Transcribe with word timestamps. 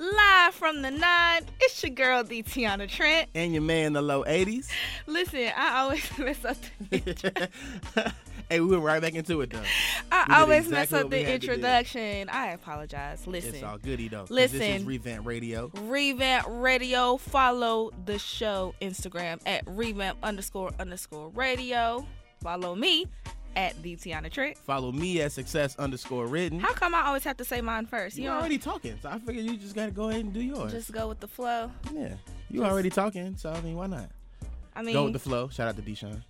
Live 0.00 0.54
from 0.54 0.82
the 0.82 0.92
nine, 0.92 1.42
it's 1.60 1.82
your 1.82 1.90
girl, 1.90 2.22
D. 2.22 2.44
Tiana 2.44 2.88
Trent. 2.88 3.30
And 3.34 3.52
your 3.52 3.62
man, 3.62 3.94
the 3.94 4.00
low 4.00 4.22
80s. 4.22 4.68
Listen, 5.08 5.50
I 5.56 5.80
always 5.80 6.18
mess 6.18 6.44
up 6.44 6.56
the 6.88 7.50
Hey, 8.48 8.60
we 8.60 8.68
went 8.68 8.82
right 8.84 9.02
back 9.02 9.14
into 9.14 9.40
it 9.40 9.50
though. 9.50 9.60
I 10.12 10.40
always 10.40 10.66
exactly 10.66 10.96
mess 10.96 11.04
up 11.04 11.10
the 11.10 11.34
introduction. 11.34 12.28
I 12.30 12.52
apologize. 12.52 13.26
Listen. 13.26 13.56
It's 13.56 13.64
all 13.64 13.76
goody 13.76 14.08
though. 14.08 14.24
Listen. 14.30 14.58
This 14.60 14.80
is 14.80 14.84
Revamp 14.84 15.26
Radio. 15.26 15.70
Revamp 15.82 16.46
Radio. 16.48 17.16
Follow 17.16 17.90
the 18.06 18.20
show 18.20 18.74
Instagram 18.80 19.40
at 19.46 19.64
revamp 19.66 20.18
underscore 20.22 20.70
underscore 20.78 21.28
radio. 21.30 22.06
Follow 22.40 22.74
me 22.76 23.06
at 23.56 23.80
the 23.82 23.96
Tiana 23.96 24.30
Trick. 24.30 24.58
Follow 24.58 24.92
me 24.92 25.20
at 25.20 25.32
success 25.32 25.76
underscore 25.76 26.26
written. 26.26 26.60
How 26.60 26.72
come 26.72 26.94
I 26.94 27.06
always 27.06 27.24
have 27.24 27.36
to 27.38 27.44
say 27.44 27.60
mine 27.60 27.86
first? 27.86 28.16
You 28.16 28.24
You're 28.24 28.34
already 28.34 28.58
talking, 28.58 28.98
so 29.02 29.08
I 29.08 29.18
figure 29.18 29.42
you 29.42 29.56
just 29.56 29.74
gotta 29.74 29.90
go 29.90 30.08
ahead 30.08 30.24
and 30.24 30.32
do 30.32 30.40
yours. 30.40 30.72
Just 30.72 30.92
go 30.92 31.08
with 31.08 31.20
the 31.20 31.28
flow. 31.28 31.70
Yeah, 31.92 32.14
you 32.50 32.60
just, 32.60 32.70
already 32.70 32.90
talking, 32.90 33.36
so 33.36 33.50
I 33.50 33.60
mean, 33.60 33.76
why 33.76 33.86
not? 33.86 34.10
I 34.74 34.82
mean, 34.82 34.94
go 34.94 35.04
with 35.04 35.12
the 35.12 35.18
flow. 35.18 35.48
Shout 35.48 35.68
out 35.68 35.76
to 35.76 35.82
Deshaun. 35.82 36.22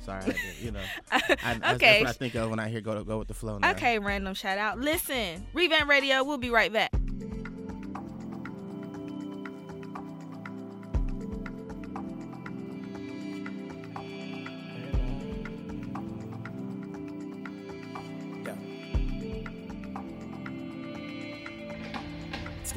Sorry, 0.00 0.34
you 0.62 0.70
know. 0.70 0.80
I, 1.12 1.74
okay. 1.74 1.76
That's 1.76 2.00
what 2.00 2.08
I 2.08 2.12
think 2.12 2.34
of 2.36 2.50
when 2.50 2.58
I 2.58 2.68
hear 2.68 2.80
go 2.80 3.02
go 3.04 3.18
with 3.18 3.28
the 3.28 3.34
flow. 3.34 3.58
Now. 3.58 3.72
Okay, 3.72 3.98
random 3.98 4.34
shout 4.34 4.58
out. 4.58 4.78
Listen, 4.78 5.46
Revamp 5.52 5.88
Radio. 5.88 6.24
We'll 6.24 6.38
be 6.38 6.50
right 6.50 6.72
back. 6.72 6.92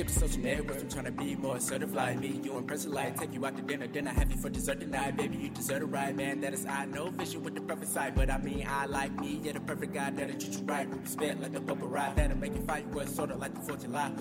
Skip 0.02 0.14
the 0.16 0.20
social 0.20 0.42
networks, 0.42 0.82
I'm 0.82 0.90
trying 0.90 1.06
to 1.06 1.12
be 1.12 1.36
more 1.36 1.60
certified. 1.60 2.20
Me, 2.20 2.42
you 2.44 2.58
impress 2.58 2.86
a 2.86 2.90
light, 2.90 3.16
take 3.18 3.36
you 3.36 3.46
out 3.46 3.56
to 3.56 3.62
dinner, 3.62 3.86
then 3.86 4.08
I 4.08 4.14
have 4.14 4.32
you 4.32 4.38
for 4.38 4.50
dessert 4.50 4.80
tonight. 4.80 5.16
Baby, 5.16 5.38
you 5.38 5.50
deserve 5.50 5.84
a 5.84 5.86
right, 5.86 6.16
man. 6.16 6.42
That 6.42 6.56
is 6.56 6.66
I 6.66 6.86
know 6.86 7.12
vision 7.12 7.44
with 7.44 7.54
the 7.54 7.62
perfect 7.62 7.92
sight, 7.92 8.16
but 8.16 8.32
I 8.32 8.40
mean 8.40 8.66
I 8.68 8.88
like 8.88 9.14
me, 9.20 9.40
yeah, 9.44 9.52
the 9.52 9.60
perfect 9.60 9.94
guy 9.94 10.10
that'll 10.10 10.40
treat 10.40 10.58
you 10.58 10.66
right. 10.66 10.90
Respect 10.90 11.40
like 11.40 11.54
the 11.54 11.60
bumper 11.60 11.86
ride, 11.86 12.16
that'll 12.16 12.36
make 12.36 12.56
you 12.56 12.64
fight. 12.64 12.88
What's 12.88 13.14
sorta 13.14 13.36
like 13.36 13.54
the 13.54 13.60
4th 13.60 13.76
of 13.76 13.82
July. 13.84 14.12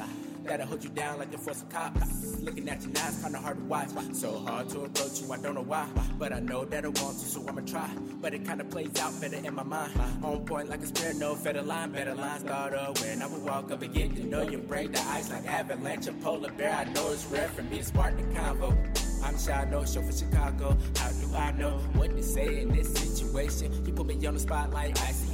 That'll 0.45 0.67
hold 0.67 0.83
you 0.83 0.91
down 0.91 1.19
like 1.19 1.31
the 1.31 1.39
force 1.39 1.63
of 1.63 1.69
cops. 1.69 2.41
Looking 2.41 2.69
at 2.69 2.83
you 2.83 2.89
now, 2.89 3.09
it's 3.09 3.23
kinda 3.23 3.39
hard 3.39 3.59
to 3.59 3.65
watch. 3.65 3.89
So 4.13 4.39
hard 4.39 4.69
to 4.71 4.81
approach 4.83 5.21
you, 5.21 5.33
I 5.33 5.37
don't 5.39 5.55
know 5.55 5.63
why. 5.63 5.87
But 6.19 6.33
I 6.33 6.41
know 6.41 6.65
that 6.65 6.85
I 6.85 6.89
want 6.89 7.19
to, 7.21 7.27
so 7.27 7.47
I'ma 7.47 7.61
try. 7.63 7.89
But 8.21 8.35
it 8.35 8.45
kinda 8.45 8.65
plays 8.65 8.99
out 8.99 9.21
better 9.21 9.37
in 9.37 9.55
my 9.55 9.63
mind. 9.63 9.93
On 10.23 10.45
point 10.45 10.69
like 10.69 10.83
a 10.83 10.87
spear, 10.87 11.15
no 11.15 11.35
feather 11.35 11.63
line. 11.63 11.93
Better 11.93 12.15
line 12.15 12.41
thought 12.41 12.75
up 12.75 12.99
when 13.01 13.23
I 13.23 13.27
would 13.27 13.43
walk 13.43 13.71
up 13.71 13.83
and 13.83 13.93
get 13.95 14.17
to 14.17 14.25
know 14.25 14.43
you. 14.43 14.59
Break 14.59 14.93
the 14.93 15.01
ice 15.09 15.31
like 15.31 15.47
avalanche, 15.47 16.07
a 16.07 16.13
polar 16.13 16.53
bear. 16.53 16.73
I 16.73 16.85
know 16.85 17.13
it's 17.13 17.25
rare 17.27 17.49
for 17.49 17.63
me 17.63 17.79
to 17.79 17.85
spark 17.85 18.17
the 18.17 18.23
convo. 18.35 18.77
I'm 19.23 19.39
shy, 19.39 19.67
no 19.71 19.85
show 19.85 20.03
for 20.03 20.13
Chicago. 20.13 20.77
How 20.97 21.11
do 21.11 21.37
I 21.37 21.53
know 21.53 21.79
what 21.95 22.17
to 22.17 22.23
say 22.23 22.63
in 22.63 22.71
this 22.71 22.93
situation? 22.95 23.85
You 23.87 23.93
put 23.93 24.07
me 24.07 24.27
on 24.27 24.35
the 24.35 24.41
spotlight, 24.41 25.01
I 25.03 25.13
see. 25.13 25.31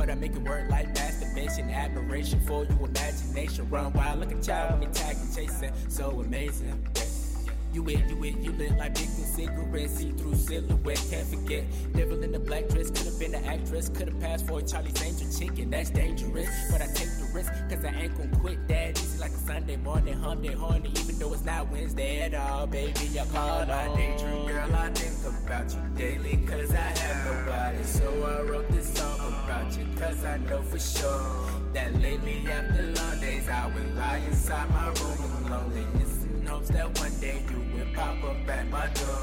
But 0.00 0.08
I 0.08 0.14
make 0.14 0.32
it 0.32 0.40
work 0.48 0.70
like 0.70 0.94
masturbation, 0.94 1.68
admiration 1.68 2.40
for 2.46 2.64
your 2.64 2.86
imagination. 2.86 3.68
Run 3.68 3.92
wild 3.92 4.20
like 4.20 4.32
a 4.32 4.40
child 4.40 4.80
when 4.80 4.90
they 4.90 4.98
tag 4.98 5.14
and 5.18 5.36
chasing. 5.36 5.72
So 5.90 6.22
amazing. 6.22 7.09
You 7.72 7.86
it, 7.88 8.04
you 8.08 8.24
it, 8.24 8.36
you 8.38 8.50
lit 8.52 8.76
like 8.78 8.94
big 8.94 9.08
cigarettes, 9.08 9.94
see 9.94 10.10
through 10.10 10.34
silhouette, 10.34 11.06
can't 11.08 11.26
forget. 11.28 11.64
Devil 11.94 12.22
in 12.24 12.32
the 12.32 12.38
black 12.40 12.66
dress, 12.68 12.90
could 12.90 13.06
have 13.06 13.18
been 13.20 13.32
an 13.34 13.44
actress, 13.44 13.88
could 13.88 14.08
have 14.08 14.20
passed 14.20 14.46
for 14.48 14.58
a 14.58 14.62
Charlie's 14.62 15.00
Angel 15.02 15.28
chicken, 15.38 15.70
that's 15.70 15.90
dangerous. 15.90 16.48
But 16.72 16.82
I 16.82 16.86
take 16.86 17.10
the 17.18 17.30
risk, 17.32 17.52
cause 17.68 17.84
I 17.84 17.90
ain't 17.90 18.18
gon' 18.18 18.40
quit 18.40 18.66
that 18.68 18.98
easy 18.98 19.18
like 19.18 19.30
a 19.30 19.38
Sunday 19.38 19.76
morning, 19.76 20.14
hump 20.14 20.42
day 20.42 20.52
horny, 20.52 20.90
even 20.98 21.18
though 21.20 21.32
it's 21.32 21.44
not 21.44 21.70
Wednesday 21.70 22.22
at 22.22 22.34
all, 22.34 22.66
baby. 22.66 23.20
I 23.20 23.24
call 23.26 23.64
my 23.66 23.94
daydream 23.94 24.46
girl, 24.46 24.74
I 24.74 24.90
think 24.90 25.36
about 25.44 25.72
you 25.72 25.80
daily, 25.96 26.44
cause 26.46 26.74
I 26.74 26.98
have 26.98 27.46
nobody. 27.46 27.84
So 27.84 28.08
I 28.24 28.50
wrote 28.50 28.68
this 28.72 28.92
song 28.94 29.18
about 29.44 29.78
you, 29.78 29.86
cause 29.96 30.24
I 30.24 30.38
know 30.38 30.60
for 30.62 30.78
sure 30.80 31.46
that 31.72 31.94
lately 32.02 32.48
after 32.50 32.82
long 32.82 33.20
days, 33.20 33.48
I 33.48 33.66
will 33.68 33.94
lie 33.94 34.20
inside 34.26 34.68
my 34.70 34.86
room 34.86 35.44
in 35.44 35.50
loneliness 35.50 36.19
hopes 36.50 36.68
that 36.70 36.98
one 36.98 37.14
day 37.20 37.40
you 37.48 37.58
will 37.72 37.94
pop 37.94 38.22
up 38.24 38.48
at 38.48 38.68
my 38.70 38.86
door. 38.98 39.22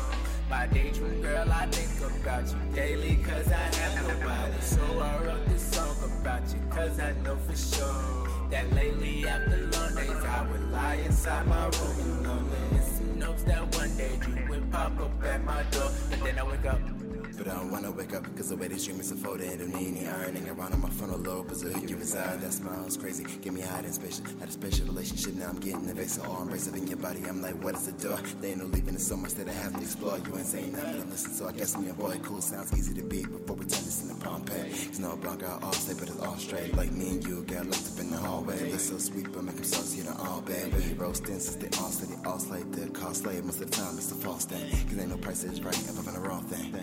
My 0.50 0.66
daydream 0.68 1.22
girl, 1.22 1.52
I 1.52 1.66
think 1.68 1.92
about 2.22 2.48
you 2.48 2.60
daily, 2.74 3.16
cause 3.18 3.52
I 3.52 3.68
have 3.80 4.08
nobody. 4.08 4.62
So 4.62 4.82
I 5.00 5.26
wrote 5.26 5.46
this 5.50 5.62
song 5.62 5.98
about 6.22 6.44
you, 6.54 6.62
cause 6.70 7.00
I 7.02 7.12
know 7.24 7.36
for 7.36 7.58
sure 7.58 8.50
that 8.50 8.72
lately 8.74 9.28
after 9.28 9.58
long 9.74 9.96
days 9.96 10.24
I 10.24 10.48
would 10.50 10.72
lie 10.72 11.00
inside 11.06 11.46
my 11.48 11.66
room 11.66 12.00
and 12.00 12.28
loneliness 12.28 13.02
in 13.02 13.22
hopes 13.22 13.44
that 13.44 13.76
one 13.76 13.98
day 13.98 14.14
you 14.26 14.50
will 14.50 14.66
pop 14.72 14.98
up 15.02 15.24
at 15.26 15.44
my 15.44 15.64
door. 15.72 15.92
And 16.14 16.22
then 16.22 16.40
I 16.40 16.44
wake 16.44 16.66
up. 16.66 16.97
But 17.38 17.50
I 17.50 17.54
don't 17.54 17.72
wanna 17.72 17.92
wake 17.92 18.16
up 18.16 18.24
because 18.24 18.50
the 18.50 18.56
way 18.56 18.68
they 18.68 18.78
stream 18.78 19.00
is 19.00 19.12
a 19.12 19.16
photo 19.16 19.44
and 19.44 19.60
the 19.60 19.66
meaning 19.68 20.08
ironing 20.08 20.50
around 20.50 20.74
on 20.74 20.82
my 20.82 20.90
frontal 20.90 21.20
lobe 21.20 21.52
is 21.52 21.64
a 21.64 21.70
who 21.70 21.88
you 21.88 21.96
reside. 21.96 22.42
That 22.42 22.52
smile's 22.52 22.98
crazy. 22.98 23.26
Give 23.42 23.54
me 23.54 23.62
high 23.62 23.80
and 23.80 23.94
special. 23.94 24.26
Had 24.40 24.50
a 24.50 24.52
special 24.52 24.88
relationship, 24.88 25.36
now 25.36 25.50
I'm 25.50 25.60
getting 25.60 25.88
invasive. 25.88 26.28
All 26.28 26.42
embrace 26.42 26.68
in 26.68 26.88
your 26.88 26.98
body. 26.98 27.24
I'm 27.30 27.42
like, 27.42 27.64
what 27.64 27.76
is 27.76 27.86
the 27.86 27.92
door? 27.92 28.20
They 28.42 28.50
ain't 28.52 28.60
no 28.60 28.66
leaving, 28.66 28.96
there's 28.96 29.06
so 29.06 29.16
much 29.16 29.36
that 29.36 29.48
I 29.48 29.54
have 29.54 29.74
to 29.76 29.82
explore. 29.82 30.18
You 30.18 30.36
ain't 30.36 30.48
saying 30.48 30.72
nothing 30.72 31.10
listen, 31.12 31.32
so 31.32 31.48
I 31.48 31.52
guess 31.52 31.78
me 31.78 31.90
a 31.90 31.94
boy. 31.94 32.20
Cool 32.24 32.42
sounds 32.42 32.74
easy 32.74 32.94
to 32.96 33.04
be 33.04 33.24
before 33.24 33.56
we 33.56 33.66
turn 33.66 33.86
this 33.86 34.02
into 34.02 34.16
Pompeii. 34.16 34.72
It's 34.72 35.00
no 35.00 35.16
blanc 35.16 35.44
out 35.44 35.62
all 35.64 35.74
straight, 35.74 36.00
but 36.00 36.10
it's 36.10 36.20
all 36.20 36.38
straight. 36.38 36.76
Like 36.76 36.92
me 36.92 37.10
and 37.10 37.28
you 37.28 37.44
got 37.44 37.68
locked 37.68 37.88
up 37.94 38.00
in 38.00 38.10
the 38.10 38.18
hallway. 38.18 38.58
It's 38.72 38.90
so 38.90 38.98
sweet, 38.98 39.32
but 39.32 39.44
make 39.44 39.56
him 39.58 39.64
saucy 39.64 40.02
in 40.02 40.08
all 40.08 40.42
bad. 40.42 40.72
But 40.72 40.82
he 40.82 40.94
roasting 40.94 41.40
since 41.40 41.56
they 41.58 41.70
all 41.78 41.90
steady, 41.90 42.14
all 42.26 42.40
slave. 42.40 42.72
The 42.72 42.90
cost 42.90 43.22
slave 43.22 43.46
most 43.46 43.62
of 43.62 43.70
the 43.70 43.78
time 43.78 43.96
it's 43.98 44.12
a 44.12 44.16
false 44.16 44.46
thing. 44.46 44.70
Cause 44.90 44.98
ain't 44.98 45.10
no 45.10 45.18
price 45.18 45.44
is 45.44 45.62
right, 45.62 45.78
I'm 45.88 46.04
the 46.04 46.20
wrong 46.20 46.44
thing. 46.44 46.74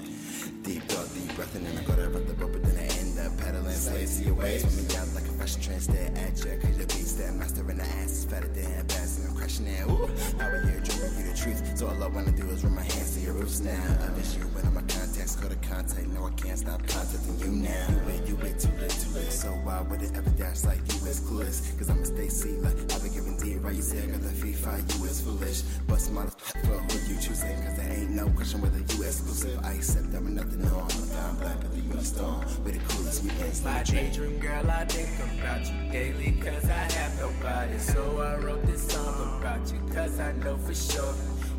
Deep 0.63 0.83
thought, 0.85 1.09
deep 1.15 1.35
breath, 1.37 1.55
and 1.55 1.67
I 1.67 1.83
go 1.85 1.97
to 1.97 2.09
run 2.11 2.27
the 2.27 2.35
but 2.35 2.63
then 2.63 2.77
I 2.77 2.87
end 3.01 3.19
up 3.19 3.37
pedaling 3.39 3.73
slaves 3.73 4.19
to 4.19 4.25
your 4.27 4.35
ways. 4.35 4.61
Swimming 4.61 4.89
down 4.89 5.15
like 5.15 5.25
a 5.25 5.33
fashion 5.41 5.63
trend, 5.63 5.83
stare 5.83 6.13
at 6.17 6.37
you. 6.45 6.59
Cause 6.61 6.77
your 6.77 6.87
beats 6.87 7.13
that 7.15 7.35
master 7.35 7.71
in 7.71 7.79
the 7.79 7.85
ass 7.85 8.13
is 8.13 8.25
fatter 8.27 8.49
than 8.49 8.65
and 8.65 9.37
crashing 9.37 9.67
in. 9.67 9.89
Ooh, 9.89 10.09
I 10.41 10.53
would 10.53 10.65
hear 10.69 10.81
dreaming 10.85 11.17
you 11.17 11.25
the 11.33 11.37
truth. 11.37 11.79
So 11.79 11.89
all 11.89 12.03
I 12.03 12.09
wanna 12.09 12.33
do 12.33 12.49
is 12.51 12.63
run 12.63 12.75
my 12.75 12.83
hands 12.83 13.15
to 13.17 13.21
your 13.21 13.35
roofs 13.35 13.61
now. 13.61 13.73
I 14.05 14.09
miss 14.17 14.37
you 14.37 14.43
when 14.53 14.67
I'm 14.67 14.75
my 14.75 14.83
contacts, 14.83 15.37
go 15.37 15.49
to 15.49 15.57
contact. 15.57 16.09
No, 16.09 16.27
I 16.27 16.31
can't 16.33 16.59
stop 16.59 16.81
contacting 16.87 17.39
you 17.41 17.53
now. 17.53 17.87
You 17.89 18.01
wait, 18.07 18.29
you 18.29 18.37
wait, 18.37 18.59
too 18.59 18.73
late, 18.81 18.91
too 18.91 19.11
late. 19.17 19.33
So 19.33 19.49
why 19.65 19.81
would 19.81 20.03
it 20.03 20.13
ever 20.15 20.31
dash 20.31 20.65
like 20.65 20.81
you 20.93 21.09
is 21.09 21.21
clueless? 21.21 21.77
Cause 21.79 21.89
I'ma 21.89 22.05
stay 22.05 22.29
C 22.29 22.51
like 22.61 22.77
I've 22.93 23.03
been 23.03 23.13
giving 23.13 23.37
D 23.39 23.54
right. 23.65 23.75
You 23.75 23.83
say 23.83 24.03
I 24.03 24.07
got 24.07 24.21
the 24.21 24.29
FIFA, 24.29 24.99
you 24.99 25.05
is 25.07 25.21
foolish. 25.21 25.63
But 25.89 26.01
smart 26.01 26.41
for 26.41 26.79
who 26.79 27.13
you 27.13 27.21
choosing. 27.21 27.57
Cause 27.63 27.77
there 27.77 27.93
ain't 27.93 28.11
no 28.11 28.29
question 28.31 28.61
whether 28.61 28.79
you 28.79 29.03
exclusive. 29.03 29.59
I 29.65 29.73
accept 29.73 30.13
that 30.13 30.23
with 30.23 30.33
nothing 30.33 30.65
on. 30.67 30.91
I'm 31.25 31.37
black, 31.37 31.61
but 31.61 31.75
you 31.75 32.01
storm. 32.03 32.41
With 32.63 32.75
the 32.75 32.95
coolest 32.95 33.23
weekends. 33.23 33.65
My 33.65 33.83
daydream 33.83 34.39
girl, 34.39 34.71
I 34.71 34.85
think 34.85 35.09
about 35.41 35.65
you 35.67 35.91
daily. 35.91 36.33
Cause 36.41 36.65
I 36.65 36.93
have 36.93 37.19
nobody. 37.19 37.79
So 37.79 38.21
I 38.21 38.37
wrote 38.37 38.65
this 38.67 38.87
song 38.89 39.41
about 39.41 39.73
you. 39.73 39.81
Cause 39.95 40.21
I 40.21 40.33
know 40.33 40.57
for 40.59 40.75
sure. 40.75 41.15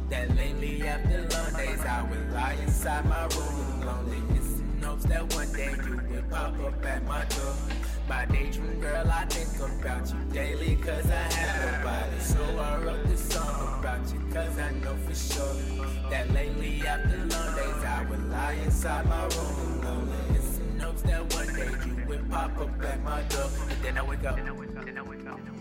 That 0.10 0.36
lately 0.36 0.84
after 0.88 1.28
long 1.36 1.54
days 1.58 1.82
I 1.84 2.04
will 2.04 2.34
lie 2.34 2.56
inside 2.62 3.06
my 3.06 3.24
room 3.24 3.82
loneliness 3.82 4.60
in 4.60 4.84
hopes 4.84 5.06
that 5.06 5.34
one 5.34 5.52
day 5.54 5.74
you 5.84 6.00
will 6.10 6.24
pop 6.30 6.60
up 6.60 6.86
at 6.86 7.04
my 7.06 7.26
door. 7.26 7.56
My 8.08 8.24
daydream 8.26 8.80
girl, 8.80 9.08
I 9.12 9.26
think 9.26 9.82
about 9.82 10.08
you 10.14 10.20
daily 10.32 10.76
cause 10.76 11.10
I 11.10 11.34
have 11.34 11.82
nobody. 11.82 12.20
So 12.20 12.60
I 12.60 12.78
wrote 12.84 13.04
this 13.08 13.28
song 13.30 13.80
about 13.80 14.14
you 14.14 14.20
cause 14.32 14.60
I 14.60 14.72
know 14.74 14.96
for 15.08 15.16
sure 15.16 15.56
that 16.12 16.32
lately 16.32 16.86
after 16.86 17.18
long 17.18 17.56
days 17.56 17.84
I 17.84 18.06
will 18.08 18.20
lie 18.30 18.60
inside 18.64 19.08
my 19.08 19.24
room 19.24 19.56
in 19.60 19.82
loneliness 19.82 20.60
in 20.60 20.80
hopes 20.80 21.02
that 21.02 21.34
one 21.34 21.54
day 21.56 21.72
you 21.86 22.06
will 22.08 22.24
pop 22.30 22.56
up 22.60 22.84
at 22.84 23.04
my 23.04 23.24
door. 23.24 23.50
And 23.70 23.82
then 23.82 23.98
I 23.98 24.04
wake 24.04 24.24
up. 24.24 24.36
Then 24.36 24.48
I 24.50 24.52
wake 24.52 24.78
up. 24.78 24.86
Then 24.86 24.98
I 24.98 25.02
wake 25.02 25.28
up. 25.28 25.55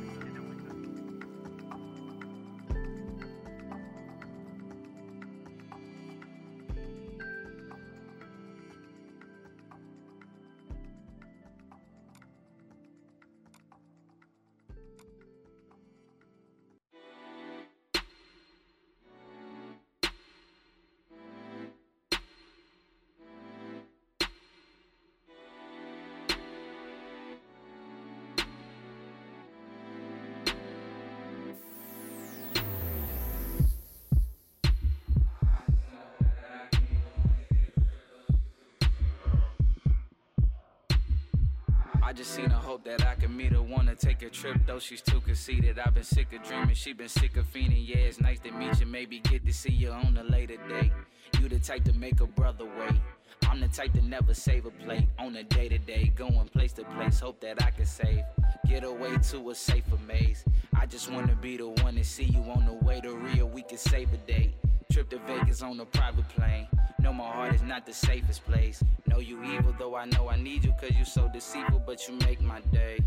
Just 42.15 42.31
seen 42.31 42.51
her 42.51 42.57
hope 42.57 42.85
that 42.85 43.05
I 43.05 43.15
can 43.15 43.37
meet 43.37 43.53
her. 43.53 43.63
Wanna 43.63 43.95
take 43.95 44.23
a 44.23 44.31
trip, 44.31 44.57
though 44.67 44.79
she's 44.79 45.01
too 45.01 45.21
conceited. 45.21 45.79
I've 45.79 45.95
been 45.95 46.05
sick 46.05 46.33
of 46.33 46.43
dreaming, 46.43 46.75
she 46.75 46.93
been 46.93 47.09
sick 47.09 47.37
of 47.37 47.47
fiending. 47.53 47.87
Yeah, 47.89 47.97
it's 47.97 48.21
nice 48.21 48.39
to 48.41 48.53
meet 48.53 48.79
you, 48.79 48.87
maybe 48.87 49.21
get 49.21 49.45
to 49.47 49.53
see 49.53 49.73
you 49.73 49.91
on 49.91 50.17
a 50.17 50.23
later 50.23 50.57
date. 50.69 50.93
You 51.41 51.49
the 51.49 51.59
type 51.59 51.85
to 51.85 51.93
make 51.93 52.21
a 52.21 52.27
brother 52.27 52.67
wait. 52.79 53.01
I'm 53.49 53.61
the 53.61 53.69
type 53.69 53.93
to 53.95 54.03
never 54.03 54.33
save 54.35 54.67
a 54.67 54.71
plate 54.71 55.09
on 55.19 55.37
a 55.37 55.43
day 55.45 55.69
to 55.69 55.79
day, 55.79 56.13
going 56.15 56.49
place 56.49 56.73
to 56.75 56.85
place. 56.85 57.21
Hope 57.21 57.41
that 57.41 57.63
I 57.63 57.71
can 57.71 57.87
save, 57.87 58.23
get 58.69 58.85
away 58.85 59.17
to 59.31 59.51
a 59.51 59.55
safer 59.55 59.99
maze. 60.07 60.45
I 60.75 60.87
just 60.87 61.11
wanna 61.11 61.35
be 61.35 61.57
the 61.57 61.69
one 61.69 61.97
to 61.97 62.05
see 62.05 62.25
you 62.25 62.43
on 62.43 62.67
the 62.67 62.85
way 62.85 63.01
to 63.01 63.15
Rio. 63.15 63.47
We 63.47 63.63
can 63.63 63.79
save 63.79 64.13
a 64.13 64.19
date. 64.19 64.55
Trip 64.93 65.09
to 65.11 65.19
Vegas 65.27 65.63
on 65.63 65.81
a 65.81 65.85
private 65.87 66.29
plane. 66.29 66.69
Know 67.05 67.13
my 67.13 67.25
heart 67.25 67.55
is 67.55 67.61
not 67.61 67.85
the 67.85 67.93
safest 67.93 68.47
place. 68.47 68.83
Know 69.07 69.19
you 69.19 69.45
evil, 69.45 69.75
though 69.79 69.95
I 69.95 70.07
know 70.07 70.31
I 70.31 70.37
need 70.37 70.65
you, 70.65 70.73
cause 70.81 70.93
you 70.99 71.05
so 71.05 71.29
deceitful, 71.29 71.83
but 71.85 72.09
you 72.09 72.15
make 72.27 72.41
my 72.41 72.63
day. 72.73 72.99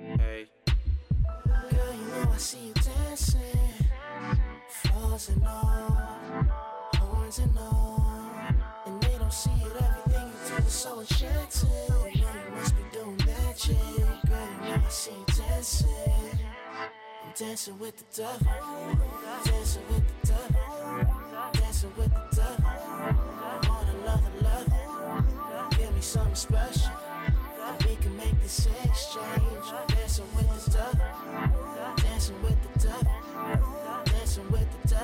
Hey. 0.00 0.46
Girl, 0.68 1.92
you 1.92 2.06
know 2.06 2.30
I 2.32 2.36
see 2.36 2.68
you 2.68 2.74
dancing. 2.74 3.40
Flaws 4.68 5.28
and 5.30 5.44
all, 5.44 5.90
horns 6.98 7.40
and 7.40 7.58
all. 7.58 8.30
And 8.86 9.02
they 9.02 9.18
don't 9.18 9.32
see 9.32 9.50
it, 9.50 9.72
everything 9.82 10.28
you 10.28 10.56
do 10.56 10.62
is 10.64 10.72
so 10.72 11.00
enchanting. 11.00 11.68
Girl, 11.88 12.10
you 12.14 12.54
must 12.54 12.76
be 12.76 12.82
doing 12.92 13.16
magic. 13.26 13.76
Girl, 14.28 14.48
you 14.62 14.68
know 14.68 14.82
I 14.86 14.88
see 14.88 15.10
you 15.10 15.26
dancing. 15.36 15.88
I'm 17.24 17.32
dancing 17.36 17.76
with 17.80 17.96
the 17.96 18.22
devil. 18.22 18.98
Dancing 19.44 19.82
with 19.88 20.22
the 20.22 20.28
devil. 20.28 20.61
Dancing 21.52 21.92
with 21.96 22.10
the 22.10 22.36
devil. 22.36 22.64
On 23.70 23.86
another 24.02 24.32
level. 24.42 25.24
Give 25.70 25.94
me 25.94 26.00
something 26.00 26.34
special. 26.34 26.90
We 27.86 27.96
can 27.96 28.16
make 28.16 28.40
this 28.42 28.66
exchange. 28.84 29.66
Dancing 29.88 30.26
with 30.36 30.64
the 30.64 30.70
devil. 30.70 31.00
Dancing 31.96 32.42
with 32.42 32.56
the 32.72 32.78
devil. 32.78 33.12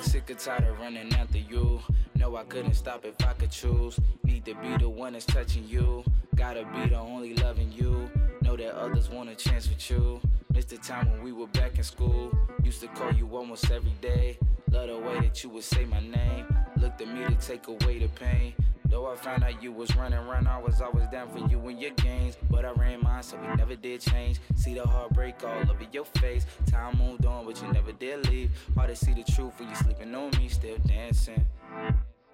Sick 0.02 0.31
and 0.31 0.38
tired 0.38 0.64
of 0.64 0.79
running 0.79 1.12
after 1.14 1.38
you. 1.38 1.81
No, 2.14 2.37
I 2.37 2.44
couldn't 2.44 2.75
stop 2.75 3.05
if 3.05 3.14
I 3.26 3.32
could 3.32 3.50
choose. 3.50 3.99
Need 4.25 4.44
to 4.46 4.55
be 4.55 4.76
the 4.79 4.88
one 4.88 5.12
that's 5.14 5.26
touching 5.26 5.64
you. 5.67 6.05
Gotta 6.35 6.64
be 6.73 6.88
the 6.88 6.99
only 6.99 7.35
loving 7.35 7.73
you. 7.73 8.08
Know 8.43 8.56
that 8.56 8.75
others 8.75 9.11
want 9.11 9.29
a 9.29 9.35
chance 9.35 9.69
with 9.69 9.90
you. 9.90 10.20
Missed 10.52 10.69
the 10.70 10.79
time 10.79 11.11
when 11.11 11.23
we 11.23 11.32
were 11.32 11.46
back 11.49 11.76
in 11.76 11.85
school. 11.85 12.32
Used 12.62 12.81
to 12.81 12.87
call 12.88 13.12
you 13.12 13.29
almost 13.37 13.70
every 13.70 13.93
day. 14.00 14.38
Love 14.70 14.88
the 14.88 14.99
way 14.99 15.20
that 15.20 15.43
you 15.43 15.50
would 15.50 15.65
say 15.65 15.85
my 15.85 16.00
name. 16.00 16.47
Looked 16.76 17.00
at 17.00 17.09
me 17.09 17.25
to 17.25 17.35
take 17.35 17.69
away 17.69 17.99
the 17.99 18.09
pain. 18.09 18.55
Though 18.88 19.11
I 19.11 19.17
found 19.17 19.44
out 19.44 19.62
you 19.62 19.70
was 19.70 19.94
running 19.97 20.19
around, 20.19 20.47
I 20.49 20.59
was 20.59 20.81
always 20.81 21.06
down 21.09 21.29
for 21.29 21.41
you 21.50 21.61
and 21.69 21.79
your 21.79 21.91
games. 21.93 22.37
But 22.50 22.65
I 22.65 22.70
ran 22.73 23.03
mine, 23.03 23.23
so 23.23 23.37
we 23.37 23.55
never 23.55 23.76
did 23.76 24.00
change. 24.00 24.38
See 24.56 24.75
the 24.75 24.87
heartbreak 24.87 25.44
all 25.44 25.61
over 25.70 25.87
your 25.93 26.05
face. 26.05 26.47
Time 26.67 26.97
moved 26.99 27.26
on, 27.26 27.44
but 27.44 27.61
you 27.61 27.70
never 27.73 27.93
did 27.93 28.29
leave. 28.29 28.50
Hard 28.75 28.88
to 28.88 28.97
see 28.97 29.12
the 29.12 29.25
truth 29.25 29.59
when 29.59 29.69
you 29.69 29.75
sleeping 29.75 30.15
on 30.15 30.31
me, 30.38 30.49
still 30.49 30.79
dancing, 30.87 31.47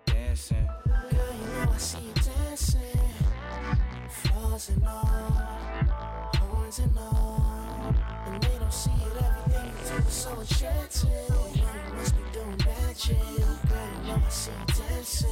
dancing. 0.07 0.69
Girl, 0.87 1.11
you 1.11 1.65
know 1.65 1.73
I 1.73 1.79
see 1.79 1.99
you 1.99 2.15
dancing. 2.15 2.81
Flaws 4.09 4.69
and 4.69 4.87
all, 4.87 5.31
horns 6.39 6.79
and 6.79 6.99
all. 6.99 7.95
And 8.27 8.43
they 8.43 8.59
don't 8.59 8.73
see 8.73 8.91
it, 8.91 9.23
everything 9.23 9.67
you 9.67 10.01
do 10.01 10.07
is 10.07 10.15
so 10.15 10.41
enchanting. 10.41 11.84
Magic. 12.95 13.19
You 13.19 13.39
know 13.39 13.57
I 14.05 14.19
you 14.19 14.67
dancing. 14.89 15.31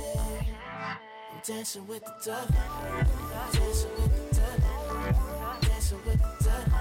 I'm 1.32 1.40
dancing 1.44 1.86
with 1.86 2.04
the 2.04 2.12
devil. 2.24 2.54
Dancing 3.52 3.90
with 3.98 4.30
the 4.30 4.34
devil. 4.36 4.72
Dancing 5.60 5.98
with 6.06 6.20
the 6.20 6.44
devil. 6.44 6.78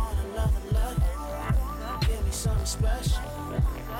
On 0.00 0.16
another 0.26 0.64
level. 0.72 1.08
Give 2.00 2.24
me 2.24 2.30
something 2.30 2.66
special. 2.66 3.22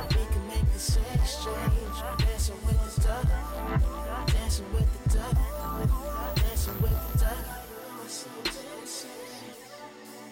We 0.08 0.24
can 0.32 0.46
make 0.48 0.72
this 0.72 0.98
exchange. 1.14 1.96
Dancing 2.18 2.60
with 2.66 2.94
the 2.94 3.00
devil. 3.02 3.38
Dancing 4.26 4.72
with 4.72 5.04
the 5.04 5.18
devil. 5.18 5.42
Dancing 6.36 6.82
with 6.82 7.12
the 7.12 7.18
devil. 7.18 7.54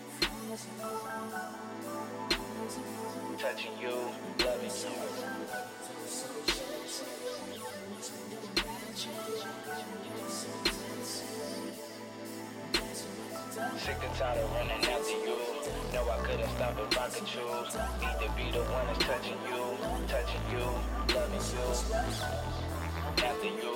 I. 0.08 1.12
Falls 2.31 2.76
in 2.76 2.82
love. 2.84 3.22
Touching 3.43 3.73
you, 3.81 3.91
loving 4.39 4.71
you. 4.71 4.71
Sick 13.79 13.97
and 14.00 14.15
tired 14.15 14.39
of 14.39 14.53
running 14.53 14.85
after 14.85 15.11
you. 15.11 15.37
No, 15.93 16.09
I 16.09 16.19
couldn't 16.23 16.50
stop 16.50 16.79
if 16.79 16.97
I 16.97 17.09
could 17.09 17.27
choose. 17.27 17.75
Need 17.99 18.17
to 18.23 18.31
be 18.37 18.47
the 18.53 18.62
one 18.62 18.87
that's 18.87 18.99
touching 19.00 19.39
you, 19.50 19.77
touching 20.06 20.47
you, 20.53 20.67
loving 21.12 21.43
you. 21.50 21.67
After 23.25 23.47
you, 23.47 23.75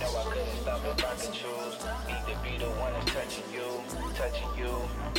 no, 0.00 0.06
I 0.10 0.24
couldn't 0.24 0.58
stop 0.60 0.84
if 0.86 1.04
I 1.04 1.14
could 1.14 1.32
choose. 1.32 1.76
Need 2.08 2.24
to 2.26 2.36
be 2.42 2.58
the 2.58 2.70
one 2.82 2.92
that's 2.94 3.12
touching 3.12 3.46
you, 3.54 3.80
touching 4.16 4.50
you, 4.58 4.72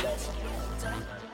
loving 0.04 0.36
you. 0.42 1.25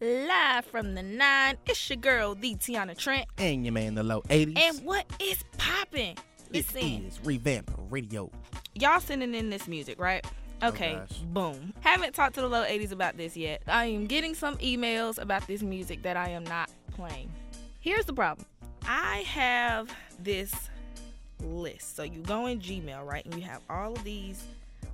Live 0.00 0.64
from 0.66 0.94
the 0.94 1.02
nine, 1.02 1.56
it's 1.66 1.90
your 1.90 1.96
girl, 1.96 2.36
the 2.36 2.54
Tiana 2.54 2.96
Trent. 2.96 3.26
And 3.36 3.64
your 3.64 3.72
man, 3.72 3.96
the 3.96 4.04
low 4.04 4.20
80s. 4.22 4.56
And 4.56 4.84
what 4.84 5.06
is 5.20 5.42
popping? 5.56 6.16
It 6.52 6.72
Listen, 6.72 7.06
is 7.06 7.18
Revamp 7.24 7.68
Radio. 7.90 8.30
y'all 8.74 9.00
sending 9.00 9.34
in 9.34 9.50
this 9.50 9.66
music, 9.66 10.00
right? 10.00 10.24
Okay, 10.62 10.94
gosh. 10.94 11.18
boom. 11.26 11.72
Haven't 11.80 12.14
talked 12.14 12.36
to 12.36 12.40
the 12.42 12.48
low 12.48 12.62
80s 12.64 12.92
about 12.92 13.16
this 13.16 13.36
yet. 13.36 13.62
I 13.66 13.86
am 13.86 14.06
getting 14.06 14.36
some 14.36 14.56
emails 14.58 15.20
about 15.20 15.44
this 15.48 15.62
music 15.62 16.02
that 16.02 16.16
I 16.16 16.28
am 16.28 16.44
not 16.44 16.70
playing. 16.94 17.32
Here's 17.80 18.04
the 18.04 18.12
problem 18.12 18.46
I 18.86 19.24
have 19.26 19.92
this 20.22 20.54
list. 21.42 21.96
So 21.96 22.04
you 22.04 22.20
go 22.22 22.46
in 22.46 22.60
Gmail, 22.60 23.04
right? 23.04 23.24
And 23.24 23.34
you 23.34 23.42
have 23.42 23.62
all 23.68 23.94
of 23.94 24.04
these 24.04 24.44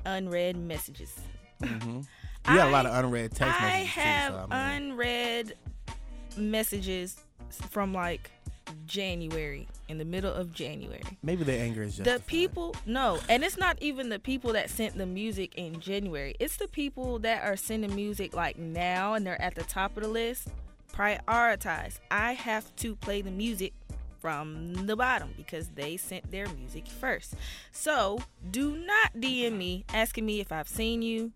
unread 0.06 0.56
messages. 0.56 1.14
Mm-hmm. 1.62 2.00
You 2.48 2.56
got 2.56 2.68
a 2.68 2.70
lot 2.70 2.86
of 2.86 3.04
unread 3.04 3.34
text 3.34 3.60
I 3.60 3.68
messages 3.68 3.88
have 3.94 4.32
too. 4.32 4.38
So 4.38 4.46
I 4.50 4.78
mean, 4.78 4.90
unread 4.90 5.54
messages 6.36 7.16
from 7.70 7.94
like 7.94 8.30
January, 8.86 9.66
in 9.88 9.98
the 9.98 10.04
middle 10.04 10.32
of 10.32 10.52
January. 10.52 11.02
maybe 11.22 11.44
the 11.44 11.52
anger 11.52 11.82
is 11.82 11.96
just 11.96 12.04
The 12.04 12.20
people, 12.26 12.74
no, 12.86 13.18
and 13.28 13.44
it's 13.44 13.56
not 13.56 13.80
even 13.80 14.08
the 14.08 14.18
people 14.18 14.52
that 14.54 14.70
sent 14.70 14.96
the 14.96 15.06
music 15.06 15.54
in 15.56 15.80
January. 15.80 16.34
It's 16.40 16.56
the 16.56 16.68
people 16.68 17.18
that 17.20 17.44
are 17.44 17.56
sending 17.56 17.94
music 17.94 18.34
like 18.34 18.58
now 18.58 19.14
and 19.14 19.26
they're 19.26 19.40
at 19.40 19.54
the 19.54 19.64
top 19.64 19.96
of 19.96 20.02
the 20.02 20.08
list. 20.08 20.48
Prioritize. 20.92 21.98
I 22.10 22.34
have 22.34 22.74
to 22.76 22.94
play 22.96 23.20
the 23.20 23.30
music 23.30 23.72
from 24.20 24.86
the 24.86 24.96
bottom 24.96 25.34
because 25.36 25.68
they 25.70 25.96
sent 25.96 26.30
their 26.30 26.48
music 26.48 26.86
first. 26.86 27.34
So 27.72 28.20
do 28.50 28.76
not 28.76 29.14
DM 29.14 29.56
me 29.56 29.84
asking 29.92 30.24
me 30.24 30.40
if 30.40 30.50
I've 30.52 30.68
seen 30.68 31.02
you, 31.02 31.32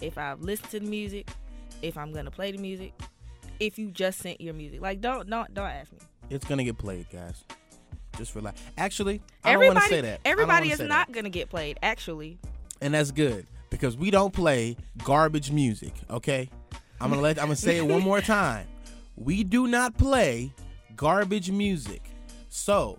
if 0.00 0.18
I've 0.18 0.40
listened 0.40 0.70
to 0.70 0.80
the 0.80 0.86
music, 0.86 1.28
if 1.82 1.96
I'm 1.96 2.12
gonna 2.12 2.30
play 2.30 2.52
the 2.52 2.58
music, 2.58 2.92
if 3.58 3.78
you 3.78 3.90
just 3.90 4.18
sent 4.20 4.40
your 4.40 4.54
music. 4.54 4.80
Like 4.80 5.00
don't 5.00 5.28
don't 5.28 5.52
don't 5.54 5.66
ask 5.68 5.92
me. 5.92 5.98
It's 6.30 6.44
gonna 6.44 6.64
get 6.64 6.78
played, 6.78 7.06
guys. 7.10 7.44
Just 8.16 8.34
relax. 8.34 8.60
Actually, 8.76 9.22
I 9.44 9.52
don't 9.52 9.66
want 9.66 9.78
to 9.78 9.84
Everybody 9.84 9.88
say 9.94 10.00
that. 10.02 10.20
Everybody 10.24 10.70
is 10.70 10.80
not 10.80 11.06
that. 11.08 11.12
gonna 11.14 11.30
get 11.30 11.48
played, 11.48 11.78
actually. 11.82 12.38
and 12.80 12.94
that's 12.94 13.10
good 13.10 13.46
because 13.70 13.96
we 13.96 14.10
don't 14.10 14.32
play 14.32 14.76
garbage 15.04 15.50
music. 15.50 15.92
Okay, 16.10 16.48
I'm 17.00 17.10
gonna 17.10 17.22
let. 17.22 17.38
I'm 17.38 17.46
gonna 17.46 17.56
say 17.56 17.76
it 17.78 17.86
one 17.86 18.02
more 18.02 18.20
time. 18.20 18.66
We 19.16 19.44
do 19.44 19.66
not 19.66 19.96
play 19.96 20.52
garbage 20.96 21.50
music. 21.50 22.02
So, 22.48 22.98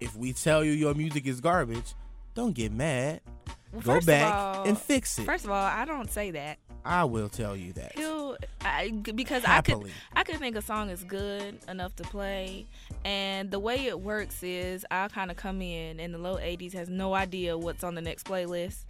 if 0.00 0.16
we 0.16 0.32
tell 0.32 0.64
you 0.64 0.72
your 0.72 0.94
music 0.94 1.26
is 1.26 1.40
garbage, 1.40 1.94
don't 2.34 2.54
get 2.54 2.72
mad. 2.72 3.20
Well, 3.72 3.82
Go 3.82 4.00
back 4.00 4.34
all- 4.34 4.64
and 4.64 4.78
fix 4.78 5.18
it. 5.18 5.24
First 5.24 5.44
of 5.44 5.50
all, 5.50 5.62
I 5.64 5.84
don't 5.84 6.10
say 6.10 6.30
that. 6.32 6.58
I 6.84 7.02
will 7.04 7.28
tell 7.28 7.56
you 7.56 7.72
that. 7.72 7.98
He'll 7.98 8.36
I, 8.60 8.90
because 8.90 9.42
Happily. 9.42 9.90
I 10.12 10.22
could 10.22 10.30
I 10.30 10.32
could 10.32 10.40
think 10.40 10.56
a 10.56 10.62
song 10.62 10.88
is 10.88 11.02
good 11.02 11.58
enough 11.68 11.96
to 11.96 12.04
play, 12.04 12.66
and 13.04 13.50
the 13.50 13.58
way 13.58 13.86
it 13.86 14.00
works 14.00 14.42
is 14.44 14.86
I'll 14.90 15.08
kind 15.08 15.30
of 15.32 15.36
come 15.36 15.60
in, 15.62 15.98
and 15.98 16.14
the 16.14 16.18
low 16.18 16.36
80s 16.36 16.72
has 16.74 16.88
no 16.88 17.12
idea 17.14 17.58
what's 17.58 17.82
on 17.82 17.96
the 17.96 18.00
next 18.02 18.24
playlist. 18.26 18.84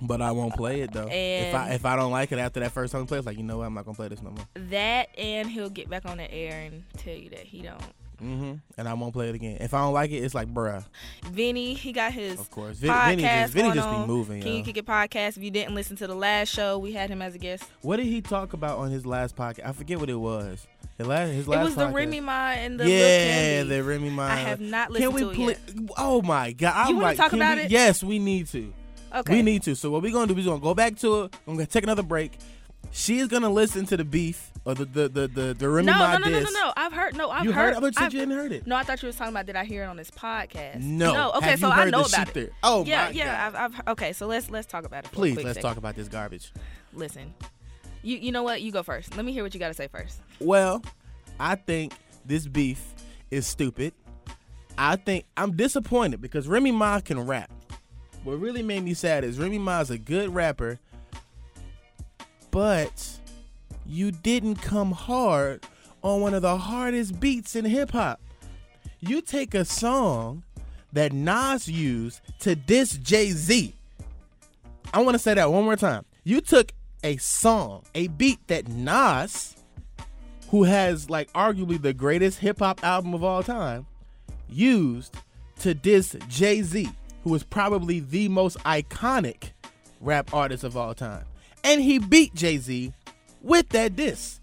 But 0.00 0.22
I 0.22 0.30
won't 0.30 0.54
play 0.54 0.82
it 0.82 0.92
though. 0.92 1.08
if 1.10 1.54
I 1.54 1.64
And- 1.66 1.74
if 1.74 1.84
I 1.84 1.96
don't 1.96 2.12
like 2.12 2.30
it 2.30 2.38
after 2.38 2.60
that 2.60 2.70
first 2.70 2.92
song 2.92 3.04
plays, 3.06 3.26
like 3.26 3.36
you 3.36 3.42
know 3.42 3.58
what, 3.58 3.66
I'm 3.66 3.74
not 3.74 3.84
gonna 3.84 3.96
play 3.96 4.06
this 4.08 4.22
no 4.22 4.30
more. 4.30 4.44
That 4.70 5.08
and 5.18 5.50
he'll 5.50 5.70
get 5.70 5.90
back 5.90 6.06
on 6.06 6.18
the 6.18 6.32
air 6.32 6.60
and 6.60 6.84
tell 6.98 7.14
you 7.14 7.30
that 7.30 7.40
he 7.40 7.62
don't 7.62 7.82
hmm 8.18 8.54
And 8.76 8.88
I 8.88 8.94
won't 8.94 9.12
play 9.12 9.28
it 9.28 9.34
again. 9.34 9.58
If 9.60 9.74
I 9.74 9.80
don't 9.80 9.92
like 9.94 10.10
it, 10.10 10.16
it's 10.18 10.34
like, 10.34 10.48
bruh. 10.52 10.84
Vinny, 11.30 11.74
he 11.74 11.92
got 11.92 12.12
his 12.12 12.38
Of 12.40 12.50
course. 12.50 12.76
Vin- 12.78 12.90
podcast 12.90 13.08
Vinny 13.16 13.22
just, 13.22 13.52
Vinny 13.54 13.68
going 13.68 13.74
just 13.76 13.90
be 13.90 14.06
moving, 14.06 14.42
Can 14.42 14.52
you 14.52 14.58
yo. 14.58 14.64
kick 14.64 14.76
it 14.78 14.86
podcast? 14.86 15.36
If 15.36 15.42
you 15.42 15.50
didn't 15.50 15.74
listen 15.74 15.96
to 15.96 16.06
the 16.06 16.14
last 16.14 16.48
show, 16.48 16.78
we 16.78 16.92
had 16.92 17.10
him 17.10 17.22
as 17.22 17.34
a 17.34 17.38
guest. 17.38 17.64
What 17.82 17.96
did 17.98 18.06
he 18.06 18.20
talk 18.20 18.52
about 18.52 18.78
on 18.78 18.90
his 18.90 19.06
last 19.06 19.36
podcast? 19.36 19.66
I 19.66 19.72
forget 19.72 19.98
what 20.00 20.10
it 20.10 20.16
was. 20.18 20.66
The 20.96 21.04
last, 21.04 21.28
his 21.30 21.46
last 21.46 21.60
it 21.60 21.64
was 21.64 21.74
the. 21.76 21.86
Remy 21.88 22.20
Ma 22.20 22.50
and 22.50 22.80
the 22.80 22.84
Lil' 22.84 22.92
yeah, 22.92 23.62
the. 23.62 23.84
Remy 23.84 24.10
Ma. 24.10 24.24
I 24.24 24.34
have 24.36 24.60
not 24.60 24.90
listened 24.90 25.12
Can 25.16 25.28
listened 25.28 25.38
we 25.38 25.44
to 25.46 25.50
it 25.52 25.66
pl- 25.76 25.82
yet. 25.82 25.90
Oh 25.96 26.22
my 26.22 26.50
god! 26.52 26.72
I'm 26.74 26.88
You 26.88 26.94
wanna 26.96 27.06
like, 27.08 27.16
talk 27.16 27.32
about 27.34 27.56
we- 27.58 27.62
it? 27.64 27.70
Yes, 27.70 28.02
we 28.02 28.18
need 28.18 28.48
to. 28.48 28.72
Okay. 29.14 29.34
We 29.34 29.42
need 29.42 29.62
to. 29.62 29.76
So 29.76 29.90
what 29.92 30.02
we're 30.02 30.12
gonna 30.12 30.26
do? 30.26 30.34
We're 30.34 30.44
gonna 30.44 30.60
go 30.60 30.74
back 30.74 30.96
to 30.98 31.22
it. 31.22 31.36
I'm 31.46 31.54
gonna 31.54 31.66
take 31.66 31.84
another 31.84 32.02
break. 32.02 32.32
She 32.90 33.18
is 33.18 33.28
gonna 33.28 33.50
listen 33.50 33.86
to 33.86 33.96
the 33.96 34.04
beef 34.04 34.50
or 34.64 34.74
the 34.74 34.84
the 34.84 35.08
the 35.08 35.28
the, 35.28 35.54
the 35.54 35.68
Remy 35.68 35.86
no, 35.86 35.92
Ma 35.98 36.12
no, 36.14 36.18
no, 36.18 36.24
no, 36.26 36.30
no, 36.30 36.40
diss. 36.44 36.52
no. 36.54 36.72
I've 36.76 36.92
heard. 36.92 37.16
No, 37.16 37.30
I've 37.30 37.44
You 37.44 37.52
heard? 37.52 37.74
heard. 37.74 37.76
I 37.76 37.80
thought 37.80 37.86
you 37.86 37.92
said 37.92 38.02
I've- 38.04 38.14
you 38.14 38.20
hadn't 38.20 38.36
heard 38.36 38.52
it. 38.52 38.66
No, 38.66 38.76
I 38.76 38.82
thought 38.82 39.02
you 39.02 39.06
was 39.06 39.16
talking 39.16 39.32
about. 39.32 39.46
Did 39.46 39.56
I 39.56 39.64
hear 39.64 39.82
it 39.84 39.86
on 39.86 39.96
this 39.96 40.10
podcast? 40.10 40.80
No. 40.80 41.12
No. 41.12 41.30
Okay, 41.32 41.50
Have 41.50 41.60
so 41.60 41.66
you 41.68 41.72
I 41.72 41.84
know 41.90 42.02
the 42.02 42.08
about 42.08 42.10
shit 42.10 42.28
it. 42.28 42.34
there? 42.34 42.48
Oh 42.62 42.84
yeah, 42.84 43.04
my 43.06 43.10
yeah. 43.10 43.50
God. 43.52 43.58
I've, 43.58 43.74
I've. 43.80 43.88
Okay, 43.88 44.12
so 44.12 44.26
let's 44.26 44.50
let's 44.50 44.66
talk 44.66 44.84
about 44.84 45.04
it. 45.04 45.08
For 45.08 45.14
a 45.14 45.16
Please, 45.16 45.34
quick 45.34 45.46
let's 45.46 45.56
second. 45.58 45.68
talk 45.68 45.76
about 45.78 45.94
this 45.96 46.08
garbage. 46.08 46.52
Listen, 46.92 47.34
you 48.02 48.16
you 48.16 48.32
know 48.32 48.42
what? 48.42 48.62
You 48.62 48.72
go 48.72 48.82
first. 48.82 49.16
Let 49.16 49.24
me 49.24 49.32
hear 49.32 49.42
what 49.44 49.54
you 49.54 49.60
got 49.60 49.68
to 49.68 49.74
say 49.74 49.86
first. 49.88 50.20
Well, 50.40 50.82
I 51.38 51.54
think 51.54 51.92
this 52.24 52.46
beef 52.46 52.94
is 53.30 53.46
stupid. 53.46 53.92
I 54.76 54.96
think 54.96 55.24
I'm 55.36 55.56
disappointed 55.56 56.20
because 56.20 56.48
Remy 56.48 56.72
Ma 56.72 57.00
can 57.00 57.20
rap. 57.26 57.50
What 58.24 58.40
really 58.40 58.62
made 58.62 58.82
me 58.84 58.94
sad 58.94 59.24
is 59.24 59.38
Remy 59.38 59.58
Ma 59.58 59.80
is 59.80 59.90
a 59.90 59.98
good 59.98 60.34
rapper, 60.34 60.78
but 62.50 63.18
you 63.86 64.10
didn't 64.10 64.56
come 64.56 64.92
hard 64.92 65.64
on 66.02 66.20
one 66.20 66.34
of 66.34 66.42
the 66.42 66.56
hardest 66.56 67.18
beats 67.18 67.56
in 67.56 67.64
hip 67.64 67.90
hop. 67.90 68.20
You 69.00 69.20
take 69.20 69.54
a 69.54 69.64
song 69.64 70.42
that 70.92 71.12
Nas 71.12 71.68
used 71.68 72.20
to 72.40 72.54
diss 72.54 72.96
Jay 72.98 73.30
Z. 73.30 73.74
I 74.92 75.02
want 75.02 75.14
to 75.14 75.18
say 75.18 75.34
that 75.34 75.50
one 75.50 75.64
more 75.64 75.76
time. 75.76 76.04
You 76.24 76.40
took 76.40 76.72
a 77.04 77.16
song, 77.18 77.84
a 77.94 78.08
beat 78.08 78.46
that 78.48 78.68
Nas, 78.68 79.56
who 80.50 80.64
has 80.64 81.08
like 81.08 81.32
arguably 81.32 81.80
the 81.80 81.92
greatest 81.92 82.38
hip 82.38 82.58
hop 82.58 82.82
album 82.84 83.14
of 83.14 83.22
all 83.22 83.42
time, 83.42 83.86
used 84.48 85.16
to 85.60 85.74
diss 85.74 86.16
Jay 86.28 86.62
Z, 86.62 86.88
who 87.24 87.34
is 87.34 87.42
probably 87.42 88.00
the 88.00 88.28
most 88.28 88.56
iconic 88.64 89.50
rap 90.00 90.32
artist 90.32 90.64
of 90.64 90.76
all 90.76 90.94
time. 90.94 91.24
And 91.64 91.80
he 91.80 91.98
beat 91.98 92.34
Jay 92.34 92.56
Z 92.58 92.92
with 93.42 93.68
that 93.70 93.96
diss. 93.96 94.40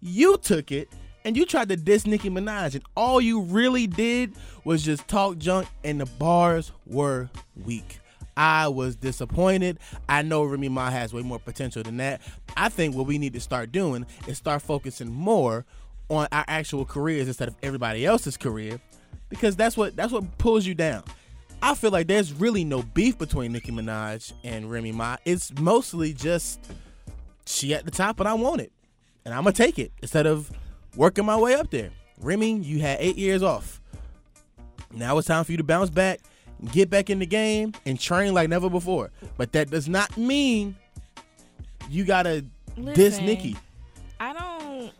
You 0.00 0.36
took 0.38 0.72
it 0.72 0.88
and 1.24 1.36
you 1.36 1.46
tried 1.46 1.68
to 1.70 1.76
diss 1.76 2.06
Nicki 2.06 2.28
Minaj, 2.28 2.74
and 2.74 2.84
all 2.96 3.20
you 3.20 3.40
really 3.40 3.86
did 3.86 4.34
was 4.64 4.82
just 4.82 5.08
talk 5.08 5.38
junk, 5.38 5.66
and 5.82 6.00
the 6.00 6.06
bars 6.06 6.72
were 6.86 7.30
weak. 7.64 8.00
I 8.36 8.68
was 8.68 8.96
disappointed. 8.96 9.78
I 10.08 10.22
know 10.22 10.44
Remy 10.44 10.68
Ma 10.68 10.90
has 10.90 11.14
way 11.14 11.22
more 11.22 11.38
potential 11.38 11.82
than 11.82 11.96
that. 11.98 12.20
I 12.56 12.68
think 12.68 12.94
what 12.94 13.06
we 13.06 13.16
need 13.16 13.32
to 13.34 13.40
start 13.40 13.72
doing 13.72 14.04
is 14.26 14.36
start 14.36 14.60
focusing 14.60 15.10
more 15.10 15.64
on 16.10 16.28
our 16.32 16.44
actual 16.48 16.84
careers 16.84 17.28
instead 17.28 17.48
of 17.48 17.54
everybody 17.62 18.04
else's 18.04 18.36
career, 18.36 18.80
because 19.30 19.56
that's 19.56 19.76
what 19.76 19.96
that's 19.96 20.12
what 20.12 20.36
pulls 20.36 20.66
you 20.66 20.74
down. 20.74 21.04
I 21.62 21.74
feel 21.74 21.90
like 21.90 22.06
there's 22.06 22.32
really 22.32 22.64
no 22.64 22.82
beef 22.82 23.18
between 23.18 23.52
Nicki 23.52 23.72
Minaj 23.72 24.32
and 24.42 24.70
Remy 24.70 24.92
Ma. 24.92 25.16
It's 25.24 25.52
mostly 25.58 26.12
just 26.12 26.60
she 27.46 27.74
at 27.74 27.84
the 27.84 27.90
top 27.90 28.20
and 28.20 28.28
I 28.28 28.34
want 28.34 28.60
it. 28.60 28.72
And 29.24 29.32
I'm 29.32 29.44
gonna 29.44 29.52
take 29.52 29.78
it 29.78 29.92
instead 30.02 30.26
of 30.26 30.50
working 30.96 31.24
my 31.24 31.36
way 31.36 31.54
up 31.54 31.70
there. 31.70 31.90
Remy, 32.20 32.58
you 32.58 32.80
had 32.80 32.98
eight 33.00 33.16
years 33.16 33.42
off. 33.42 33.80
Now 34.92 35.18
it's 35.18 35.26
time 35.26 35.44
for 35.44 35.52
you 35.52 35.58
to 35.58 35.64
bounce 35.64 35.90
back, 35.90 36.20
get 36.72 36.90
back 36.90 37.10
in 37.10 37.18
the 37.18 37.26
game, 37.26 37.72
and 37.86 37.98
train 37.98 38.34
like 38.34 38.48
never 38.48 38.70
before. 38.70 39.10
But 39.36 39.52
that 39.52 39.70
does 39.70 39.88
not 39.88 40.16
mean 40.16 40.76
you 41.88 42.04
gotta 42.04 42.42
diss 42.76 42.96
Listen. 42.96 43.26
Nicki. 43.26 43.56
I 44.20 44.32
don't. 44.32 44.92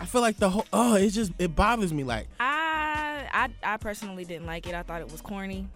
I 0.00 0.06
feel 0.06 0.20
like 0.20 0.38
the 0.38 0.48
whole 0.48 0.66
oh, 0.72 0.94
it 0.94 1.10
just 1.10 1.32
it 1.38 1.54
bothers 1.54 1.92
me. 1.92 2.04
Like, 2.04 2.26
I 2.38 2.49
I 3.44 3.74
I 3.74 3.76
personally 3.78 4.24
didn't 4.24 4.46
like 4.46 4.66
it. 4.66 4.74
I 4.74 4.82
thought 4.82 5.00
it 5.00 5.10
was 5.10 5.20
corny. 5.20 5.68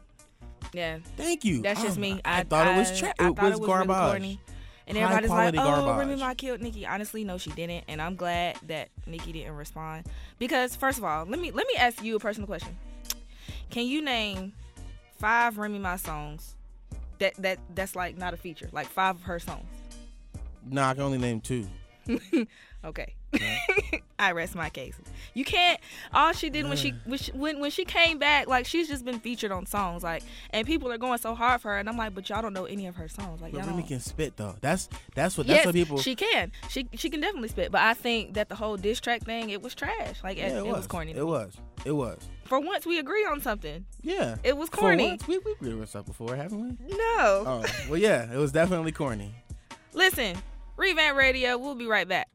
Yeah, 0.72 0.98
thank 1.16 1.44
you. 1.44 1.62
that's 1.62 1.80
just 1.82 1.98
Oh, 1.98 2.00
me. 2.00 2.20
I, 2.24 2.42
thought 2.42 2.66
it 2.66 2.76
was 2.76 2.98
tra- 2.98 3.14
I 3.18 3.28
it 3.28 3.36
thought 3.36 3.42
was 3.42 3.52
it 3.54 3.60
was 3.60 3.66
garbage. 3.68 3.88
Really 3.96 4.10
corny. 4.10 4.40
And 4.86 4.98
High 4.98 5.04
everybody's 5.04 5.30
like, 5.30 5.54
"Oh, 5.54 5.84
garbage. 5.86 6.08
Remy 6.08 6.20
Ma 6.20 6.34
killed 6.34 6.60
Nicki." 6.60 6.86
Honestly, 6.86 7.24
no, 7.24 7.38
she 7.38 7.50
didn't, 7.50 7.84
and 7.88 8.02
I'm 8.02 8.16
glad 8.16 8.58
that 8.66 8.88
Nicki 9.06 9.32
didn't 9.32 9.56
respond. 9.56 10.06
Because 10.38 10.76
first 10.76 10.98
of 10.98 11.04
all, 11.04 11.24
let 11.24 11.40
me 11.40 11.50
let 11.52 11.66
me 11.66 11.74
ask 11.78 12.02
you 12.02 12.16
a 12.16 12.18
personal 12.18 12.46
question. 12.46 12.76
Can 13.70 13.86
you 13.86 14.02
name 14.02 14.52
five 15.18 15.56
Remy 15.56 15.78
Ma 15.78 15.96
songs 15.96 16.54
that 17.18 17.34
that 17.38 17.58
that's 17.74 17.96
like 17.96 18.18
not 18.18 18.34
a 18.34 18.36
feature, 18.36 18.68
like 18.72 18.86
five 18.88 19.16
of 19.16 19.22
her 19.22 19.38
songs? 19.38 19.64
Nah, 20.68 20.90
I 20.90 20.94
can 20.94 21.02
only 21.04 21.18
name 21.18 21.40
two. 21.40 21.66
Okay. 22.84 23.14
I 24.18 24.32
rest 24.32 24.54
my 24.54 24.68
case. 24.70 24.94
You 25.32 25.44
can't. 25.44 25.80
All 26.12 26.32
she 26.32 26.50
did 26.50 26.68
when 26.68 26.76
she 26.76 26.92
when 27.04 27.18
she, 27.18 27.32
when, 27.32 27.58
when 27.60 27.70
she 27.70 27.84
came 27.84 28.18
back, 28.18 28.46
like 28.46 28.66
she's 28.66 28.88
just 28.88 29.04
been 29.04 29.18
featured 29.20 29.50
on 29.50 29.66
songs, 29.66 30.02
like, 30.02 30.22
and 30.50 30.66
people 30.66 30.92
are 30.92 30.98
going 30.98 31.18
so 31.18 31.34
hard 31.34 31.60
for 31.60 31.70
her, 31.70 31.78
and 31.78 31.88
I'm 31.88 31.96
like, 31.96 32.14
but 32.14 32.28
y'all 32.28 32.42
don't 32.42 32.52
know 32.52 32.66
any 32.66 32.86
of 32.86 32.94
her 32.96 33.08
songs, 33.08 33.40
like, 33.40 33.52
But 33.52 33.58
y'all 33.58 33.66
Remy 33.68 33.82
don't. 33.82 33.88
can 33.88 34.00
spit 34.00 34.36
though. 34.36 34.54
That's 34.60 34.88
that's 35.14 35.36
what 35.36 35.46
that's 35.46 35.58
yes, 35.58 35.66
what 35.66 35.74
people. 35.74 35.98
she 35.98 36.14
can. 36.14 36.52
She 36.68 36.86
she 36.94 37.10
can 37.10 37.20
definitely 37.20 37.48
spit, 37.48 37.72
but 37.72 37.80
I 37.80 37.94
think 37.94 38.34
that 38.34 38.48
the 38.48 38.54
whole 38.54 38.76
diss 38.76 39.00
track 39.00 39.22
thing, 39.22 39.50
it 39.50 39.62
was 39.62 39.74
trash. 39.74 40.22
Like 40.22 40.36
yeah, 40.38 40.48
it, 40.48 40.56
it 40.58 40.66
was, 40.66 40.86
corny. 40.86 41.12
It 41.12 41.26
was. 41.26 41.56
It 41.84 41.92
was. 41.92 42.18
For 42.44 42.60
once, 42.60 42.84
we 42.86 42.98
agree 42.98 43.24
on 43.24 43.40
something. 43.40 43.84
Yeah. 44.02 44.36
It 44.44 44.56
was 44.56 44.68
For 44.68 44.76
corny. 44.76 45.08
once, 45.08 45.26
we 45.26 45.38
we 45.38 45.52
agreed 45.52 45.74
with 45.74 45.88
stuff 45.88 46.06
before, 46.06 46.36
haven't 46.36 46.60
we? 46.60 46.96
No. 46.96 46.96
Oh, 47.46 47.64
well, 47.88 47.98
yeah, 47.98 48.30
it 48.32 48.36
was 48.36 48.52
definitely 48.52 48.92
corny. 48.92 49.34
Listen, 49.92 50.36
revamp 50.76 51.16
radio. 51.16 51.56
We'll 51.58 51.74
be 51.74 51.86
right 51.86 52.06
back. 52.06 52.28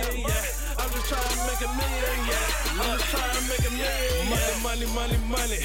Million. 0.00 0.28
Yeah, 0.28 0.80
I'm 0.80 0.90
just 0.90 1.08
trying 1.08 1.28
to 1.28 1.40
make 1.46 1.62
a 1.62 1.70
million. 1.76 2.16
Yeah, 2.26 2.80
I'm 2.80 2.98
just 2.98 3.10
trying 3.10 3.34
to 3.36 3.42
make 3.48 3.64
a 3.68 3.72
million. 3.72 4.30
Money, 4.30 4.56
money, 4.62 4.86
money, 4.94 5.18
money. 5.28 5.62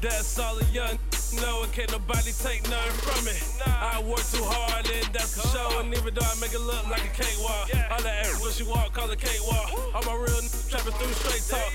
That's 0.00 0.38
all 0.38 0.58
a 0.58 0.64
young 0.72 0.98
know. 1.40 1.64
Can't 1.72 1.90
nobody 1.92 2.32
take 2.32 2.68
nothing 2.68 2.98
from 3.00 3.26
it. 3.28 3.40
I 3.66 4.02
work 4.02 4.24
too 4.28 4.44
hard 4.44 4.84
and 4.90 5.06
that's 5.14 5.40
for 5.40 5.46
sure. 5.48 5.80
And 5.80 5.94
even 5.94 6.12
though 6.14 6.26
I 6.26 6.34
make 6.40 6.52
it 6.52 6.60
look 6.60 6.84
like 6.88 7.04
a 7.04 7.12
cakewalk, 7.16 7.70
all 7.90 8.02
that 8.02 8.26
air 8.26 8.34
when 8.40 8.52
she 8.52 8.64
walk, 8.64 8.92
call 8.92 9.10
it 9.10 9.20
cakewalk. 9.20 9.72
All 9.94 10.02
my 10.04 10.14
real 10.14 10.36
n- 10.36 10.50
trapping 10.68 10.92
through 10.92 11.14
straight 11.24 11.44
talk. 11.48 11.72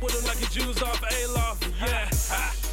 With 0.00 0.14
them 0.14 0.24
like 0.24 0.40
a 0.42 0.48
Jews 0.52 0.82
off 0.82 1.02
A-Loft. 1.02 1.66
Yeah, 1.80 2.08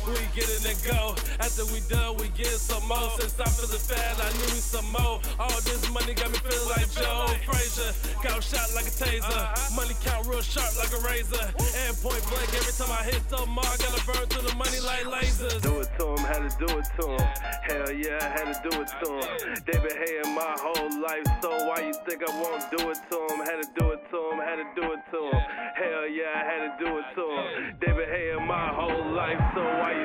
we 0.07 0.23
get 0.33 0.47
in 0.47 0.63
and 0.71 0.79
go. 0.83 1.15
After 1.39 1.65
we 1.73 1.79
done, 1.89 2.17
we 2.17 2.29
get 2.29 2.55
some 2.55 2.87
more. 2.87 3.11
Since 3.19 3.39
I'm 3.39 3.51
feeling 3.51 3.83
fat, 3.83 4.15
I 4.19 4.29
need 4.39 4.51
me 4.55 4.61
some 4.63 4.87
more. 4.91 5.19
All 5.39 5.59
this 5.67 5.83
money 5.91 6.13
got 6.13 6.31
me 6.31 6.39
feeling 6.39 6.69
like 6.69 6.89
Joe 6.91 7.27
Frazier. 7.43 7.91
Got 8.23 8.43
shot 8.43 8.69
like 8.75 8.87
a 8.87 8.95
taser. 8.95 9.43
Money 9.75 9.95
count 10.03 10.27
real 10.27 10.41
sharp 10.41 10.71
like 10.77 10.91
a 10.95 11.01
razor. 11.03 11.45
And 11.83 11.93
point 11.99 12.23
blank, 12.31 12.49
every 12.55 12.73
time 12.73 12.91
I 12.91 13.03
hit 13.03 13.23
the 13.29 13.45
mark, 13.47 13.67
I 13.67 13.77
gotta 13.77 14.03
burn 14.07 14.25
through 14.31 14.47
the 14.47 14.55
money 14.55 14.79
like 14.81 15.05
lasers. 15.05 15.61
Do 15.61 15.79
it 15.79 15.89
to 15.99 16.15
him, 16.15 16.23
had 16.23 16.41
to 16.47 16.51
do 16.55 16.69
it 16.77 16.87
to 16.99 17.05
him. 17.11 17.27
Hell 17.67 17.91
yeah, 17.91 18.17
I 18.21 18.29
had 18.31 18.47
to 18.53 18.69
do 18.69 18.81
it 18.81 18.89
to 19.03 19.09
him. 19.19 19.63
They 19.65 19.77
been 19.77 19.97
hating 19.97 20.33
my 20.33 20.55
whole 20.57 20.89
life, 21.01 21.27
so 21.41 21.49
why 21.67 21.83
you 21.83 21.93
think 22.07 22.23
I 22.23 22.31
won't 22.41 22.63
do 22.71 22.89
it 22.89 22.99
to 23.11 23.17
him? 23.27 23.39
Had 23.43 23.59
to 23.61 23.69
do 23.77 23.91
it 23.91 24.01
to 24.11 24.19
him, 24.31 24.37
had 24.39 24.57
to 24.61 24.67
do 24.75 24.85
it 24.93 25.01
to 25.11 25.19
him. 25.31 25.41
Hell 25.75 26.07
yeah, 26.07 26.31
I 26.33 26.43
had 26.47 26.61
to 26.65 26.71
do 26.79 26.97
it 26.97 27.05
to 27.15 27.23
him. 27.27 27.77
They 27.79 27.91
been 27.91 28.09
hating 28.09 28.45
my 28.47 28.69
whole 28.73 29.11
life, 29.11 29.39
so 29.53 29.61
why 29.61 29.96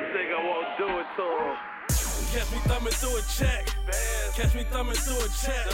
tour. 1.15 1.57
Catch 2.33 2.51
me 2.51 2.57
thumbing 2.65 2.93
through 2.93 3.17
a 3.17 3.21
check. 3.29 3.69
Catch 4.33 4.55
me 4.55 4.63
thumbing 4.71 4.95
through 4.95 5.21
a 5.21 5.29
check. 5.37 5.65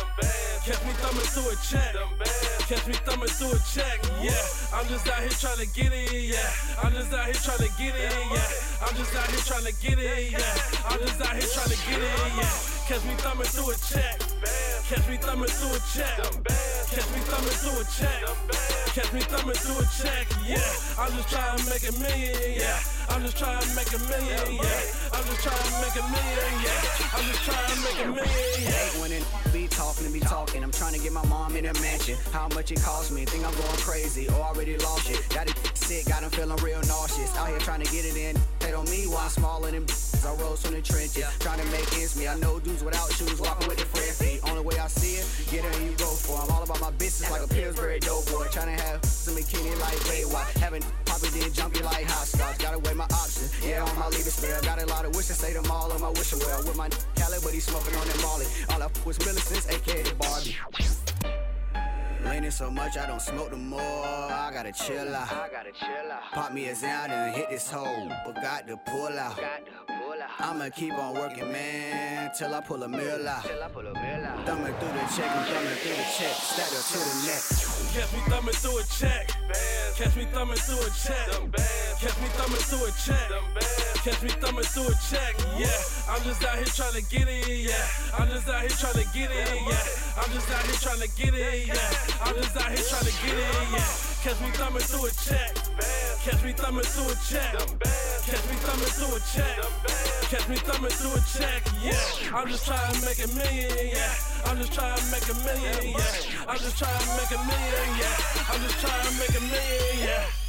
Catch 0.66 0.84
me 0.84 0.92
thumbing 1.00 1.30
through 1.32 1.50
a 1.50 1.56
check. 1.64 1.96
Catch 2.68 2.88
me 2.88 2.94
thumbing 3.08 3.30
through 3.30 3.56
a 3.56 3.60
check. 3.72 3.98
Yeah, 4.22 4.36
I'm 4.76 4.88
just 4.88 5.08
out 5.08 5.20
here 5.20 5.30
trying 5.30 5.64
to 5.64 5.68
get 5.74 5.94
it. 5.94 6.12
Yeah, 6.12 6.84
I'm 6.84 6.92
just 6.92 7.14
out 7.14 7.26
here 7.26 7.40
trying 7.40 7.64
to 7.64 7.72
get 7.80 7.96
it. 7.96 8.12
Yeah, 8.12 8.86
I'm 8.86 8.96
just 8.96 9.16
out 9.16 9.30
here 9.30 9.44
trying 9.48 9.66
to 9.66 9.74
get 9.80 10.00
it. 10.00 10.32
Yeah, 10.32 10.90
I'm 10.90 11.00
just 11.00 11.22
out 11.22 11.36
here 11.36 11.50
trying 11.56 11.72
to 11.72 11.80
get 11.88 12.02
it. 12.04 12.20
Yeah, 12.36 12.79
catch 12.90 13.06
me 13.06 13.14
thumbing 13.22 13.46
through 13.46 13.70
a 13.70 13.78
check. 13.86 14.18
Catch 14.90 15.08
me 15.08 15.18
thumbing 15.22 15.46
through 15.46 15.78
a 15.78 15.80
check. 15.94 16.18
Catch 16.90 17.10
me 17.14 17.22
thumbing 17.30 17.58
through 17.62 17.78
a 17.78 17.86
check. 17.86 18.26
Catch 18.98 19.14
me 19.14 19.22
thumbing 19.30 19.62
through 19.62 19.78
a 19.78 19.86
check. 19.94 20.26
Yeah, 20.42 20.58
I'm 20.98 21.14
just 21.14 21.30
trying 21.30 21.58
to 21.60 21.70
make 21.70 21.86
a 21.86 21.94
million. 22.02 22.34
Yeah, 22.58 22.82
I'm 23.14 23.22
just 23.22 23.38
trying 23.38 23.62
to 23.62 23.70
make 23.78 23.94
a 23.94 24.02
million. 24.10 24.58
Yeah, 24.58 25.14
I'm 25.14 25.22
just 25.22 25.42
trying 25.46 25.70
to 25.70 25.74
make 25.86 25.98
a 26.02 26.06
million. 26.10 26.52
Yeah, 26.66 27.14
I'm 27.14 27.26
just 27.30 27.44
trying 27.46 27.70
to 27.70 27.78
make 27.86 28.00
a 28.02 28.10
million. 28.10 28.58
Yeah. 28.58 28.74
hate 28.74 28.98
when 28.98 29.12
it 29.14 29.24
be 29.54 29.68
talking 29.68 30.06
and 30.06 30.14
be 30.14 30.20
talking. 30.20 30.64
I'm 30.64 30.72
trying 30.72 30.94
to 30.94 31.00
get 31.00 31.14
my 31.14 31.26
mom 31.30 31.56
in 31.58 31.68
a 31.68 31.74
mansion. 31.86 32.18
How 32.34 32.48
much 32.58 32.72
it 32.72 32.82
cost 32.82 33.12
me? 33.12 33.24
Think 33.26 33.46
I'm 33.46 33.54
going 33.54 33.78
crazy 33.86 34.28
or 34.30 34.42
already 34.42 34.78
lost 34.78 35.12
it. 35.12 35.22
Got 35.30 35.46
it 35.46 35.78
sick, 35.78 36.08
got 36.08 36.24
him 36.24 36.32
feeling 36.32 36.58
real 36.66 36.82
nauseous. 36.90 37.38
Out 37.38 37.50
here 37.50 37.60
trying 37.60 37.84
to 37.86 37.92
get 37.92 38.06
it 38.06 38.18
in. 38.18 38.36
Hate 38.62 38.74
on 38.74 38.86
me 38.86 39.06
while 39.06 39.26
I'm 39.26 39.30
smaller 39.30 39.70
than 39.70 39.86
I 40.26 40.34
rose 40.42 40.62
from 40.62 40.74
the 40.74 40.82
trenches. 40.82 41.26
Trying 41.40 41.60
to 41.60 41.66
make 41.72 41.88
ends 41.98 42.18
meet. 42.18 42.28
I 42.28 42.36
know 42.36 42.60
dudes 42.60 42.79
without 42.84 43.12
shoes 43.14 43.40
walking 43.40 43.68
with 43.68 43.78
their 43.78 43.88
friend 43.88 44.14
feet. 44.16 44.40
Only 44.50 44.62
way 44.62 44.80
I 44.80 44.88
see 44.88 45.20
it, 45.20 45.26
get 45.52 45.66
it 45.66 45.76
and 45.76 45.86
you 45.90 45.96
go 45.98 46.08
for. 46.08 46.40
I'm 46.40 46.50
all 46.52 46.64
about 46.64 46.80
my 46.82 46.92
business 46.92 47.30
like 47.32 47.44
a 47.44 47.48
Pillsbury 47.48 48.00
doughboy. 48.00 48.48
to 48.50 48.60
have 48.62 49.04
some 49.06 49.36
bikini 49.36 49.74
like 49.82 49.98
Baywatch. 50.08 50.58
Having 50.60 50.84
poppy 51.06 51.30
then 51.30 51.52
jumpy 51.54 51.84
like 51.84 52.06
hopscotch. 52.06 52.58
Gotta 52.60 52.80
weigh 52.80 52.94
my 52.94 53.06
options. 53.06 53.52
Yeah, 53.66 53.84
on 53.84 53.98
my 53.98 54.08
leaving 54.08 54.34
spell. 54.34 54.62
Got 54.62 54.82
a 54.82 54.86
lot 54.88 55.06
of 55.06 55.16
wishes, 55.16 55.38
say 55.38 55.54
them 55.54 55.70
all 55.72 55.92
on 55.92 56.02
my 56.02 56.10
wishing 56.10 56.40
well. 56.40 56.60
With 56.64 56.78
my 56.78 56.90
Cali, 57.16 57.38
but 57.44 57.54
he's 57.54 57.66
smoking 57.66 57.96
on 57.96 58.08
that 58.08 58.22
Molly. 58.22 58.46
All 58.70 58.82
I 58.82 58.88
was 59.06 59.20
Millicent's, 59.26 59.68
aka 59.70 60.04
the 60.04 60.16
Barbie. 60.16 60.58
Leaning 62.26 62.52
so 62.52 62.70
much, 62.70 62.98
I 62.98 63.08
don't 63.08 63.22
smoke 63.22 63.52
no 63.52 63.58
more. 63.58 63.82
I 63.82 64.52
gotta 64.54 64.72
chill 64.72 65.16
out. 65.16 65.32
I 65.32 65.50
gotta 65.50 65.72
chill 65.72 66.12
out. 66.12 66.32
Pop 66.32 66.54
me 66.54 66.68
a 66.70 66.74
Xan 66.74 67.10
and 67.10 67.36
hit 67.36 67.50
this 67.50 67.70
hole. 67.72 68.10
but 68.26 68.36
got 68.36 68.68
to 68.68 68.78
pull 68.78 69.18
out. 69.18 69.40
I'ma 70.40 70.70
keep 70.70 70.94
on 70.94 71.16
working, 71.16 71.52
man, 71.52 72.32
till 72.38 72.54
I 72.54 72.62
pull 72.62 72.84
a 72.84 72.88
mill 72.88 73.28
out. 73.28 73.44
Till 73.44 73.62
I 73.64 73.68
pull 73.68 73.86
a 73.88 73.94
mill 73.94 74.26
out. 74.26 74.46
Thumbing 74.46 74.74
through 74.74 74.94
the 74.94 75.06
check 75.16 75.32
and 75.32 75.46
thumbing 75.48 75.78
through 75.80 75.96
the 75.96 76.08
check. 76.18 76.36
Stack 76.36 76.72
up 76.76 76.86
to 76.92 76.98
the 77.00 77.16
neck. 77.28 77.44
Catch 77.94 78.14
me 78.14 78.20
thumbing 78.30 78.54
through 78.54 78.80
a 78.80 78.84
check. 78.84 79.32
Catch 79.96 80.16
me 80.16 80.26
thumbing 80.32 80.56
through 80.58 80.80
a 80.80 80.90
check. 80.92 81.28
Catch 82.00 82.18
me 82.22 82.28
thumbing 82.36 82.64
through 82.68 82.88
a 82.88 82.92
check. 83.04 83.28
Catch 84.04 84.22
me 84.24 84.30
thumbing 84.30 84.64
through 84.64 84.88
a 84.88 84.96
check. 85.12 85.36
Yeah, 85.58 85.68
I'm 86.10 86.24
just 86.24 86.44
out 86.44 86.56
here 86.56 86.66
trying 86.66 86.94
to 86.94 87.04
get 87.10 87.28
it. 87.28 87.48
Yeah, 87.48 87.76
I'm 88.18 88.30
just 88.30 88.48
out 88.48 88.62
here 88.62 88.70
trying 88.70 88.94
to 88.94 89.08
get 89.14 89.30
it. 89.32 89.48
Yeah, 89.68 90.22
I'm 90.24 90.32
just 90.32 90.50
out 90.52 90.64
here 90.64 90.80
trying 90.80 91.02
to 91.02 91.10
get 91.18 91.34
it. 91.34 91.68
Yeah, 91.68 91.76
I'm 92.22 92.36
just 92.36 92.58
out 92.58 92.72
here 92.72 92.86
trying 92.90 93.06
to 93.06 93.16
get 93.22 93.36
it. 93.38 93.46
Yeah, 93.72 93.86
catch 94.24 94.40
me 94.42 94.50
thumbing 94.58 94.86
through 94.86 95.06
a 95.06 95.12
check. 95.12 95.54
Catch 96.26 96.44
me 96.44 96.52
thumbing 96.54 96.84
through 96.84 97.12
a 97.12 97.16
check. 97.30 97.54
Catch 98.26 98.46
me 98.50 98.56
thumbing 98.62 98.94
through 98.98 99.16
a 99.16 99.20
check. 99.34 99.56
Catch 100.30 100.48
me 100.50 100.56
thumbing 100.58 100.92
through 100.92 101.16
a 101.16 101.22
check. 101.34 101.62
Yeah, 101.82 102.36
I'm 102.36 102.48
just 102.48 102.66
trying 102.66 102.94
to 102.94 103.02
make 103.06 103.20
a 103.24 103.28
million. 103.34 103.96
Yeah, 103.96 104.14
I'm 104.46 104.58
just 104.58 104.74
trying 104.74 104.98
to 104.98 105.06
make 105.12 105.28
a 105.30 105.36
million. 105.46 105.96
Yeah, 105.96 106.48
I'm 106.48 106.60
just 106.60 106.78
trying 106.78 107.00
to 107.00 107.10
make 107.18 107.32
a 107.32 107.42
million. 107.46 107.88
Yeah, 107.98 108.52
I'm 108.52 108.62
just 108.62 108.78
trying 108.82 109.06
to 109.08 109.12
make 109.18 109.36
a 109.38 109.42
million. 109.42 110.08
Yeah. 110.08 110.49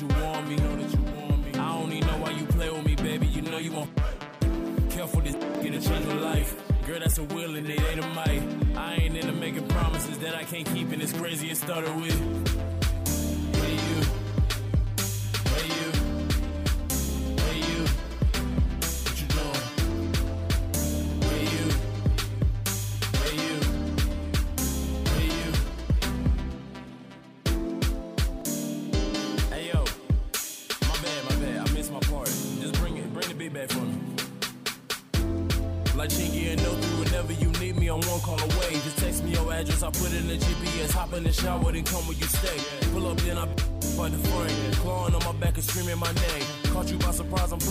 You 0.00 0.08
want 0.08 0.33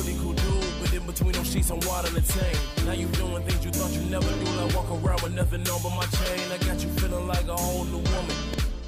pretty 0.04 0.20
cool 0.20 0.34
dude. 0.34 0.74
But 0.82 0.94
in 0.94 1.06
between 1.06 1.32
those 1.32 1.52
sheets, 1.52 1.70
I'm 1.70 1.80
wild 1.82 2.06
and 2.08 2.26
tame. 2.26 2.86
Now 2.86 2.94
you 2.94 3.08
doing 3.08 3.44
things 3.44 3.66
you 3.66 3.72
thought 3.72 3.92
you 3.92 4.02
never 4.10 4.28
do. 4.28 4.46
Like 4.60 4.76
walk 4.76 4.90
around 4.92 5.22
with 5.22 5.34
nothing 5.34 5.68
on 5.70 5.82
but 5.82 5.96
my 5.96 6.06
chain. 6.18 6.52
I 6.52 6.58
got 6.66 6.84
you 6.84 6.90
feeling 7.00 7.28
like 7.28 7.48
a 7.48 7.56
whole 7.56 7.86
new 7.86 7.98
woman. 7.98 8.36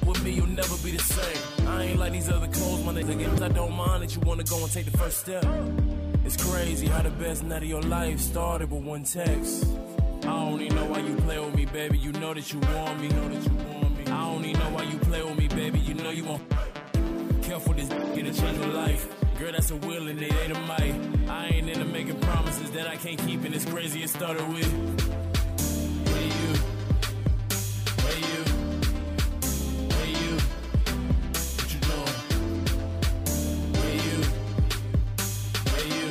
With 0.06 0.22
me, 0.22 0.30
you'll 0.32 0.46
never 0.46 0.76
be 0.84 0.92
the 0.92 1.02
same. 1.02 1.68
I 1.68 1.84
ain't 1.84 1.98
like 1.98 2.12
these 2.12 2.28
other 2.28 2.46
clothes, 2.48 2.84
my 2.84 2.92
nigga. 2.92 3.18
Games 3.18 3.42
I 3.42 3.48
don't 3.48 3.74
mind 3.74 4.02
that 4.02 4.14
you 4.14 4.20
wanna 4.20 4.44
go 4.44 4.62
and 4.62 4.72
take 4.72 4.84
the 4.84 4.96
first 4.98 5.18
step. 5.18 5.44
It's 6.24 6.36
crazy 6.36 6.86
how 6.86 7.02
the 7.02 7.10
best 7.10 7.44
night 7.44 7.62
of 7.62 7.68
your 7.68 7.82
life 7.82 8.20
started 8.20 8.70
with 8.70 8.82
one 8.82 9.04
text. 9.04 9.66
I 10.22 10.26
don't 10.26 10.60
even 10.60 10.76
know 10.76 10.86
why 10.86 10.98
you 10.98 11.16
play 11.16 11.38
with 11.38 11.54
me, 11.54 11.66
baby. 11.66 11.98
You 11.98 12.12
know 12.12 12.34
that 12.34 12.52
you 12.52 12.60
want 12.60 13.00
me. 13.00 13.08
Know 13.08 13.28
that 13.28 13.44
you 13.44 13.56
want 13.56 13.98
me. 13.98 14.04
I 14.06 14.32
don't 14.32 14.44
even 14.44 14.60
know 14.60 14.70
why 14.70 14.82
you 14.82 14.98
play 14.98 15.22
with 15.22 15.38
me, 15.38 15.48
baby. 15.48 15.78
You 15.78 15.94
know 15.94 16.10
you 16.10 16.24
want. 16.24 16.42
Careful, 17.42 17.74
this 17.74 17.88
get 17.88 18.26
a 18.26 18.32
change 18.32 18.58
of 18.58 18.74
life. 18.74 19.15
Girl, 19.38 19.52
that's 19.52 19.70
a 19.70 19.76
will 19.76 20.08
and 20.08 20.20
it 20.22 20.32
ain't 20.32 20.56
a 20.56 20.60
might. 20.60 20.94
I 21.28 21.48
ain't 21.48 21.68
into 21.68 21.84
making 21.84 22.18
promises 22.20 22.70
that 22.70 22.86
I 22.86 22.96
can't 22.96 23.18
keep, 23.18 23.44
and 23.44 23.54
it's 23.54 23.66
crazy. 23.66 24.02
It 24.02 24.08
started 24.08 24.48
with. 24.48 24.64
Hey 26.08 26.24
you. 26.24 26.54
Hey 28.00 28.18
you. 28.32 28.44
Hey 29.92 30.10
you. 30.22 30.38
What 31.52 31.68
you 31.70 31.80
doing? 31.80 32.14
Hey 33.76 33.96
you. 34.06 34.18
Hey 35.74 35.86
you. 35.98 36.08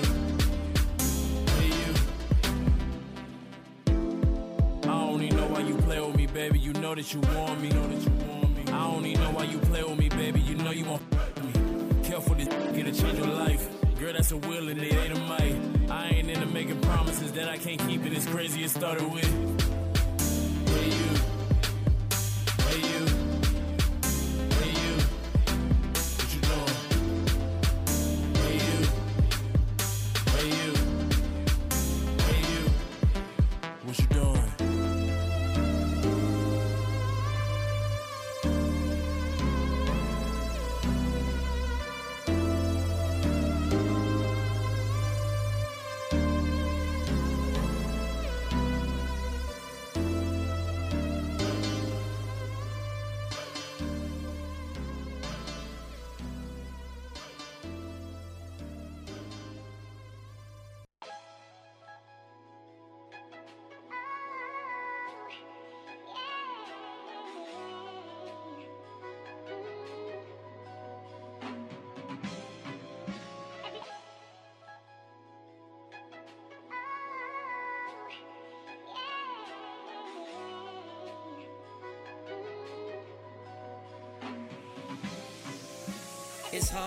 Hey 1.50 1.70
you. 1.82 1.92
I 4.84 4.86
don't 4.86 5.22
even 5.24 5.36
know 5.38 5.48
why 5.48 5.60
you 5.62 5.76
play 5.78 6.00
with 6.00 6.16
me, 6.16 6.28
baby. 6.28 6.60
You 6.60 6.74
know 6.74 6.94
that 6.94 7.12
you 7.12 7.22
want 7.22 7.60
me. 7.60 7.70
Know 7.70 7.95
started 18.86 19.45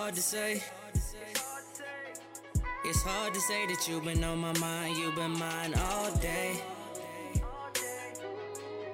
hard 0.08 0.16
to 0.16 0.22
say. 0.22 0.62
It's 2.86 3.02
hard 3.02 3.34
to 3.34 3.40
say 3.40 3.66
that 3.66 3.86
you've 3.86 4.04
been 4.04 4.24
on 4.24 4.38
my 4.38 4.56
mind, 4.58 4.96
you've 4.96 5.14
been 5.14 5.38
mine 5.38 5.74
all 5.74 6.10
day. 6.16 6.62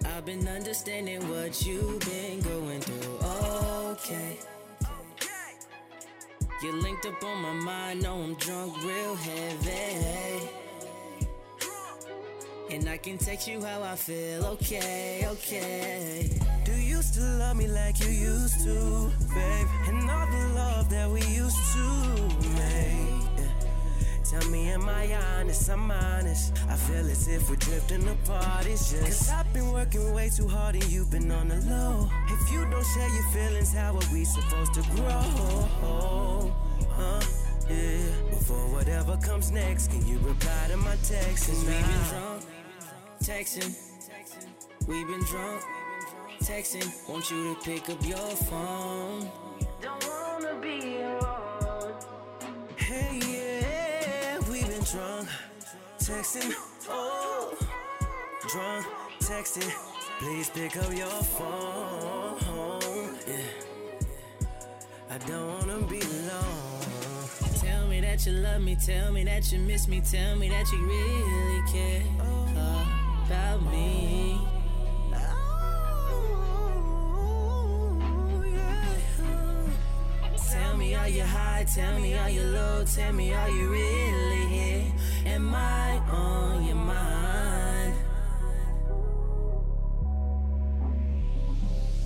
I've 0.06 0.24
been 0.24 0.48
understanding 0.48 1.20
what 1.28 1.64
you've 1.64 2.00
been 2.00 2.40
going 2.40 2.80
through. 2.80 3.28
Okay. 3.92 4.38
You 6.64 6.82
linked 6.82 7.06
up 7.06 7.22
on 7.22 7.42
my 7.42 7.52
mind, 7.52 8.02
know 8.02 8.20
I'm 8.20 8.34
drunk 8.34 8.82
real 8.82 9.14
heavy. 9.14 10.48
And 12.72 12.88
I 12.88 12.96
can 12.96 13.18
text 13.18 13.46
you 13.46 13.62
how 13.62 13.84
I 13.84 13.94
feel, 13.94 14.46
okay, 14.46 15.28
okay. 15.30 16.28
Do 16.64 16.72
you 16.72 16.83
still 17.04 17.38
love 17.38 17.56
me 17.56 17.66
like 17.68 18.00
you 18.00 18.10
used 18.10 18.64
to, 18.64 19.10
babe? 19.34 19.68
And 19.88 20.10
all 20.10 20.26
the 20.26 20.44
love 20.54 20.88
that 20.90 21.08
we 21.10 21.20
used 21.26 21.62
to 21.74 21.86
make. 22.56 23.04
Tell 24.30 24.50
me, 24.50 24.70
am 24.70 24.88
I 24.88 25.14
honest? 25.14 25.68
I'm 25.68 25.90
honest. 25.90 26.52
I 26.68 26.76
feel 26.76 27.06
as 27.10 27.28
if 27.28 27.48
we're 27.48 27.56
drifting 27.56 28.08
apart. 28.08 28.66
It's 28.66 28.90
just 28.90 29.04
Cause 29.04 29.30
I've 29.30 29.52
been 29.52 29.70
working 29.72 30.12
way 30.14 30.30
too 30.30 30.48
hard 30.48 30.74
and 30.74 30.88
you've 30.88 31.10
been 31.10 31.30
on 31.30 31.48
the 31.48 31.60
low. 31.72 32.08
If 32.28 32.52
you 32.52 32.64
don't 32.70 32.86
share 32.94 33.08
your 33.14 33.28
feelings, 33.34 33.72
how 33.74 33.94
are 33.94 34.12
we 34.12 34.24
supposed 34.24 34.74
to 34.74 34.82
grow? 34.96 36.50
Huh? 36.98 37.20
Yeah. 37.68 38.30
Before 38.30 38.66
whatever 38.72 39.16
comes 39.18 39.50
next, 39.50 39.90
can 39.90 40.06
you 40.06 40.18
reply 40.18 40.66
to 40.68 40.76
my 40.78 40.96
text? 41.02 41.48
Cause 41.48 41.64
we've 41.64 41.86
been 41.92 42.04
drunk, 42.10 42.42
texting. 43.22 43.74
We've 44.86 45.06
been 45.06 45.24
drunk, 45.24 45.62
texting. 46.44 47.08
Want 47.08 47.30
you 47.30 47.54
to 47.54 47.60
pick 47.62 47.88
up 47.88 48.04
your 48.04 48.18
phone. 48.18 49.30
Don't 49.80 50.06
wanna 50.06 50.60
be 50.60 51.00
alone. 51.00 51.94
Hey, 52.76 53.18
yeah, 53.32 54.38
we've 54.50 54.68
been 54.68 54.84
drunk, 54.84 55.28
texting. 55.98 56.52
Oh, 56.90 57.56
drunk, 58.48 58.86
texting. 59.20 59.72
Please 60.18 60.50
pick 60.50 60.76
up 60.76 60.92
your 60.94 61.18
phone. 61.38 62.36
Yeah, 63.26 63.36
I 65.10 65.18
don't 65.26 65.48
wanna 65.48 65.86
be 65.86 66.00
alone. 66.00 66.80
Tell 67.58 67.86
me 67.88 68.02
that 68.02 68.26
you 68.26 68.32
love 68.32 68.60
me, 68.60 68.76
tell 68.76 69.12
me 69.12 69.24
that 69.24 69.50
you 69.50 69.60
miss 69.60 69.88
me, 69.88 70.02
tell 70.02 70.36
me 70.36 70.50
that 70.50 70.70
you 70.70 70.78
really 70.84 71.62
care 71.72 72.02
uh, 72.20 73.24
about 73.24 73.62
me. 73.72 74.53
Are 81.04 81.08
you 81.08 81.22
high? 81.22 81.66
Tell 81.74 81.98
me, 81.98 82.16
are 82.16 82.30
you 82.30 82.42
low? 82.44 82.82
Tell 82.86 83.12
me, 83.12 83.34
are 83.34 83.50
you 83.50 83.68
really 83.68 84.46
here? 84.46 84.84
Am 85.26 85.54
I 85.54 85.98
on 86.10 86.64
your 86.64 86.76
mind? 86.76 87.94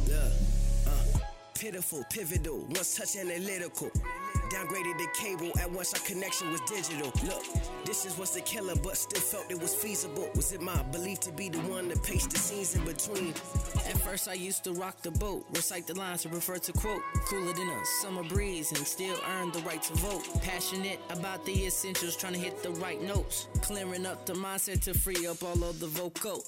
Look, 0.08 0.32
uh, 0.88 1.18
pitiful, 1.54 2.04
pivotal, 2.10 2.66
once 2.70 2.96
touch 2.96 3.14
analytical. 3.16 3.92
Downgraded 4.50 4.96
the 4.96 5.08
cable 5.12 5.50
at 5.60 5.70
once 5.70 5.92
our 5.92 6.00
connection 6.00 6.50
was 6.50 6.60
digital. 6.62 7.12
Look, 7.26 7.44
this 7.84 8.06
is 8.06 8.16
what's 8.16 8.34
a 8.36 8.40
killer, 8.40 8.74
but 8.82 8.96
still 8.96 9.20
felt 9.20 9.50
it 9.50 9.60
was 9.60 9.74
feasible. 9.74 10.30
Was 10.34 10.52
it 10.52 10.62
my 10.62 10.82
belief 10.84 11.20
to 11.20 11.32
be 11.32 11.50
the 11.50 11.58
one 11.60 11.90
to 11.90 11.98
pace 12.00 12.26
the 12.26 12.38
scenes 12.38 12.74
in 12.74 12.84
between? 12.84 13.30
At 13.88 13.98
first, 13.98 14.26
I 14.26 14.34
used 14.34 14.64
to 14.64 14.72
rock 14.72 15.02
the 15.02 15.10
boat, 15.10 15.44
recite 15.54 15.86
the 15.86 15.94
lines 15.94 16.22
to 16.22 16.30
refer 16.30 16.56
to 16.56 16.72
quote, 16.72 17.02
cooler 17.26 17.52
than 17.52 17.68
a 17.68 17.84
summer 18.00 18.24
breeze, 18.24 18.72
and 18.72 18.86
still 18.86 19.16
earn 19.36 19.52
the 19.52 19.60
right 19.60 19.82
to 19.82 19.94
vote. 19.94 20.24
Passionate 20.42 20.98
about 21.10 21.44
the 21.44 21.66
essentials, 21.66 22.16
trying 22.16 22.34
to 22.34 22.40
hit 22.40 22.62
the 22.62 22.70
right 22.70 23.02
notes, 23.02 23.48
clearing 23.60 24.06
up 24.06 24.24
the 24.24 24.32
mindset 24.32 24.82
to 24.84 24.94
free 24.94 25.26
up 25.26 25.42
all 25.42 25.62
of 25.62 25.78
the 25.78 25.88
vocal. 25.88 26.42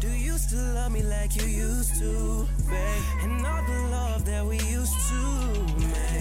Do 0.00 0.08
you 0.08 0.32
still 0.38 0.74
love 0.74 0.90
me 0.92 1.02
like 1.02 1.36
you 1.36 1.46
used 1.46 1.98
to, 2.00 2.48
babe? 2.68 3.02
And 3.22 3.46
all 3.46 3.62
the 3.62 3.88
love 3.90 4.24
that 4.24 4.44
we 4.44 4.56
used 4.58 5.08
to 5.10 5.62
make. 5.86 6.11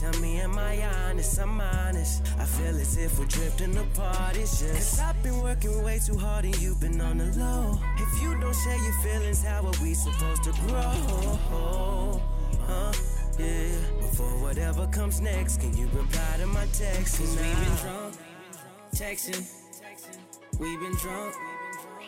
Tell 0.00 0.12
me, 0.20 0.40
am 0.40 0.58
I 0.58 0.84
honest? 1.08 1.40
I'm 1.40 1.58
honest. 1.58 2.22
I 2.38 2.44
feel 2.44 2.76
as 2.76 2.98
if 2.98 3.18
we're 3.18 3.24
drifting 3.24 3.74
apart. 3.78 4.36
It's 4.36 4.60
just 4.60 4.74
Cause 4.74 5.00
I've 5.00 5.22
been 5.22 5.40
working 5.42 5.82
way 5.82 5.98
too 6.04 6.18
hard 6.18 6.44
and 6.44 6.54
you've 6.60 6.78
been 6.80 7.00
on 7.00 7.16
the 7.16 7.24
low. 7.38 7.78
If 7.96 8.22
you 8.22 8.38
don't 8.38 8.54
share 8.54 8.76
your 8.76 8.92
feelings, 9.02 9.42
how 9.42 9.64
are 9.64 9.82
we 9.82 9.94
supposed 9.94 10.44
to 10.44 10.52
grow? 10.66 12.20
Huh? 12.66 12.92
Yeah. 13.38 13.68
Before 13.98 14.42
whatever 14.42 14.86
comes 14.88 15.22
next, 15.22 15.60
can 15.60 15.74
you 15.74 15.86
reply 15.94 16.36
to 16.40 16.46
my 16.46 16.66
text? 16.74 17.18
Cause 17.18 17.34
we've 17.34 17.64
been 17.64 17.76
drunk, 17.76 18.14
texting. 18.94 19.46
We've 20.58 20.78
been 20.80 20.96
drunk, 20.96 21.34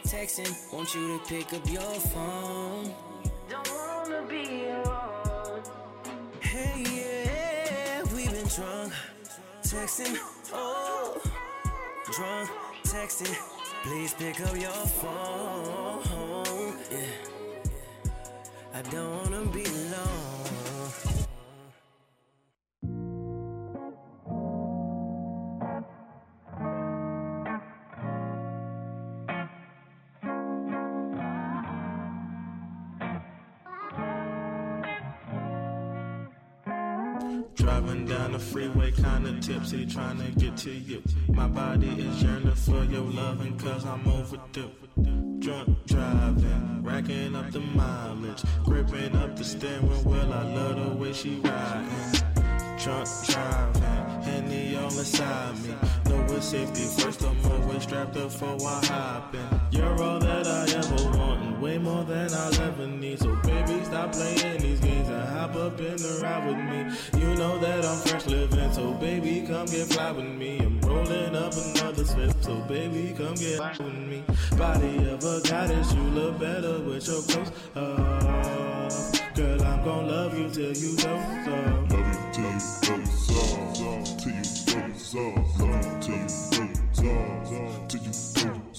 texting. 0.04 0.74
Want 0.74 0.94
you 0.94 1.18
to 1.18 1.24
pick 1.24 1.54
up 1.54 1.66
your 1.70 1.80
phone. 1.80 2.94
Texting. 9.68 10.16
Oh, 10.54 11.20
drunk, 12.12 12.48
texting. 12.84 13.36
Please 13.82 14.14
pick 14.14 14.40
up 14.40 14.56
your 14.56 14.70
phone. 14.70 16.00
Yeah, 16.90 17.04
I 18.72 18.82
don't 18.90 19.30
wanna 19.30 19.44
be 19.52 19.64
alone. 19.64 20.57
Tipsy, 39.48 39.86
trying 39.86 40.18
to 40.18 40.30
get 40.38 40.54
to 40.58 40.70
you. 40.70 41.02
My 41.28 41.48
body 41.48 41.88
is 41.88 42.22
yearning 42.22 42.54
for 42.54 42.84
your 42.84 43.00
loving, 43.00 43.58
cause 43.58 43.86
I'm 43.86 44.06
overdue. 44.06 44.70
Drunk 45.38 45.86
driving, 45.86 46.82
racking 46.82 47.34
up 47.34 47.50
the 47.50 47.60
mileage, 47.60 48.42
gripping 48.64 49.16
up 49.16 49.36
the 49.36 49.44
steering 49.44 50.04
wheel. 50.04 50.32
I 50.34 50.42
love 50.42 50.76
the 50.76 50.96
way 50.96 51.14
she 51.14 51.40
riding. 51.40 51.88
Drunk 52.78 53.08
driving, 53.26 54.22
Henny 54.22 54.76
all 54.76 54.98
inside 54.98 55.58
me. 55.62 55.74
No, 56.10 56.34
it's 56.34 56.46
safety 56.46 56.84
first, 57.02 57.24
I'm 57.24 57.38
always 57.50 57.84
strapped 57.84 58.18
up 58.18 58.30
for 58.30 58.54
what 58.56 58.90
in. 59.32 59.60
You're 59.70 60.02
all 60.02 60.18
that 60.18 60.46
I 60.46 60.62
ever 60.76 61.18
want, 61.18 61.47
way 61.60 61.78
more 61.78 62.04
than 62.04 62.32
I'll 62.32 62.60
ever 62.62 62.86
need. 62.86 63.18
So 63.18 63.34
baby, 63.36 63.84
stop 63.84 64.12
playing 64.12 64.60
these 64.60 64.80
games 64.80 65.08
and 65.08 65.28
hop 65.28 65.54
up 65.56 65.80
in 65.80 65.96
the 65.96 66.20
ride 66.22 66.46
with 66.46 66.56
me. 66.56 67.20
You 67.20 67.34
know 67.36 67.58
that 67.58 67.84
I'm 67.84 67.98
fresh 67.98 68.26
living, 68.26 68.72
so 68.72 68.92
baby, 68.94 69.44
come 69.46 69.66
get 69.66 69.88
fly 69.92 70.12
with 70.12 70.24
me. 70.24 70.58
I'm 70.60 70.80
rolling 70.80 71.36
up 71.36 71.52
another 71.52 72.04
slip, 72.04 72.34
so 72.40 72.54
baby, 72.68 73.14
come 73.16 73.34
get 73.34 73.56
fly 73.56 73.76
with 73.78 73.94
me. 73.94 74.22
Body 74.56 74.96
of 75.08 75.24
a 75.24 75.40
goddess, 75.48 75.92
you 75.92 76.02
look 76.02 76.38
better 76.38 76.80
with 76.80 77.06
your 77.06 77.22
clothes 77.22 77.52
up. 77.76 79.34
Girl, 79.34 79.62
I'm 79.62 79.84
gon' 79.84 80.08
love 80.08 80.36
you 80.38 80.50
till 80.50 80.72
you 80.72 80.96
don't 80.96 81.48
up. 81.48 81.90
Love 81.92 82.08
you 82.08 82.32
till 82.32 82.44
you 82.44 82.58
doze 82.82 83.30
off. 83.30 84.18
Till 84.18 84.32
you 84.32 84.42
doze 84.66 85.14
off. 85.14 85.60
Love 85.60 85.86
you 85.86 86.00
till 86.02 86.16
you 86.16 86.74
doze 86.94 87.52
off. 87.52 87.88
Till 87.88 88.02
you 88.02 88.12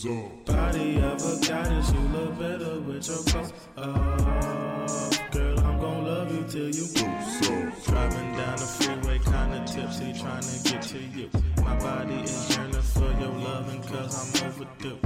Body 0.02 0.96
of 1.02 1.20
a 1.20 1.46
goddess, 1.46 1.92
you 1.92 2.00
look 2.00 2.40
better 2.40 2.80
with 2.80 3.06
your 3.06 3.18
clothes 3.18 3.52
up. 3.76 5.32
Girl, 5.32 5.60
I'm 5.60 5.78
gon' 5.78 6.06
love 6.06 6.32
you 6.34 6.46
till 6.48 6.70
you 6.70 6.88
doze 6.94 7.50
off. 7.50 7.86
Driving 7.86 8.32
down 8.32 8.56
the 8.56 8.66
freeway, 8.80 9.20
kinda 9.20 9.62
tipsy, 9.68 10.14
trying 10.18 10.42
to 10.42 10.72
get 10.72 10.82
to 10.84 11.00
you. 11.00 11.30
My 11.66 11.78
body 11.80 12.16
is 12.22 12.56
yearning 12.56 12.82
for 12.82 13.12
your 13.20 13.36
loving, 13.44 13.84
cause 13.84 14.16
I'm 14.22 14.48
overdue. 14.48 15.00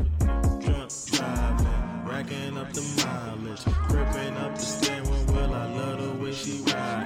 Drunk 0.61 0.91
driving, 1.07 2.05
racking 2.05 2.55
up 2.55 2.71
the 2.73 2.83
mileage, 3.03 3.65
gripping 3.87 4.37
up 4.37 4.53
the 4.53 4.61
steering 4.61 5.25
wheel. 5.25 5.53
I 5.55 5.73
love 5.73 6.01
the 6.03 6.23
way 6.23 6.33
she 6.33 6.61
riding. 6.71 7.02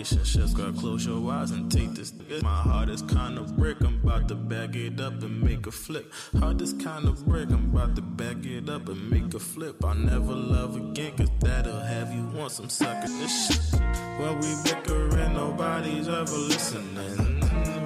Relationships, 0.00 0.54
girl. 0.54 0.72
Close 0.72 1.04
your 1.04 1.30
eyes 1.30 1.50
and 1.50 1.70
take 1.70 1.92
this. 1.92 2.14
My 2.42 2.48
heart 2.48 2.88
is 2.88 3.02
kinda 3.02 3.42
brick. 3.42 3.76
I'm 3.82 4.00
about 4.02 4.28
to 4.28 4.34
back 4.34 4.74
it 4.74 4.98
up 4.98 5.22
and 5.22 5.42
make 5.42 5.66
a 5.66 5.70
flip. 5.70 6.10
Heart 6.38 6.62
is 6.62 6.72
kinda 6.72 7.12
brick. 7.26 7.50
I'm 7.50 7.66
about 7.66 7.96
to 7.96 8.00
back 8.00 8.42
it 8.46 8.70
up 8.70 8.88
and 8.88 9.10
make 9.10 9.34
a 9.34 9.38
flip. 9.38 9.84
I'll 9.84 9.94
never 9.94 10.34
love 10.34 10.74
again, 10.74 11.12
cause 11.18 11.28
that'll 11.40 11.80
have 11.80 12.14
you 12.14 12.24
want 12.34 12.52
some 12.52 12.70
sucker 12.70 13.08
this 13.08 13.48
shit. 13.48 13.80
When 14.18 14.40
we 14.40 14.54
bickering, 14.64 15.34
nobody's 15.34 16.08
ever 16.08 16.38
listening. 16.48 17.18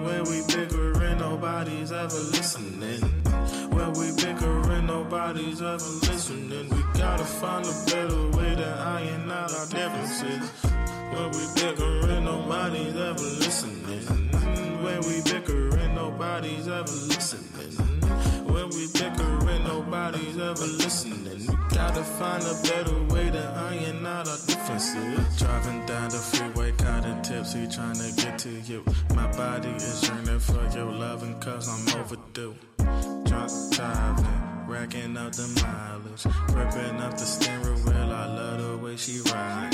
When 0.04 0.22
we 0.30 0.42
bickering, 0.46 1.18
nobody's 1.18 1.90
ever 1.90 2.20
listening. 2.30 3.02
When 3.74 3.92
we 3.94 4.14
bickering, 4.14 4.86
nobody's 4.86 5.60
ever 5.60 5.90
listening. 6.06 6.68
We 6.70 6.80
gotta 6.96 7.24
find 7.24 7.66
a 7.66 7.74
better 7.86 8.28
way 8.38 8.54
to 8.54 8.68
iron 8.86 9.32
out 9.32 9.52
our 9.52 9.66
differences. 9.66 10.63
When 11.14 11.30
we 11.30 11.46
bickering, 11.54 12.24
nobody's 12.24 12.96
ever 12.96 13.28
listening. 13.38 14.04
When 14.82 15.00
we 15.02 15.22
bickering, 15.22 15.94
nobody's 15.94 16.66
ever 16.66 16.98
listening. 17.06 17.72
When 18.44 18.68
we 18.70 18.88
bickering, 18.92 19.62
nobody's 19.64 20.36
ever 20.36 20.66
listening. 20.82 21.46
We 21.46 21.54
gotta 21.70 22.02
find 22.02 22.42
a 22.42 22.54
better 22.68 22.98
way 23.14 23.30
to 23.30 23.44
iron 23.70 24.04
out 24.04 24.28
our 24.28 24.38
differences. 24.46 25.38
Driving 25.38 25.86
down 25.86 26.10
the 26.10 26.18
freeway, 26.18 26.72
kinda 26.72 27.20
tipsy, 27.22 27.68
trying 27.68 27.94
to 27.94 28.12
get 28.20 28.36
to 28.40 28.50
you. 28.50 28.84
My 29.14 29.30
body 29.36 29.70
is 29.70 30.02
yearning 30.02 30.40
for 30.40 30.68
your 30.76 30.90
loving, 30.90 31.38
cause 31.38 31.68
I'm 31.68 32.00
overdue. 32.00 32.56
Drunk 33.24 33.52
driving, 33.70 34.66
racking 34.66 35.16
up 35.16 35.32
the 35.32 35.46
mileage, 35.62 36.26
ripping 36.56 37.00
up 37.00 37.12
the 37.12 37.24
steering 37.24 37.84
wheel. 37.84 38.12
I 38.12 38.26
love 38.26 38.58
the 38.58 38.84
way 38.84 38.96
she 38.96 39.20
riding. 39.30 39.73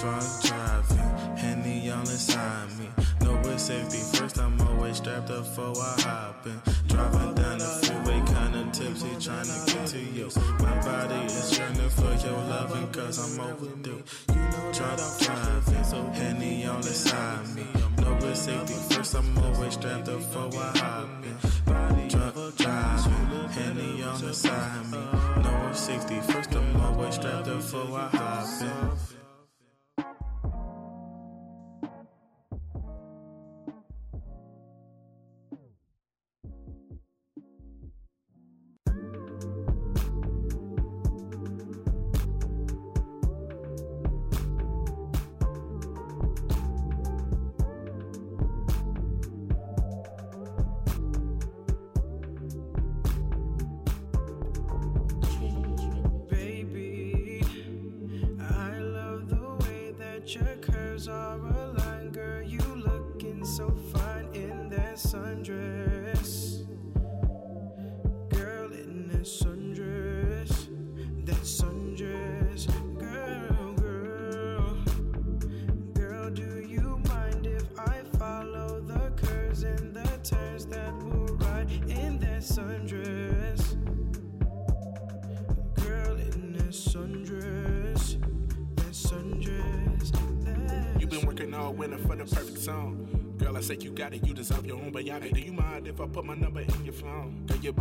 Drunk 0.00 0.22
driving, 0.44 1.36
Henny 1.36 1.90
all 1.90 2.02
inside 2.02 2.68
me. 2.78 2.88
No 3.20 3.34
with 3.38 3.58
safety 3.58 3.98
first, 4.16 4.38
I'm 4.38 4.60
always 4.60 4.98
strapped 4.98 5.28
up 5.28 5.42
before 5.42 5.74
I 5.76 6.00
hop 6.02 6.46
in. 6.46 6.60
Driving 6.86 7.34
down 7.34 7.58
the 7.58 7.64
freeway, 7.82 8.22
kinda 8.24 8.70
tipsy, 8.72 9.10
trying 9.18 9.46
to 9.46 9.72
get 9.72 9.86
to 9.88 9.98
you. 9.98 10.30
My 10.60 10.78
body 10.86 11.26
is 11.26 11.58
yearning 11.58 11.90
for 11.90 12.14
your 12.24 12.38
loving, 12.46 12.86
cause 12.92 13.18
I'm 13.18 13.40
overdue. 13.40 14.04
You 14.28 14.34
know 14.36 14.72
drunk 14.72 15.00
driving, 15.18 16.14
Henny 16.14 16.66
all 16.66 16.76
inside 16.76 17.48
me. 17.56 17.66
No 18.00 18.12
with 18.22 18.36
safety 18.36 18.74
first, 18.94 19.16
I'm 19.16 19.36
always 19.36 19.74
strapped 19.74 20.08
up 20.08 20.18
before 20.18 20.62
I 20.62 20.78
hop 20.78 21.08
in. 21.24 22.08
Drunk 22.08 22.56
driving, 22.56 23.48
Henny 23.50 24.02
on 24.04 24.20
the 24.20 24.32
side 24.32 24.92
me. 24.92 24.98
No 25.42 25.66
with 25.66 25.76
safety 25.76 26.20
first, 26.20 26.54
I'm 26.54 26.80
always 26.82 27.16
strapped 27.16 27.48
up 27.48 27.56
before 27.56 27.98
I 27.98 28.08
hop 28.16 28.62
in. 28.62 29.07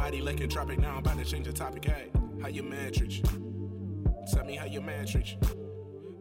Body 0.07 0.21
looking 0.21 0.47
tropic 0.47 0.79
now, 0.79 0.91
I'm 0.91 0.97
about 0.99 1.17
to 1.17 1.25
change 1.25 1.47
the 1.47 1.51
topic. 1.51 1.83
Hey, 1.83 2.07
how 2.41 2.47
your 2.47 2.63
man 2.63 2.93
you? 2.93 3.21
Tell 4.31 4.45
me 4.45 4.55
how 4.55 4.65
your 4.65 4.81
man 4.81 5.05
you. 5.05 5.23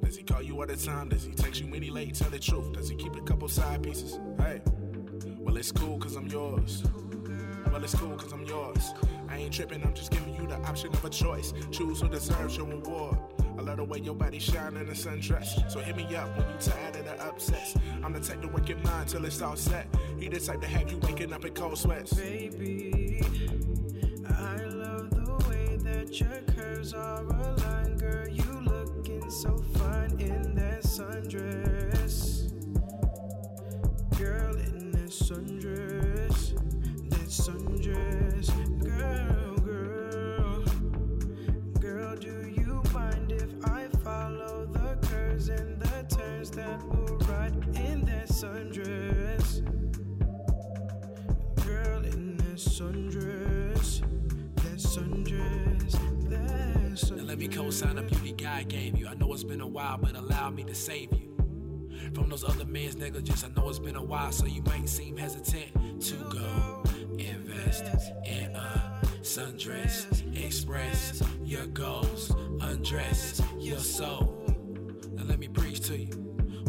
Does 0.02 0.16
he 0.16 0.24
call 0.24 0.42
you 0.42 0.58
all 0.58 0.66
the 0.66 0.74
time? 0.74 1.08
Does 1.08 1.22
he 1.22 1.30
text 1.30 1.60
you 1.60 1.70
when 1.70 1.82
he 1.82 1.90
late? 1.90 2.16
Tell 2.16 2.28
the 2.28 2.40
truth. 2.40 2.72
Does 2.72 2.88
he 2.88 2.96
keep 2.96 3.14
a 3.14 3.20
couple 3.20 3.46
side 3.46 3.84
pieces? 3.84 4.18
Hey, 4.38 4.60
well, 5.38 5.56
it's 5.56 5.70
cool 5.70 5.98
cause 5.98 6.16
I'm 6.16 6.26
yours. 6.26 6.82
Well, 7.70 7.84
it's 7.84 7.94
cool 7.94 8.16
cause 8.16 8.32
I'm 8.32 8.42
yours. 8.42 8.92
I 9.28 9.36
ain't 9.36 9.52
tripping, 9.52 9.84
I'm 9.84 9.94
just 9.94 10.10
giving 10.10 10.34
you 10.34 10.48
the 10.48 10.56
option 10.56 10.92
of 10.92 11.04
a 11.04 11.10
choice. 11.10 11.52
Choose 11.70 12.00
who 12.00 12.08
deserves 12.08 12.56
your 12.56 12.66
reward. 12.66 13.16
I 13.56 13.62
love 13.62 13.76
the 13.76 13.84
way 13.84 14.00
your 14.00 14.16
body 14.16 14.40
shine 14.40 14.76
in 14.76 14.88
a 14.88 14.94
sundress. 14.94 15.70
So 15.70 15.78
hit 15.78 15.96
me 15.96 16.12
up 16.16 16.36
when 16.36 16.48
you 16.48 16.56
tired 16.58 16.96
of 16.96 17.04
the 17.04 17.24
upsets. 17.24 17.76
I'm 18.02 18.12
the 18.12 18.18
type 18.18 18.42
to 18.42 18.48
work 18.48 18.68
your 18.68 18.78
mind 18.78 19.10
till 19.10 19.24
it's 19.24 19.40
all 19.40 19.54
set. 19.54 19.86
He 20.18 20.28
the 20.28 20.40
type 20.40 20.60
to 20.62 20.66
have 20.66 20.90
you 20.90 20.98
waking 20.98 21.32
up 21.32 21.44
in 21.44 21.54
cold 21.54 21.78
sweats. 21.78 22.14
Baby, 22.14 23.22
your 26.20 26.40
curves 26.54 26.94
are 26.94 27.22
co-sign 57.76 57.98
a 57.98 58.02
beauty 58.02 58.32
God 58.32 58.68
gave 58.68 58.96
you. 58.96 59.06
I 59.06 59.14
know 59.14 59.32
it's 59.34 59.44
been 59.44 59.60
a 59.60 59.66
while, 59.66 59.98
but 59.98 60.16
allow 60.16 60.48
me 60.48 60.64
to 60.64 60.74
save 60.74 61.12
you. 61.12 61.36
From 62.14 62.30
those 62.30 62.42
other 62.42 62.64
men's 62.64 62.96
negligence, 62.96 63.44
I 63.44 63.48
know 63.48 63.68
it's 63.68 63.78
been 63.78 63.96
a 63.96 64.02
while, 64.02 64.32
so 64.32 64.46
you 64.46 64.62
might 64.62 64.88
seem 64.88 65.16
hesitant 65.16 66.00
to 66.02 66.14
go 66.30 66.82
invest 67.18 67.84
in 68.24 68.54
a 68.56 69.00
sundress, 69.20 70.06
express 70.42 71.22
your 71.44 71.66
goals, 71.66 72.34
undress 72.62 73.42
your 73.58 73.78
soul. 73.78 74.42
Now 75.12 75.24
let 75.24 75.38
me 75.38 75.48
preach 75.48 75.80
to 75.88 75.98
you. 75.98 76.06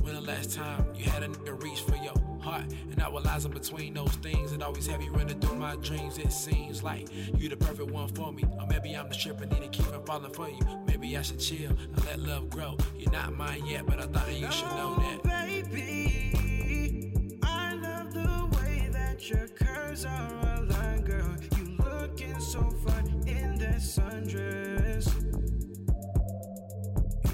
When 0.01 0.13
the 0.13 0.21
last 0.21 0.55
time 0.55 0.87
you 0.93 1.09
had 1.09 1.23
a 1.23 1.29
nigga 1.29 1.63
reach 1.63 1.81
for 1.81 1.95
your 1.95 2.15
heart 2.47 2.63
and 2.89 3.13
what 3.13 3.23
lies 3.25 3.45
in 3.45 3.51
between 3.51 3.93
those 3.93 4.15
things 4.17 4.51
that 4.51 4.61
always 4.61 4.87
have 4.87 5.01
you 5.01 5.11
running 5.11 5.39
through 5.39 5.57
my 5.57 5.75
dreams? 5.77 6.17
It 6.17 6.31
seems 6.31 6.83
like 6.83 7.07
you 7.37 7.49
the 7.49 7.57
perfect 7.57 7.91
one 7.91 8.07
for 8.09 8.31
me, 8.31 8.43
or 8.59 8.67
maybe 8.67 8.93
I'm 8.95 9.09
the 9.09 9.15
stripper 9.15 9.45
need 9.45 9.61
to 9.61 9.67
keep 9.69 9.85
from 9.85 10.03
falling 10.05 10.33
for 10.33 10.49
you. 10.49 10.59
Maybe 10.87 11.17
I 11.17 11.21
should 11.21 11.39
chill 11.39 11.71
and 11.71 12.05
let 12.05 12.19
love 12.19 12.49
grow. 12.49 12.77
You're 12.97 13.11
not 13.11 13.35
mine 13.35 13.65
yet, 13.65 13.85
but 13.85 13.99
I 13.99 14.05
thought 14.07 14.31
you 14.33 14.51
should 14.51 14.69
know 14.69 14.95
that. 14.95 15.23
Baby, 15.23 17.13
I 17.43 17.73
love 17.73 18.13
the 18.13 18.57
way 18.57 18.89
that 18.91 19.29
your 19.29 19.47
curves 19.49 20.05
are 20.05 20.57
aligned, 20.57 21.05
girl. 21.05 21.35
You 21.57 21.77
looking 21.79 22.39
so 22.39 22.61
fine 22.85 23.23
in 23.27 23.57
that 23.59 23.77
sundress. 23.77 25.07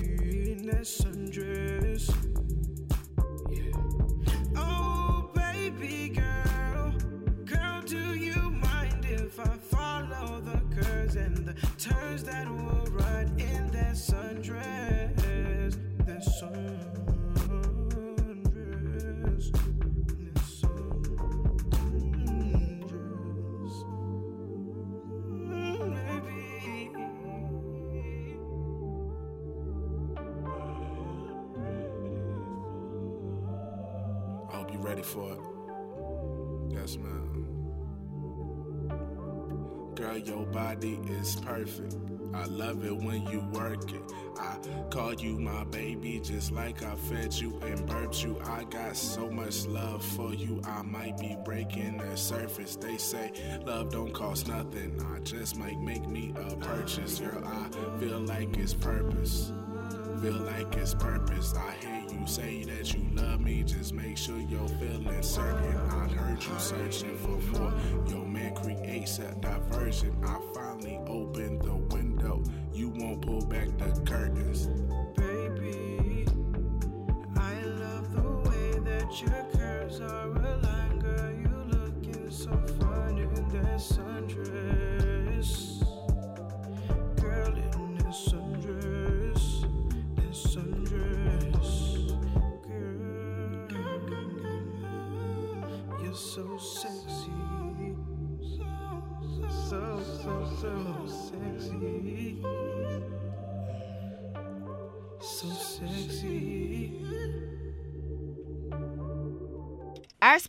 In 0.02 0.66
that 0.68 0.86
sundress. 0.86 2.10
And 11.16 11.46
the 11.46 11.54
turns 11.78 12.24
that 12.24 12.50
will 12.50 12.86
ride 12.92 13.30
in 13.40 13.68
that 13.72 13.94
sundress? 13.94 15.16
That 16.06 16.22
sundress. 16.22 17.04
I 34.50 34.56
hope 34.56 34.72
you're 34.72 34.82
ready 34.82 35.04
for 35.04 35.32
it. 35.34 35.40
Yes, 36.72 36.98
ma'am. 36.98 37.53
Girl, 40.04 40.18
your 40.18 40.46
body 40.48 41.00
is 41.22 41.38
perfect. 41.38 41.96
I 42.34 42.44
love 42.48 42.84
it 42.84 42.94
when 42.94 43.26
you 43.28 43.40
work 43.54 43.90
it. 43.94 44.02
I 44.38 44.58
call 44.90 45.14
you 45.14 45.40
my 45.40 45.64
baby 45.64 46.20
just 46.22 46.52
like 46.52 46.84
I 46.84 46.94
fed 46.96 47.34
you 47.34 47.58
and 47.62 47.88
burped 47.88 48.22
you. 48.22 48.38
I 48.44 48.66
got 48.66 48.98
so 48.98 49.30
much 49.30 49.66
love 49.66 50.04
for 50.04 50.34
you, 50.34 50.62
I 50.66 50.82
might 50.82 51.18
be 51.18 51.38
breaking 51.46 52.00
the 52.00 52.18
surface. 52.18 52.76
They 52.76 52.98
say 52.98 53.32
love 53.66 53.92
don't 53.94 54.14
cost 54.14 54.50
nothing. 54.50 55.02
I 55.16 55.20
just 55.20 55.56
might 55.56 55.80
make 55.80 56.06
me 56.06 56.34
a 56.36 56.54
purchase. 56.58 57.20
Girl, 57.20 57.42
I 57.46 57.98
feel 57.98 58.20
like 58.20 58.58
it's 58.58 58.74
purpose. 58.74 59.54
Feel 60.22 60.34
like 60.34 60.76
it's 60.76 60.94
purpose. 60.94 61.54
I 61.56 61.93
you 62.20 62.28
say 62.28 62.64
that 62.64 62.94
you 62.94 63.02
love 63.14 63.42
me, 63.42 63.64
just 63.64 63.94
make 63.94 64.18
sure 64.18 64.40
you're 64.40 64.68
feeling 64.68 65.22
certain. 65.22 65.78
I 65.90 66.08
heard 66.08 66.44
you 66.44 66.60
searching 66.60 67.18
for 67.18 67.38
more. 67.58 67.74
Your 68.08 68.26
man 68.26 68.56
creates 68.56 69.20
a 69.20 69.34
diversion. 69.36 70.16
I 70.24 70.40
finally 70.54 70.63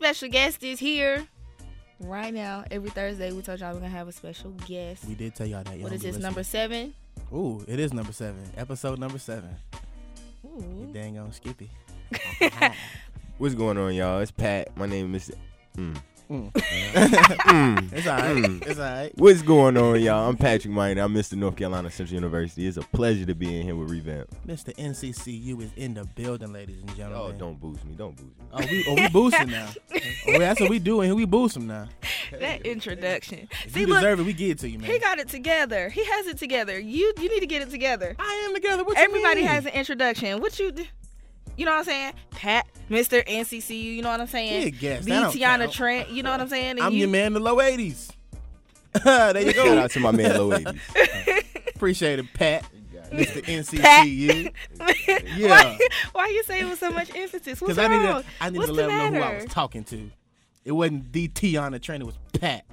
special 0.05 0.29
guest 0.29 0.63
is 0.63 0.77
here 0.77 1.25
right 1.99 2.31
now. 2.31 2.63
Every 2.69 2.91
Thursday, 2.91 3.31
we 3.31 3.41
told 3.41 3.59
y'all 3.59 3.73
we're 3.73 3.79
gonna 3.79 3.89
have 3.89 4.07
a 4.07 4.11
special 4.11 4.51
guest. 4.67 5.03
We 5.05 5.15
did 5.15 5.33
tell 5.33 5.47
y'all 5.47 5.63
that. 5.63 5.71
What 5.71 5.79
y'all 5.79 5.93
is 5.93 6.03
be 6.03 6.11
this 6.11 6.19
number 6.19 6.41
listening. 6.41 6.93
seven? 7.23 7.33
Ooh, 7.33 7.65
it 7.67 7.79
is 7.79 7.91
number 7.91 8.13
seven. 8.13 8.43
Episode 8.55 8.99
number 8.99 9.17
seven. 9.17 9.49
Ooh. 10.45 10.63
You 10.81 10.93
dang 10.93 11.17
on 11.17 11.31
Skippy. 11.31 11.71
What's 13.39 13.55
going 13.55 13.79
on, 13.79 13.95
y'all? 13.95 14.19
It's 14.19 14.29
Pat. 14.29 14.77
My 14.77 14.85
name 14.85 15.15
is. 15.15 15.33
Mm. 15.75 15.97
Mm. 16.29 16.51
Mm. 16.53 17.93
It's 17.93 18.07
all 18.07 18.17
right. 18.17 18.35
Mm. 18.35 18.65
It's 18.65 18.79
all 18.79 18.85
right. 18.85 19.11
What's 19.15 19.41
going 19.43 19.77
on, 19.77 20.01
y'all? 20.01 20.27
I'm 20.27 20.37
Patrick 20.37 20.73
Minor. 20.73 21.03
I'm 21.03 21.13
Mr. 21.13 21.33
North 21.33 21.55
Carolina 21.55 21.91
Central 21.91 22.15
University. 22.15 22.65
It's 22.65 22.77
a 22.77 22.81
pleasure 22.81 23.25
to 23.25 23.35
be 23.35 23.55
in 23.59 23.63
here 23.63 23.75
with 23.75 23.91
Revamp. 23.91 24.29
Mr. 24.47 24.75
NCCU 24.75 25.61
is 25.61 25.71
in 25.75 25.93
the 25.93 26.03
building, 26.15 26.51
ladies 26.51 26.79
and 26.79 26.87
gentlemen. 26.95 27.19
Oh, 27.19 27.31
gentlemen. 27.31 27.37
don't 27.37 27.59
boost 27.61 27.85
me. 27.85 27.93
Don't 27.95 28.15
boost 28.15 28.29
me. 28.39 28.45
Oh, 28.53 28.57
we, 28.71 28.85
oh, 28.87 28.95
we 28.95 29.09
boosting 29.09 29.49
now. 29.49 29.69
oh, 30.29 30.39
that's 30.39 30.59
what 30.59 30.69
we 30.69 30.79
doing. 30.79 31.13
We 31.13 31.25
boost 31.25 31.53
them 31.53 31.67
now. 31.67 31.87
That 32.31 32.65
introduction. 32.65 33.47
If 33.65 33.73
See, 33.73 33.81
you 33.81 33.87
look, 33.87 33.99
deserve 33.99 34.19
it, 34.19 34.23
we 34.25 34.33
get 34.33 34.49
it 34.51 34.59
to 34.59 34.69
you, 34.69 34.79
man. 34.79 34.89
he 34.89 34.97
got 34.97 35.19
it 35.19 35.29
together. 35.29 35.89
He 35.89 36.03
has 36.05 36.25
it 36.27 36.37
together. 36.39 36.79
You 36.79 37.13
you 37.19 37.29
need 37.29 37.41
to 37.41 37.45
get 37.47 37.61
it 37.61 37.69
together. 37.69 38.15
I 38.17 38.45
am 38.47 38.53
together. 38.55 38.83
What 38.83 38.97
you 38.97 39.03
Everybody 39.03 39.41
mean? 39.41 39.49
has 39.49 39.65
an 39.65 39.73
introduction. 39.73 40.41
What 40.41 40.57
you 40.59 40.71
d- 40.71 40.89
you 41.57 41.65
know 41.65 41.71
what 41.71 41.79
I'm 41.79 41.83
saying? 41.85 42.13
Pat, 42.31 42.67
Mr. 42.89 43.25
NCCU, 43.25 43.95
you 43.95 44.01
know 44.01 44.09
what 44.09 44.21
I'm 44.21 44.27
saying? 44.27 44.63
Yeah, 44.63 44.69
guess. 44.69 45.05
The 45.05 45.11
That 45.11 45.21
don't 45.21 45.35
Tiana 45.35 45.59
count. 45.59 45.73
Trent, 45.73 46.09
you 46.09 46.23
know 46.23 46.31
what 46.31 46.41
I'm 46.41 46.47
saying? 46.49 46.71
And 46.71 46.79
I'm 46.81 46.93
you, 46.93 46.99
your 46.99 47.09
man, 47.09 47.27
in 47.27 47.33
the 47.33 47.39
low 47.39 47.57
80s. 47.57 48.11
there 49.03 49.41
you 49.41 49.53
go. 49.53 49.65
Shout 49.65 49.77
out 49.77 49.91
to 49.91 49.99
my 49.99 50.11
man, 50.11 50.37
Low 50.37 50.51
80s. 50.51 51.45
Appreciate 51.75 52.19
it, 52.19 52.33
Pat. 52.33 52.65
Mr. 53.11 53.43
Pat. 53.81 54.05
NCCU. 54.05 54.51
Yeah. 55.37 55.49
why, 55.49 55.79
why 56.13 56.27
you 56.27 56.43
say 56.43 56.61
it 56.61 56.65
with 56.65 56.79
so 56.79 56.91
much 56.91 57.13
emphasis? 57.15 57.59
What's 57.61 57.75
Because 57.75 57.77
I 57.77 57.87
wrong? 57.87 58.01
needed, 58.05 58.25
I 58.41 58.49
needed 58.49 58.57
What's 58.59 58.69
to 58.69 58.75
the 58.75 58.81
let 58.81 58.87
them 58.87 59.13
know 59.13 59.19
who 59.19 59.25
I 59.25 59.35
was 59.35 59.45
talking 59.45 59.83
to. 59.85 60.11
It 60.63 60.71
wasn't 60.71 61.11
the 61.13 61.27
Tiana 61.27 61.81
Trent, 61.81 62.01
it 62.03 62.05
was 62.05 62.17
Pat. 62.39 62.65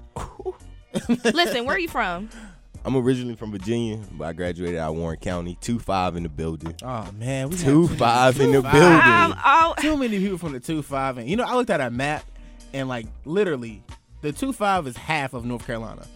Listen, 1.35 1.65
where 1.67 1.77
are 1.77 1.79
you 1.79 1.89
from? 1.89 2.29
I'm 2.85 2.97
originally 2.97 3.37
from 3.37 3.53
Virginia, 3.53 4.01
but 4.13 4.25
I 4.25 4.33
graduated 4.33 4.79
out 4.79 4.91
of 4.91 4.97
Warren 4.97 5.17
County. 5.19 5.57
Two 5.61 5.79
five 5.79 6.17
in 6.17 6.25
the 6.25 6.29
building. 6.29 6.75
Oh 6.83 7.09
man, 7.13 7.51
we 7.51 7.57
got 7.57 7.65
two 7.65 7.89
five 7.89 8.41
in 8.41 8.51
the 8.53 8.63
two 8.63 8.63
building. 8.63 8.81
I'm 8.81 9.33
all, 9.45 9.75
oh. 9.79 9.81
Too 9.81 9.97
many 9.97 10.19
people 10.19 10.39
from 10.39 10.53
the 10.53 10.61
two 10.61 10.83
five, 10.83 11.19
and 11.19 11.29
you 11.29 11.37
know, 11.37 11.45
I 11.45 11.55
looked 11.55 11.71
at 11.71 11.81
our 11.81 11.91
map, 11.91 12.25
and 12.73 12.89
like 12.89 13.07
literally, 13.25 13.83
the 14.21 14.33
two 14.33 14.53
five 14.53 14.87
is 14.87 14.97
half 14.97 15.33
of 15.33 15.45
North 15.45 15.65
Carolina, 15.65 16.07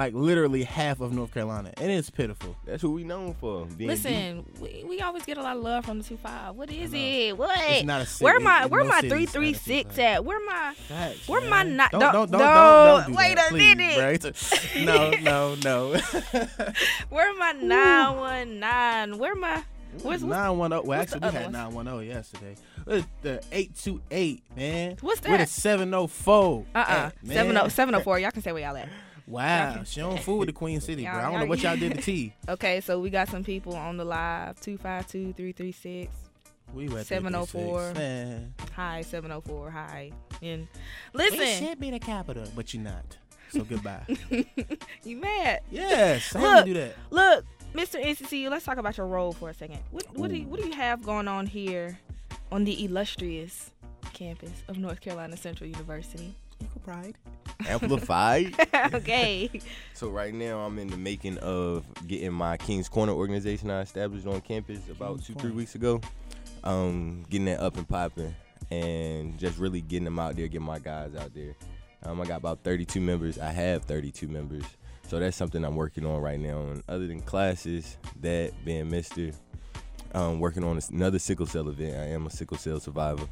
like 0.00 0.14
literally 0.14 0.62
half 0.62 1.02
of 1.02 1.12
North 1.12 1.34
Carolina, 1.34 1.74
and 1.76 1.90
it's 1.90 2.08
pitiful. 2.08 2.56
That's 2.64 2.82
what 2.82 2.92
we 2.92 3.04
known 3.04 3.34
for. 3.34 3.66
Being 3.66 3.76
deep. 3.76 3.88
Listen, 3.88 4.46
we, 4.58 4.82
we 4.88 5.00
always 5.02 5.26
get 5.26 5.36
a 5.36 5.42
lot 5.42 5.58
of 5.58 5.62
love 5.62 5.84
from 5.84 5.98
the 5.98 6.04
two 6.04 6.16
five. 6.16 6.54
What 6.54 6.72
is 6.72 6.90
it? 6.94 7.36
What? 7.36 7.50
It's 7.68 7.84
not 7.84 8.00
a 8.00 8.06
city. 8.06 8.24
Where 8.24 8.40
my 8.40 8.64
where 8.64 8.82
my 8.82 9.02
city's 9.02 9.10
three 9.10 9.20
not 9.20 9.28
a 9.28 9.32
three 9.32 9.52
city, 9.52 9.82
six 9.82 9.96
man. 9.98 10.14
at? 10.14 10.24
Where 10.24 10.42
my 10.46 10.72
Facts, 10.88 11.28
where 11.28 11.42
my 11.42 11.64
not? 11.64 11.90
Don't, 11.90 12.00
Don't, 12.00 12.12
don't, 12.12 12.30
don't, 12.30 12.40
don't, 12.40 12.40
don't, 12.40 13.06
don't 13.08 13.14
wait 13.14 13.36
that, 13.36 13.48
a 13.48 13.50
please, 13.50 13.76
minute. 13.76 14.20
bruh. 14.22 14.84
No, 14.86 15.10
no, 15.20 15.54
no. 15.56 16.00
Where 17.10 17.34
my 17.36 17.52
nine 17.52 18.16
one 18.16 18.58
nine? 18.58 19.18
Where 19.18 19.34
my 19.34 19.62
where's 20.02 20.22
what's, 20.22 20.24
Nine 20.24 20.56
one 20.56 20.70
zero. 20.70 20.80
Well, 20.82 20.98
what's 20.98 21.12
actually, 21.12 21.28
we 21.28 21.34
had 21.36 21.52
nine 21.52 21.74
one 21.74 21.84
zero 21.84 21.98
yesterday. 21.98 22.56
It's 22.86 23.06
the 23.20 23.42
eight 23.52 23.76
two 23.76 24.00
eight, 24.10 24.42
man. 24.56 24.96
What's 25.02 25.20
With 25.20 25.32
a 25.34 25.36
that? 25.38 25.48
seven 25.50 25.90
zero 25.90 26.06
four. 26.06 26.64
uh 26.74 26.78
uh 26.78 27.10
seven 27.26 27.54
oh 27.58 27.68
seven 27.68 27.94
oh 27.94 28.00
four. 28.00 28.18
Y'all 28.18 28.30
can 28.30 28.40
say 28.40 28.52
where 28.52 28.62
y'all 28.62 28.78
at. 28.78 28.88
Wow, 29.30 29.84
she 29.84 30.00
don't 30.00 30.20
fool 30.20 30.38
with 30.38 30.48
the 30.48 30.52
Queen 30.52 30.80
City, 30.80 31.04
bro. 31.04 31.12
I 31.12 31.22
don't 31.30 31.40
know 31.40 31.46
what 31.46 31.62
y'all 31.62 31.76
did 31.76 31.94
to 31.94 32.02
T. 32.02 32.34
Okay, 32.48 32.80
so 32.80 32.98
we 32.98 33.10
got 33.10 33.28
some 33.28 33.44
people 33.44 33.76
on 33.76 33.96
the 33.96 34.04
live 34.04 34.60
two 34.60 34.76
five 34.76 35.06
two 35.06 35.32
three 35.34 35.52
three 35.52 35.70
six. 35.70 36.12
We 36.74 36.88
were 36.88 37.00
at 37.00 37.06
704. 37.06 37.92
336. 37.92 37.98
Man, 37.98 38.54
Hi 38.74 39.02
seven 39.02 39.30
oh 39.30 39.40
four. 39.40 39.70
Hi 39.70 40.10
and 40.42 40.66
listen, 41.12 41.64
should 41.64 41.78
be 41.78 41.90
the 41.90 42.00
capital, 42.00 42.44
but 42.56 42.74
you're 42.74 42.82
not. 42.82 43.18
So 43.50 43.62
goodbye. 43.62 44.04
you 45.04 45.16
mad? 45.16 45.60
yes, 45.70 46.34
I 46.34 46.40
Look, 46.40 46.66
do 46.66 46.74
that. 46.74 46.96
Look, 47.10 47.44
Mr. 47.74 48.02
NCCU, 48.02 48.50
let's 48.50 48.64
talk 48.64 48.78
about 48.78 48.96
your 48.96 49.06
role 49.06 49.32
for 49.32 49.50
a 49.50 49.54
second. 49.54 49.78
What 49.92 50.12
what 50.16 50.30
do 50.30 50.36
you, 50.36 50.46
what 50.46 50.60
do 50.60 50.66
you 50.66 50.74
have 50.74 51.04
going 51.04 51.28
on 51.28 51.46
here 51.46 51.98
on 52.50 52.64
the 52.64 52.84
illustrious 52.84 53.70
campus 54.12 54.64
of 54.66 54.78
North 54.78 55.00
Carolina 55.00 55.36
Central 55.36 55.68
University? 55.68 56.34
Equal 56.60 56.80
pride. 56.82 57.14
Amplified. 57.66 58.54
okay. 58.94 59.50
So 59.94 60.08
right 60.08 60.32
now 60.32 60.60
I'm 60.60 60.78
in 60.78 60.88
the 60.88 60.96
making 60.96 61.36
of 61.38 61.84
getting 62.06 62.32
my 62.32 62.56
King's 62.56 62.88
Corner 62.88 63.12
organization 63.12 63.70
I 63.70 63.82
established 63.82 64.26
on 64.26 64.40
campus 64.40 64.88
about 64.88 65.16
King's 65.16 65.26
two, 65.26 65.34
Corner. 65.34 65.48
three 65.48 65.56
weeks 65.56 65.74
ago. 65.74 66.00
Um, 66.64 67.26
getting 67.28 67.44
that 67.46 67.60
up 67.60 67.76
and 67.76 67.86
popping 67.86 68.34
and 68.70 69.38
just 69.38 69.58
really 69.58 69.82
getting 69.82 70.04
them 70.04 70.18
out 70.18 70.36
there, 70.36 70.48
getting 70.48 70.66
my 70.66 70.78
guys 70.78 71.14
out 71.14 71.34
there. 71.34 71.54
Um, 72.04 72.18
I 72.18 72.24
got 72.24 72.38
about 72.38 72.60
32 72.64 72.98
members. 72.98 73.38
I 73.38 73.50
have 73.50 73.84
32 73.84 74.26
members. 74.28 74.64
So 75.06 75.18
that's 75.18 75.36
something 75.36 75.64
I'm 75.64 75.76
working 75.76 76.06
on 76.06 76.20
right 76.22 76.40
now. 76.40 76.60
And 76.60 76.82
other 76.88 77.06
than 77.06 77.20
classes, 77.20 77.98
that 78.20 78.52
being 78.64 78.88
Mister, 78.88 79.32
um, 80.14 80.40
working 80.40 80.64
on 80.64 80.80
another 80.92 81.18
sickle 81.18 81.46
cell 81.46 81.68
event. 81.68 81.96
I 81.96 82.06
am 82.14 82.26
a 82.26 82.30
sickle 82.30 82.56
cell 82.56 82.80
survivor. 82.80 83.26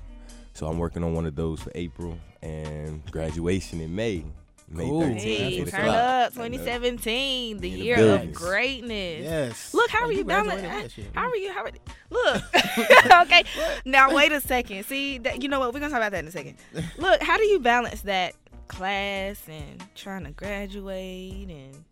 So 0.58 0.66
I'm 0.66 0.76
working 0.76 1.04
on 1.04 1.14
one 1.14 1.24
of 1.24 1.36
those 1.36 1.60
for 1.60 1.70
April 1.76 2.18
and 2.42 3.08
graduation 3.12 3.80
in 3.80 3.94
May. 3.94 4.24
May 4.68 4.86
Cool. 4.86 5.02
13th. 5.02 5.20
Hey, 5.20 5.64
turn 5.64 5.82
o'clock. 5.82 5.94
up 5.94 6.32
2017, 6.32 7.58
the 7.58 7.60
the 7.60 7.70
year 7.70 7.96
building. 7.96 8.30
of 8.30 8.34
greatness. 8.34 9.22
Yes. 9.22 9.72
Look, 9.72 9.88
how 9.88 10.04
are 10.04 10.10
you 10.10 10.18
you 10.18 10.24
balancing? 10.24 10.68
graduated 10.68 10.82
last 10.82 10.98
year. 10.98 11.06
How 11.14 11.28
are 11.28 11.36
you? 11.36 11.52
How 11.52 11.62
are 11.62 11.70
Look. 12.10 12.42
okay. 13.28 13.44
Now 13.84 14.12
wait 14.12 14.32
a 14.32 14.40
second. 14.40 14.84
See, 14.86 15.18
that, 15.18 15.44
you 15.44 15.48
know 15.48 15.60
what? 15.60 15.72
We're 15.72 15.78
gonna 15.78 15.92
talk 15.92 15.98
about 15.98 16.10
that 16.10 16.24
in 16.24 16.26
a 16.26 16.32
second. 16.32 16.56
Look, 16.98 17.22
how 17.22 17.36
do 17.36 17.44
you 17.44 17.60
balance 17.60 18.00
that 18.00 18.34
class 18.66 19.40
and 19.48 19.84
trying 19.94 20.24
to 20.24 20.32
graduate 20.32 21.50
and 21.50 21.84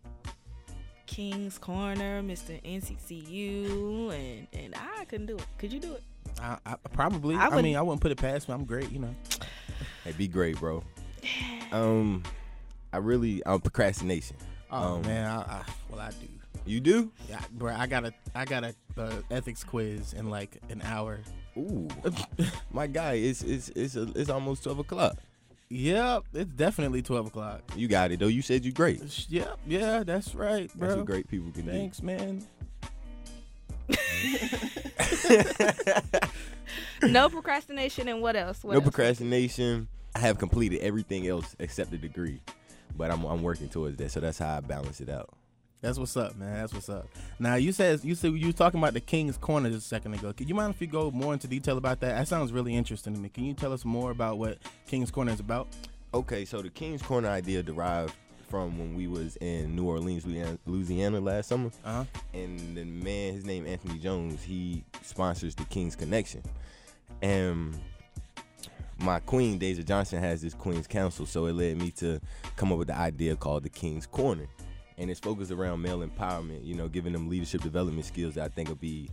King's 1.05 1.57
Corner, 1.57 2.21
Mr. 2.21 2.61
NCCU, 2.65 4.13
and 4.13 4.47
and 4.51 4.75
I 4.75 5.05
couldn't 5.05 5.27
do 5.27 5.37
it. 5.37 5.45
Could 5.57 5.71
you 5.71 5.79
do 5.79 5.93
it? 5.93 6.03
I, 6.41 6.57
I 6.65 6.75
probably. 6.93 7.35
I 7.35 7.47
I, 7.47 7.61
mean, 7.61 7.75
I 7.75 7.81
wouldn't 7.81 8.01
put 8.01 8.11
it 8.11 8.17
past 8.17 8.47
me. 8.47 8.53
I'm 8.53 8.65
great, 8.65 8.91
you 8.91 8.99
know. 8.99 9.15
Hey, 10.03 10.13
be 10.13 10.27
great, 10.27 10.59
bro. 10.59 10.83
Um, 11.71 12.23
I 12.93 12.97
really, 12.97 13.43
um, 13.43 13.59
procrastination. 13.61 14.37
Oh 14.71 14.95
Um, 14.95 15.01
man, 15.03 15.25
I, 15.25 15.39
I, 15.39 15.63
well 15.89 15.99
I 15.99 16.11
do. 16.11 16.27
You 16.65 16.79
do? 16.81 17.11
Yeah, 17.29 17.39
bro. 17.51 17.73
I 17.73 17.87
got 17.87 18.05
a 18.05 18.13
I 18.35 18.43
got 18.45 18.63
a 18.63 18.75
uh, 18.97 19.21
ethics 19.31 19.63
quiz 19.63 20.13
in 20.13 20.29
like 20.29 20.57
an 20.69 20.81
hour. 20.83 21.19
Ooh, 21.57 21.87
my 22.71 22.87
guy, 22.87 23.13
it's 23.13 23.41
it's 23.41 23.69
it's 23.69 23.95
a, 23.95 24.11
it's 24.15 24.29
almost 24.29 24.63
twelve 24.63 24.79
o'clock. 24.79 25.17
Yep, 25.69 26.23
it's 26.33 26.51
definitely 26.53 27.01
twelve 27.01 27.27
o'clock. 27.27 27.61
You 27.75 27.87
got 27.87 28.11
it 28.11 28.19
though. 28.19 28.27
You 28.27 28.41
said 28.41 28.65
you're 28.65 28.73
great. 28.73 29.01
Yep, 29.29 29.59
yeah, 29.65 30.03
that's 30.03 30.35
right, 30.35 30.69
bro. 30.75 30.87
That's 30.87 30.97
what 30.97 31.05
great 31.05 31.29
people 31.29 31.51
can 31.51 31.65
do. 31.65 31.71
Thanks, 31.71 32.01
man. 32.01 32.45
No 37.03 37.29
procrastination 37.29 38.07
and 38.07 38.21
what 38.21 38.35
else? 38.35 38.63
What 38.63 38.71
No 38.73 38.77
else? 38.79 38.83
procrastination. 38.83 39.87
I 40.15 40.19
have 40.19 40.37
completed 40.39 40.79
everything 40.79 41.27
else 41.27 41.55
except 41.59 41.91
the 41.91 41.97
degree, 41.97 42.41
but 42.95 43.11
I'm 43.11 43.23
I'm 43.23 43.43
working 43.43 43.69
towards 43.69 43.97
that. 43.97 44.11
So 44.11 44.19
that's 44.19 44.39
how 44.39 44.57
I 44.57 44.59
balance 44.61 44.99
it 44.99 45.09
out. 45.09 45.29
That's 45.79 45.99
what's 45.99 46.17
up, 46.17 46.35
man. 46.35 46.53
That's 46.55 46.73
what's 46.73 46.89
up. 46.89 47.07
Now 47.39 47.53
you 47.55 47.71
said 47.71 48.03
you 48.03 48.15
said 48.15 48.33
you 48.33 48.47
were 48.47 48.51
talking 48.53 48.79
about 48.79 48.93
the 48.93 48.99
King's 48.99 49.37
Corner 49.37 49.69
just 49.69 49.85
a 49.85 49.87
second 49.87 50.15
ago. 50.15 50.33
Can 50.33 50.47
you 50.47 50.55
mind 50.55 50.73
if 50.73 50.81
you 50.81 50.87
go 50.87 51.11
more 51.11 51.33
into 51.33 51.47
detail 51.47 51.77
about 51.77 51.99
that? 51.99 52.15
That 52.15 52.27
sounds 52.27 52.51
really 52.51 52.75
interesting 52.75 53.13
to 53.13 53.19
me. 53.19 53.29
Can 53.29 53.45
you 53.45 53.53
tell 53.53 53.71
us 53.71 53.85
more 53.85 54.09
about 54.09 54.39
what 54.39 54.57
King's 54.87 55.11
Corner 55.11 55.31
is 55.33 55.39
about? 55.39 55.67
Okay, 56.15 56.45
so 56.45 56.61
the 56.63 56.69
King's 56.69 57.03
Corner 57.03 57.27
idea 57.29 57.61
derived 57.61 58.15
from 58.47 58.77
when 58.77 58.95
we 58.95 59.07
was 59.07 59.35
in 59.37 59.75
New 59.75 59.85
Orleans, 59.85 60.25
Louisiana- 60.65 61.19
last 61.19 61.49
summer. 61.49 61.71
Uh-huh. 61.83 62.05
And 62.33 62.77
the 62.77 62.85
man, 62.85 63.33
his 63.33 63.45
name 63.45 63.65
Anthony 63.65 63.99
Jones, 63.99 64.41
he 64.43 64.83
sponsors 65.03 65.55
the 65.55 65.65
King's 65.65 65.95
Connection. 65.95 66.41
and 67.21 67.77
my 68.99 69.19
queen 69.19 69.59
Deja 69.59 69.83
Johnson 69.83 70.19
has 70.19 70.41
this 70.41 70.55
Queen's 70.55 70.87
Council, 70.87 71.25
so 71.27 71.45
it 71.45 71.53
led 71.53 71.77
me 71.77 71.91
to 71.91 72.19
come 72.55 72.71
up 72.71 72.79
with 72.79 72.87
the 72.87 72.97
idea 72.97 73.35
called 73.35 73.61
the 73.63 73.69
King's 73.69 74.07
Corner, 74.07 74.47
and 74.97 75.11
it's 75.11 75.19
focused 75.19 75.51
around 75.51 75.81
male 75.83 75.99
empowerment. 75.99 76.65
You 76.65 76.73
know, 76.75 76.87
giving 76.87 77.13
them 77.13 77.29
leadership 77.29 77.61
development 77.61 78.05
skills 78.05 78.33
that 78.35 78.45
I 78.45 78.47
think 78.47 78.69
will 78.69 78.75
be 78.75 79.09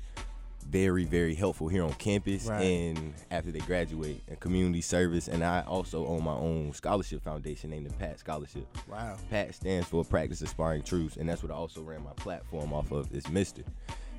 very 0.71 1.05
very 1.05 1.35
helpful 1.35 1.69
here 1.69 1.85
on 1.85 1.93
campus 1.95 2.47
Right. 2.47 2.62
and 2.62 3.15
after 3.31 3.53
they 3.53 3.61
graduate 3.61 4.23
and 4.29 4.41
community 4.41 4.81
service 4.81 5.29
and 5.29 5.45
i 5.45 5.61
also 5.62 6.07
own 6.07 6.25
my 6.25 6.33
own 6.35 6.73
scholarship 6.73 7.23
foundation 7.23 7.71
named 7.71 7.87
the 7.87 7.93
pat 7.95 8.19
scholarship 8.19 8.67
Wow. 8.91 9.17
pat 9.31 9.55
stands 9.55 9.87
for 9.87 10.05
practice 10.05 10.43
aspiring 10.43 10.83
truths 10.83 11.17
and 11.17 11.29
that's 11.29 11.43
what 11.43 11.53
i 11.53 11.55
also 11.55 11.83
ran 11.83 12.03
my 12.03 12.12
platform 12.15 12.73
off 12.73 12.91
of 12.91 13.12
is 13.15 13.29
mister 13.29 13.62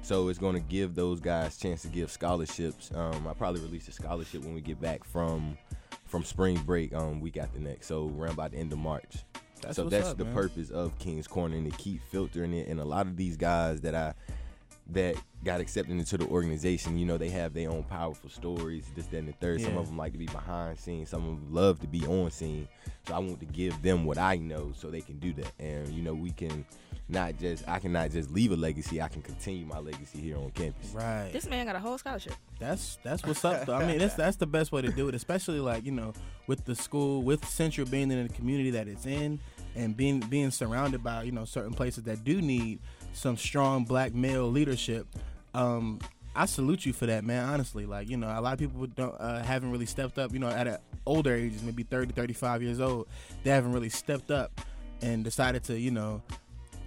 so 0.02 0.28
it's 0.30 0.38
going 0.40 0.54
to 0.54 0.62
give 0.62 0.94
those 0.96 1.20
guys 1.20 1.58
chance 1.58 1.82
to 1.82 1.88
give 1.90 2.10
scholarships 2.12 2.92
um, 2.96 3.28
i 3.28 3.34
probably 3.34 3.62
release 3.62 3.88
a 3.88 3.92
scholarship 3.92 4.42
when 4.44 4.54
we 4.54 4.62
get 4.62 4.80
back 4.80 5.04
from 5.04 5.58
from 6.06 6.24
spring 6.24 6.58
break 6.66 6.94
um, 6.94 7.20
week 7.20 7.36
after 7.38 7.60
next 7.60 7.88
so 7.88 8.14
around 8.18 8.34
about 8.34 8.52
the 8.52 8.58
end 8.58 8.72
of 8.72 8.78
march 8.78 9.16
That's 9.62 9.76
so 9.76 9.90
that's 9.90 10.10
up, 10.10 10.18
the 10.18 10.26
man. 10.26 10.34
purpose 10.36 10.70
of 10.70 10.98
King's 11.00 11.28
Corner 11.28 11.56
and 11.58 11.70
to 11.72 11.76
keep 11.78 12.02
filtering 12.12 12.54
it. 12.54 12.68
And 12.68 12.80
a 12.80 12.86
lot 12.86 13.08
of 13.08 13.16
these 13.18 13.36
guys 13.38 13.82
that 13.82 13.96
I 13.96 14.14
that 14.92 15.16
got 15.44 15.60
accepted 15.60 15.92
into 15.92 16.18
the 16.18 16.28
organization, 16.28 16.98
you 16.98 17.06
know, 17.06 17.18
they 17.18 17.30
have 17.30 17.54
their 17.54 17.70
own 17.70 17.84
powerful 17.84 18.30
stories, 18.30 18.86
this, 18.96 19.08
that, 19.08 19.18
and 19.18 19.28
the 19.28 19.34
third. 19.34 19.62
Some 19.62 19.78
of 19.78 19.88
them 19.88 19.98
like 19.98 20.12
to 20.12 20.18
be 20.18 20.26
behind 20.26 20.80
scenes, 20.80 21.10
some 21.10 21.22
of 21.22 21.28
them 21.28 21.48
love 21.52 21.80
to 21.80 21.88
be 21.88 22.06
on 22.06 22.30
scene. 22.32 22.68
So 23.08 23.16
I 23.16 23.20
want 23.20 23.40
to 23.40 23.46
give 23.46 23.82
them 23.82 24.06
what 24.06 24.18
I 24.18 24.38
know 24.38 24.74
so 24.76 24.90
they 24.90 25.02
can 25.02 25.20
do 25.20 25.34
that. 25.34 25.52
And 25.60 25.90
you 25.90 26.02
know, 26.02 26.14
we 26.14 26.32
can 26.32 26.66
not 27.08 27.38
just 27.38 27.68
I 27.68 27.80
cannot 27.80 28.12
just 28.12 28.32
leave 28.32 28.52
a 28.52 28.56
legacy, 28.56 29.02
I 29.02 29.08
can 29.08 29.22
continue 29.22 29.66
my 29.66 29.80
legacy 29.80 30.20
here 30.20 30.38
on 30.38 30.50
campus. 30.52 30.90
Right. 30.92 31.30
This 31.32 31.48
man 31.48 31.66
got 31.66 31.76
a 31.76 31.80
whole 31.80 31.98
scholarship. 31.98 32.34
That's 32.60 32.98
that's 33.04 33.24
what's 33.24 33.46
up 33.46 33.66
though. 33.66 33.76
I 33.76 33.86
mean, 33.86 34.00
that's 34.00 34.16
that's 34.16 34.38
the 34.38 34.48
best 34.48 34.72
way 34.72 34.82
to 34.82 34.92
do 34.92 35.08
it, 35.08 35.16
especially 35.16 35.60
like 35.60 35.86
you 35.86 35.92
know 35.92 36.14
with 36.48 36.66
the 36.66 36.76
school, 36.76 37.22
with 37.22 37.48
Central 37.48 37.88
being 37.88 38.12
in 38.12 38.28
the 38.28 38.34
community 38.34 38.72
that 38.72 38.88
it's 38.88 39.06
in, 39.06 39.40
and 39.76 39.96
being 39.96 40.20
being 40.22 40.52
surrounded 40.52 41.04
by 41.04 41.24
you 41.24 41.32
know 41.32 41.46
certain 41.46 41.74
places 41.74 42.04
that 42.04 42.24
do 42.24 42.42
need 42.42 42.80
some 43.16 43.38
strong 43.38 43.86
black 43.86 44.14
male 44.14 44.50
leadership. 44.50 45.08
Um, 45.54 46.00
I 46.36 46.46
salute 46.46 46.86
you 46.86 46.94
for 46.94 47.06
that, 47.06 47.24
man. 47.24 47.48
Honestly, 47.48 47.86
like 47.86 48.10
you 48.10 48.18
know, 48.18 48.28
a 48.28 48.42
lot 48.42 48.54
of 48.54 48.60
people 48.60 48.86
don't 48.88 49.16
uh, 49.20 49.42
haven't 49.42 49.72
really 49.72 49.86
stepped 49.86 50.18
up. 50.20 50.34
You 50.34 50.40
know, 50.40 50.50
at 50.50 50.68
a 50.68 50.80
older 51.06 51.34
ages, 51.34 51.64
maybe 51.64 51.84
30, 51.84 52.14
35 52.14 52.62
years 52.62 52.82
old, 52.82 53.08
they 53.44 53.52
haven't 53.52 53.72
really 53.72 53.90
stepped 53.90 54.32
up 54.32 54.62
and 55.02 55.24
decided 55.24 55.64
to 55.64 55.80
you 55.80 55.92
know 55.92 56.22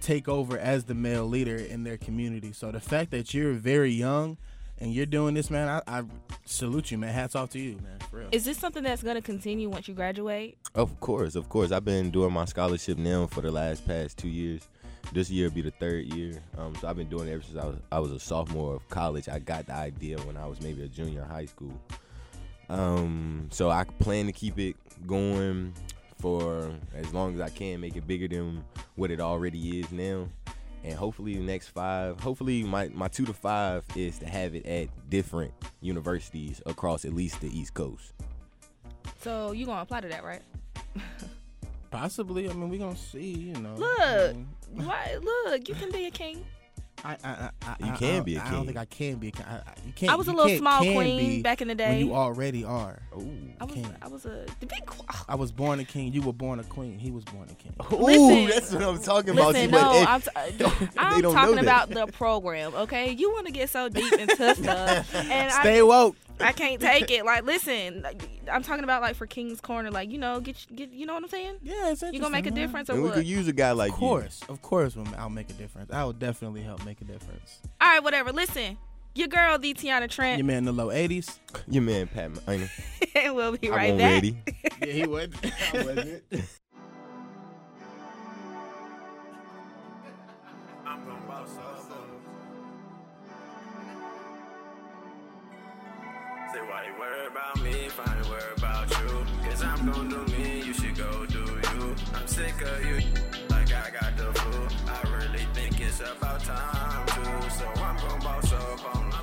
take 0.01 0.27
over 0.27 0.57
as 0.57 0.85
the 0.85 0.93
male 0.93 1.25
leader 1.25 1.55
in 1.55 1.83
their 1.83 1.97
community. 1.97 2.53
So 2.53 2.71
the 2.71 2.79
fact 2.79 3.11
that 3.11 3.33
you're 3.33 3.53
very 3.53 3.91
young 3.91 4.37
and 4.79 4.93
you're 4.93 5.05
doing 5.05 5.33
this, 5.33 5.49
man, 5.49 5.67
I, 5.67 5.99
I 5.99 6.03
salute 6.45 6.91
you, 6.91 6.97
man. 6.97 7.13
Hats 7.13 7.35
off 7.35 7.49
to 7.51 7.59
you, 7.59 7.73
man. 7.83 7.99
For 8.09 8.17
real. 8.19 8.29
Is 8.31 8.45
this 8.45 8.57
something 8.57 8.83
that's 8.83 9.03
going 9.03 9.15
to 9.15 9.21
continue 9.21 9.67
once 9.67 9.87
you 9.87 9.93
graduate? 9.93 10.57
Of 10.75 10.99
course, 10.99 11.35
of 11.35 11.49
course. 11.49 11.71
I've 11.71 11.85
been 11.85 12.11
doing 12.11 12.31
my 12.31 12.45
scholarship 12.45 12.97
now 12.97 13.27
for 13.27 13.41
the 13.41 13.51
last 13.51 13.85
past 13.85 14.17
two 14.17 14.29
years. 14.29 14.67
This 15.11 15.29
year 15.29 15.47
will 15.47 15.55
be 15.55 15.61
the 15.61 15.71
third 15.71 16.05
year. 16.13 16.41
Um, 16.57 16.75
so 16.75 16.87
I've 16.87 16.95
been 16.95 17.09
doing 17.09 17.27
it 17.27 17.33
ever 17.33 17.43
since 17.43 17.57
I 17.57 17.65
was 17.65 17.77
I 17.91 17.99
was 17.99 18.11
a 18.11 18.19
sophomore 18.19 18.75
of 18.75 18.87
college. 18.89 19.27
I 19.27 19.39
got 19.39 19.65
the 19.65 19.75
idea 19.75 20.17
when 20.19 20.37
I 20.37 20.45
was 20.45 20.61
maybe 20.61 20.83
a 20.83 20.87
junior 20.87 21.23
in 21.23 21.27
high 21.27 21.45
school. 21.45 21.73
Um, 22.69 23.47
so 23.51 23.69
I 23.69 23.83
plan 23.83 24.27
to 24.27 24.31
keep 24.31 24.59
it 24.59 24.75
going 25.07 25.73
for 26.19 26.71
as 26.93 27.13
long 27.13 27.33
as 27.33 27.41
I 27.41 27.49
can, 27.49 27.81
make 27.81 27.95
it 27.95 28.05
bigger 28.05 28.27
than 28.27 28.63
what 28.95 29.09
it 29.09 29.19
already 29.19 29.79
is 29.79 29.91
now. 29.91 30.27
And 30.83 30.93
hopefully 30.93 31.33
the 31.33 31.41
next 31.41 31.69
five, 31.69 32.19
hopefully 32.19 32.63
my, 32.63 32.89
my 32.89 33.07
two 33.07 33.25
to 33.25 33.33
five 33.33 33.83
is 33.95 34.19
to 34.19 34.27
have 34.27 34.55
it 34.55 34.65
at 34.65 34.87
different 35.09 35.53
universities 35.81 36.61
across 36.65 37.03
at 37.03 37.13
least 37.13 37.41
the 37.41 37.47
East 37.57 37.73
Coast. 37.73 38.13
So 39.21 39.51
you 39.51 39.65
gonna 39.65 39.81
apply 39.81 40.01
to 40.01 40.07
that, 40.07 40.23
right? 40.23 40.41
Possibly. 41.91 42.49
I 42.49 42.53
mean, 42.53 42.69
we're 42.69 42.79
gonna 42.79 42.95
see. 42.95 43.31
You 43.31 43.53
know. 43.53 43.75
Look, 43.75 43.99
I 44.01 44.33
mean, 44.33 44.47
why? 44.73 45.17
Look, 45.21 45.67
you 45.69 45.75
can 45.75 45.91
be 45.91 46.05
a 46.05 46.11
king. 46.11 46.45
I, 47.05 47.15
I, 47.23 47.29
I, 47.29 47.49
I, 47.61 47.75
You 47.85 47.91
I- 47.93 47.95
can 47.95 48.15
I, 48.17 48.23
be 48.23 48.35
a 48.35 48.43
I 48.43 48.51
don't 48.51 48.65
think 48.65 48.77
I 48.77 48.83
can 48.83 49.15
be. 49.19 49.29
A 49.29 49.31
king. 49.31 49.45
I, 49.47 49.53
I, 49.55 49.61
you 49.85 49.93
can't. 49.93 50.11
I 50.11 50.15
was 50.15 50.27
a 50.27 50.31
little 50.31 50.47
can't- 50.47 50.59
small 50.59 50.81
can 50.83 50.95
queen 50.95 51.41
back 51.41 51.61
in 51.61 51.69
the 51.69 51.71
When 51.71 51.77
day. 51.77 51.99
you 51.99 52.13
already 52.13 52.65
are. 52.65 53.01
I 53.13 53.15
was, 53.63 53.73
King. 53.73 53.95
I 54.01 54.07
was 54.09 54.25
a 54.25 54.45
the 54.59 54.65
big. 54.65 54.85
qu- 54.85 55.03
oh. 55.09 55.25
I 55.29 55.35
was 55.35 55.51
born 55.53 55.79
a 55.79 55.85
king. 55.85 56.11
You 56.11 56.21
were 56.21 56.33
born 56.33 56.59
a 56.59 56.63
queen. 56.65 56.99
He 56.99 57.09
was 57.09 57.23
born 57.23 57.47
a 57.49 57.55
king. 57.55 57.73
Listen, 57.97 58.47
that's 58.49 58.73
what 58.73 58.83
I'm 58.83 59.01
talking 59.01 59.29
about. 59.31 59.53
Listen, 59.53 59.67
See, 59.67 59.71
but 59.71 59.81
no, 59.81 59.93
it- 60.01 60.09
I'm, 60.09 60.21
t- 60.21 60.29
they 60.57 60.87
I'm 60.97 61.21
don't 61.21 61.33
talking 61.33 61.59
about 61.59 61.89
the 61.89 62.05
program. 62.07 62.73
Okay, 62.75 63.11
you 63.13 63.31
want 63.31 63.45
to 63.45 63.53
get 63.53 63.69
so 63.69 63.87
deep 63.87 64.11
into 64.11 64.55
stuff, 64.55 65.15
and 65.15 65.51
Stay 65.61 65.79
I, 65.79 65.83
woke. 65.83 66.17
I 66.39 66.51
can't 66.53 66.81
take 66.81 67.11
it. 67.11 67.25
Like, 67.25 67.43
listen, 67.43 68.05
I'm 68.51 68.63
talking 68.63 68.83
about 68.83 69.01
like 69.01 69.15
for 69.15 69.27
King's 69.27 69.59
Corner, 69.61 69.91
like 69.91 70.09
you 70.11 70.17
know, 70.17 70.39
get 70.39 70.65
get, 70.75 70.91
you 70.91 71.05
know 71.05 71.13
what 71.13 71.23
I'm 71.23 71.29
saying? 71.29 71.55
Yeah, 71.61 71.91
it's 71.91 72.01
You 72.01 72.19
gonna 72.19 72.29
make 72.31 72.47
a 72.47 72.51
man. 72.51 72.55
difference 72.65 72.89
or 72.89 72.93
And 72.93 73.03
we 73.03 73.11
could 73.11 73.25
use 73.27 73.47
a 73.47 73.53
guy 73.53 73.71
like 73.71 73.91
Of 73.91 73.97
course, 73.97 74.41
of 74.49 74.61
course, 74.61 74.95
I'll 75.17 75.29
make 75.29 75.49
a 75.49 75.53
difference. 75.53 75.91
I 75.91 76.03
will 76.03 76.13
definitely 76.13 76.61
help 76.61 76.85
make 76.85 77.01
a 77.01 77.05
difference. 77.05 77.59
All 77.81 77.87
right, 77.89 78.03
whatever. 78.03 78.31
Listen, 78.31 78.77
your 79.15 79.27
girl, 79.27 79.57
the 79.57 79.73
Tiana 79.73 80.09
Trent, 80.09 80.37
Your 80.37 80.45
man 80.45 80.59
in 80.59 80.65
the 80.65 80.71
low 80.71 80.87
80s. 80.87 81.39
you. 81.67 81.73
Your 81.73 81.83
man 81.83 82.07
Pat 82.07 82.31
Minor. 82.47 82.69
and 83.15 83.35
we'll 83.35 83.57
be 83.57 83.69
I'm 83.69 83.75
right 83.75 83.91
on 83.91 83.97
back. 83.97 84.23
yeah, 84.81 84.93
he 84.93 85.05
would. 85.07 85.33
I 85.73 85.83
wasn't. 85.83 86.23
gon' 99.91 100.09
do 100.09 100.25
me, 100.37 100.61
you 100.65 100.73
should 100.73 100.95
go 100.97 101.25
do 101.25 101.39
you. 101.39 101.95
I'm 102.15 102.27
sick 102.27 102.61
of 102.61 102.85
you, 102.85 102.97
like 103.49 103.71
I 103.73 103.89
got 103.91 104.17
the 104.17 104.31
flu. 104.39 104.67
I 104.87 105.01
really 105.17 105.45
think 105.53 105.79
it's 105.81 105.99
about 106.01 106.43
time 106.43 107.05
too. 107.07 107.49
So 107.49 107.65
I'm 107.81 107.97
gon' 107.97 108.19
boss 108.19 108.53
up 108.53 108.95
on 108.95 109.03
'em. 109.05 109.13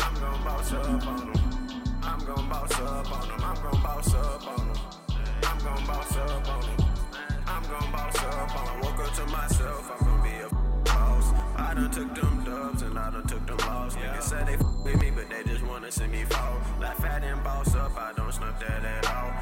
I'm 0.00 0.14
gon' 0.20 0.44
boss 0.44 0.72
up 0.72 1.06
on 1.06 1.28
'em. 1.28 2.00
I'm 2.02 2.18
gon' 2.24 2.48
boss 2.48 2.72
up 2.80 3.12
on 3.12 3.30
'em. 3.30 3.44
I'm 3.44 3.56
gon' 3.62 3.82
boss 3.82 4.14
up 4.14 4.46
on 4.46 4.60
'em. 4.70 4.76
I'm 5.44 5.58
gon' 5.58 5.86
boss 5.86 6.16
up 6.16 6.48
on 6.48 6.64
'em. 6.64 6.78
I'm 7.46 7.62
gon' 7.62 7.92
boss 7.92 8.16
up 8.22 8.56
on 8.56 8.68
'em. 8.68 8.76
I 8.76 8.80
woke 8.82 9.00
up 9.06 9.14
to 9.14 9.26
myself, 9.26 9.90
I'm 9.92 10.06
gon' 10.06 10.22
be 10.22 10.34
a 10.46 10.48
boss. 10.84 11.32
I 11.56 11.74
done 11.74 11.90
took 11.90 12.14
them 12.14 12.44
dubs 12.44 12.82
and 12.82 12.98
I 12.98 13.10
done 13.10 13.26
took 13.26 13.46
them 13.46 13.56
loss. 13.58 13.94
Niggas 13.96 14.22
say 14.22 14.44
they 14.44 14.54
f- 14.54 14.62
with 14.84 15.00
me, 15.00 15.10
but 15.10 15.28
they 15.30 15.42
just 15.44 15.64
wanna 15.64 15.90
see 15.90 16.06
me 16.06 16.24
fall. 16.24 16.60
Like 16.80 16.96
fat 16.96 17.22
and 17.24 17.42
boss 17.42 17.74
up, 17.74 17.96
I 17.96 18.12
don't 18.14 18.32
snuff 18.32 18.58
that 18.60 18.84
at 18.84 19.06
all. 19.06 19.32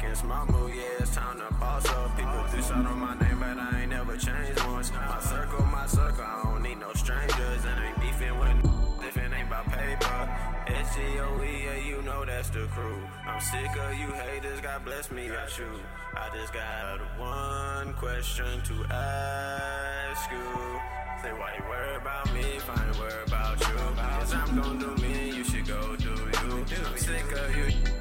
Making 0.00 0.28
my 0.28 0.44
move, 0.44 0.72
yeah, 0.74 0.82
it's 1.00 1.12
time 1.12 1.38
to 1.38 1.54
boss 1.54 1.84
up. 1.88 2.16
People 2.16 2.44
do 2.52 2.62
shout 2.62 2.86
on 2.86 2.98
my 3.00 3.18
name, 3.18 3.40
but 3.40 3.58
I 3.58 3.80
ain't 3.80 3.90
never 3.90 4.16
changed 4.16 4.64
once. 4.66 4.92
My 4.92 5.18
circle, 5.20 5.64
my 5.66 5.86
circle, 5.86 6.22
I 6.24 6.42
don't 6.44 6.62
need 6.62 6.78
no 6.78 6.92
strangers. 6.92 7.64
And 7.64 7.84
ain't 7.84 8.00
beefing 8.00 8.38
with 8.38 8.48
n- 8.48 8.70
if 9.02 9.16
it 9.16 9.32
ain't 9.32 9.48
about 9.48 9.66
paper. 9.66 10.28
Yeah, 10.68 11.76
you 11.84 12.02
know 12.02 12.24
that's 12.24 12.50
the 12.50 12.68
crew. 12.74 13.02
I'm 13.26 13.40
sick 13.40 13.76
of 13.76 13.94
you 13.98 14.06
haters, 14.12 14.60
God 14.60 14.84
bless 14.84 15.10
me, 15.10 15.28
got 15.28 15.58
you. 15.58 15.80
I 16.14 16.28
just 16.36 16.52
got 16.52 17.00
one 17.18 17.94
question 17.94 18.62
to 18.62 18.94
ask 18.94 20.30
you. 20.30 20.80
Say 21.22 21.32
why 21.32 21.54
you 21.58 21.64
worry 21.68 21.96
about 21.96 22.32
me 22.32 22.40
I 22.40 22.86
ain't 22.86 22.98
worry 22.98 23.24
about 23.26 23.58
you. 23.60 23.74
Cause 23.96 24.34
I'm 24.34 24.60
gon' 24.60 24.78
do 24.78 24.94
me, 25.02 25.32
you 25.36 25.44
should 25.44 25.66
go 25.66 25.96
do 25.96 26.10
you. 26.10 26.64
I'm 26.86 26.96
sick 26.96 27.32
of 27.32 27.56
you, 27.56 27.97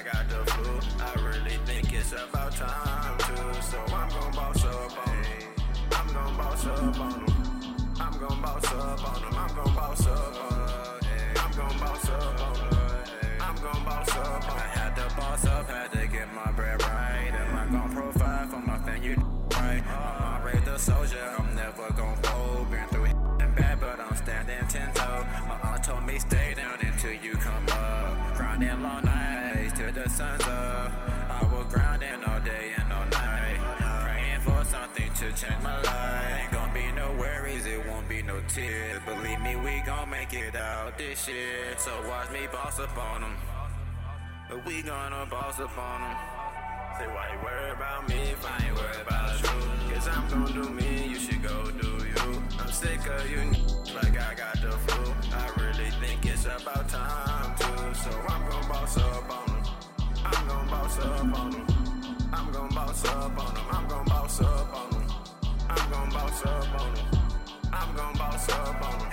I 0.00 0.02
got 0.02 0.28
the 0.30 0.50
flu. 0.52 0.80
I 0.98 1.12
really 1.20 1.58
think 1.66 1.92
it's 1.92 2.12
about 2.12 2.52
time 2.52 3.18
too. 3.18 3.60
So 3.60 3.78
I'm 3.92 4.08
gon' 4.08 4.32
boss 4.32 4.64
up 4.64 5.06
on 5.06 5.14
'em. 5.14 5.24
I'm 5.92 6.14
gon' 6.14 6.36
boss 6.38 6.66
up 6.66 7.00
on 7.00 7.12
'em. 7.12 8.00
I'm 8.00 8.18
gon' 8.18 8.40
boss 8.40 8.64
up 8.72 9.04
on 9.04 9.24
'em. 9.24 9.34
I'm 9.36 9.54
gon' 9.54 9.74
boss 9.74 10.06
up 10.06 10.52
on 10.52 10.58
'em. 10.58 11.36
I'm 11.36 11.52
gon' 11.52 11.78
boss 11.78 12.08
up 12.08 12.40
on 12.40 12.56
'em. 12.56 13.42
I'm 13.42 13.56
gon' 13.56 13.84
boss 13.84 14.08
up 14.08 14.48
on 14.48 14.52
'em. 14.52 14.56
I 14.56 14.68
had 14.78 14.96
to 14.96 15.14
boss 15.16 15.44
up, 15.44 15.68
had 15.68 15.92
to 15.92 16.06
get 16.06 16.32
my 16.32 16.50
it 40.32 40.54
out 40.54 40.96
this 40.96 41.26
year. 41.28 41.74
So 41.78 41.90
watch 42.08 42.30
me 42.30 42.46
boss 42.52 42.78
up 42.78 42.96
on 42.96 43.22
them. 43.22 43.36
But 44.48 44.64
we 44.66 44.82
gonna 44.82 45.26
boss 45.26 45.58
up 45.58 45.76
on 45.76 46.00
them. 46.00 46.16
Say 46.98 47.06
why 47.06 47.30
you 47.32 47.38
worry 47.42 47.70
about 47.72 48.08
me 48.08 48.20
if 48.30 48.44
I 48.44 48.66
ain't 48.66 48.76
worried 48.76 49.06
about 49.06 49.40
you. 49.40 49.94
Cause 49.94 50.08
I'm 50.08 50.28
gonna 50.28 50.52
do 50.52 50.68
me, 50.70 51.08
you 51.08 51.18
should 51.18 51.42
go 51.42 51.70
do 51.70 52.04
you. 52.06 52.42
I'm 52.58 52.70
sick 52.70 53.00
of 53.06 53.30
you, 53.30 53.42
like 53.94 54.18
I 54.18 54.34
got 54.34 54.54
the 54.60 54.72
flu. 54.86 55.12
I 55.32 55.50
really 55.60 55.90
think 56.02 56.26
it's 56.26 56.44
about 56.44 56.88
time 56.88 57.54
too. 57.56 57.94
So 57.94 58.10
I'm 58.28 58.48
gonna 58.50 58.68
boss 58.68 58.96
up 58.98 59.30
on 59.30 59.46
them. 59.46 59.72
I'm 60.24 60.48
gonna 60.48 60.70
boss 60.70 60.98
up 60.98 61.38
on 61.38 61.50
them. 61.50 61.66
I'm 62.32 62.52
gonna 62.52 62.74
boss 62.74 63.04
up 63.04 63.38
on 63.38 63.54
them. 63.54 63.64
I'm 63.70 63.88
gon' 63.88 64.04
boss 64.04 64.40
up 64.40 64.76
on 64.76 64.90
them. 64.90 65.10
I'm 65.68 65.90
gon' 65.90 66.10
boss 66.10 66.44
up 66.44 66.80
on 66.80 66.94
them. 66.94 67.20
Had 67.70 67.96
to 67.96 68.18
boss 68.18 68.48
up 68.50 69.09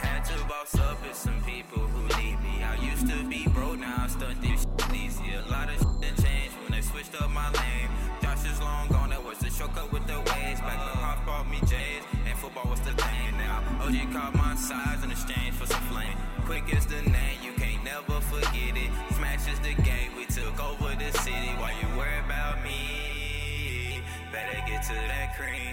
with 0.48 1.16
some 1.16 1.42
people 1.44 1.80
who 1.80 2.02
need 2.22 2.40
me. 2.42 2.64
I 2.64 2.76
used 2.76 3.08
to 3.10 3.24
be 3.28 3.48
broke, 3.50 3.80
now 3.80 4.04
I 4.04 4.08
stunt 4.08 4.42
this 4.42 4.62
shit 4.62 4.96
easy. 4.96 5.34
A 5.34 5.42
lot 5.52 5.68
of 5.70 5.76
shit 5.76 6.16
changed 6.24 6.56
when 6.64 6.72
they 6.72 6.82
switched 6.82 7.22
up 7.22 7.30
my 7.32 7.50
lane. 7.52 7.90
Josh 8.22 8.46
is 8.46 8.60
long 8.62 8.88
gone, 8.88 9.10
that 9.10 9.24
was 9.24 9.38
the 9.40 9.50
shortcut 9.50 9.92
with 9.92 10.08
the 10.08 10.18
waves. 10.18 10.62
Back 10.62 10.80
when 10.80 11.04
Pops 11.04 11.26
bought 11.26 11.50
me 11.50 11.60
J's, 11.62 12.04
and 12.26 12.38
football 12.38 12.70
was 12.70 12.80
the 12.82 12.92
thing. 12.92 13.38
Now 13.38 13.64
OG 13.82 14.14
called 14.14 14.36
my 14.36 14.56
size 14.56 15.04
in 15.04 15.12
exchange 15.12 15.54
for 15.56 15.66
some 15.66 15.84
flame. 15.92 16.16
Quick 16.46 16.64
is 16.74 16.86
the 16.86 17.02
name, 17.02 17.38
you 17.44 17.52
can't 17.54 17.84
never 17.84 18.22
forget 18.22 18.76
it. 18.76 18.92
Smash 19.16 19.52
is 19.52 19.60
the 19.60 19.76
game, 19.84 20.16
we 20.16 20.26
took 20.26 20.56
over 20.64 20.96
the 20.96 21.12
city. 21.20 21.52
While 21.60 21.76
you 21.76 21.88
worry 21.98 22.20
about 22.24 22.64
me, 22.64 24.00
better 24.32 24.60
get 24.66 24.84
to 24.84 24.94
that 24.94 25.36
cream. 25.36 25.67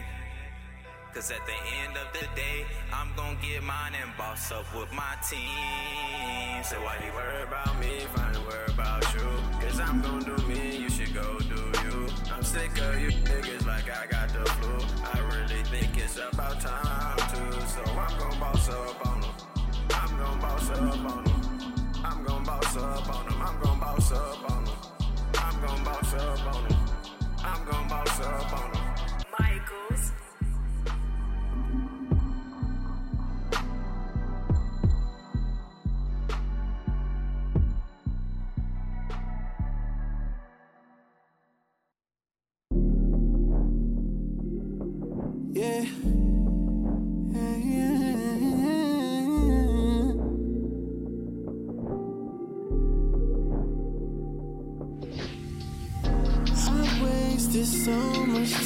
Cause 1.15 1.31
at 1.31 1.47
the 1.47 1.53
end 1.53 1.97
of 1.97 2.13
the 2.13 2.27
day, 2.35 2.67
I'm 2.93 3.15
gon' 3.15 3.39
get 3.41 3.63
mine 3.63 3.93
and 4.03 4.11
boss 4.19 4.51
up 4.51 4.67
with 4.75 4.93
my 4.93 5.15
team. 5.23 6.65
So 6.65 6.75
why 6.83 6.99
you 7.07 7.13
worry 7.15 7.45
about 7.45 7.79
me 7.79 7.99
if 7.99 8.19
I 8.19 8.31
ain't 8.31 8.45
worry 8.45 8.67
about 8.67 9.15
you? 9.15 9.23
Cause 9.61 9.79
I'm 9.79 10.03
gon' 10.03 10.25
do 10.25 10.37
me, 10.49 10.77
you 10.77 10.91
should 10.91 11.15
go 11.15 11.39
do 11.39 11.71
you. 11.85 12.09
I'm 12.33 12.43
sick 12.43 12.77
of 12.83 13.01
you 13.01 13.11
niggas 13.31 13.65
like 13.65 13.89
I 13.89 14.07
got 14.07 14.29
the 14.31 14.45
flu. 14.45 14.75
I 15.15 15.21
really 15.31 15.63
think 15.63 15.97
it's 15.97 16.19
about 16.19 16.61
time 16.61 17.17
too. 17.31 17.61
So 17.61 17.83
I'm 17.93 18.19
gon' 18.19 18.41
boss 18.41 18.69
up 18.71 19.07
on 19.07 19.21
them. 19.21 19.31
I'm 19.91 20.19
gon' 20.19 20.41
boss 20.41 20.71
up 20.71 20.81
on 20.81 21.25
them. 21.25 21.95
I'm 22.03 22.25
gon' 22.25 22.43
boss 22.43 22.77
up 22.77 23.15
on 23.15 23.25
them. 23.27 23.41
I'm 23.41 23.63
gon' 23.63 23.79
boss 23.79 24.11
up 24.11 24.51
on 24.51 24.65
them. 24.65 24.75
I'm 25.39 25.61
gon' 25.65 25.85
boss 25.85 26.15
up 26.15 26.55
on 26.57 26.69
them. 26.69 26.79
I'm 27.39 27.65
gon' 27.71 27.89
boss 27.89 28.21
up 28.21 28.53
on 28.53 28.73
them. 28.73 28.74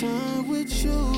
Time 0.00 0.46
with 0.48 0.84
you. 0.84 1.17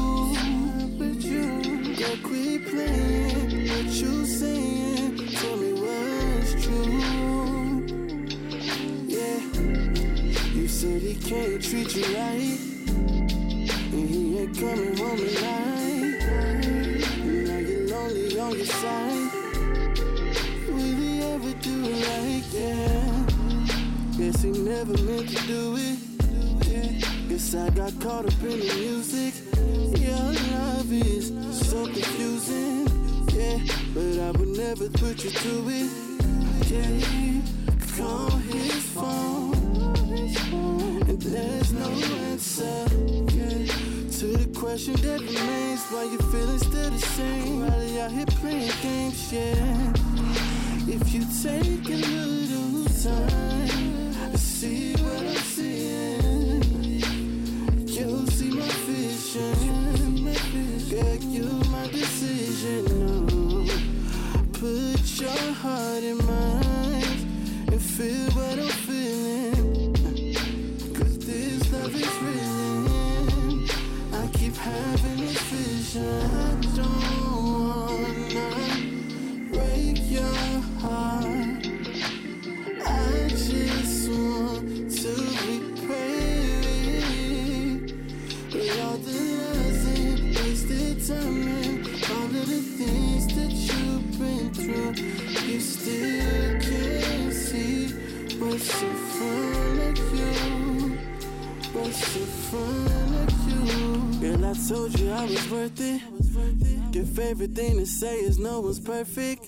Your 107.30 107.36
favorite 107.36 107.54
thing 107.54 107.78
to 107.78 107.86
say 107.86 108.16
is 108.16 108.40
no 108.40 108.58
one's 108.60 108.80
perfect. 108.80 109.46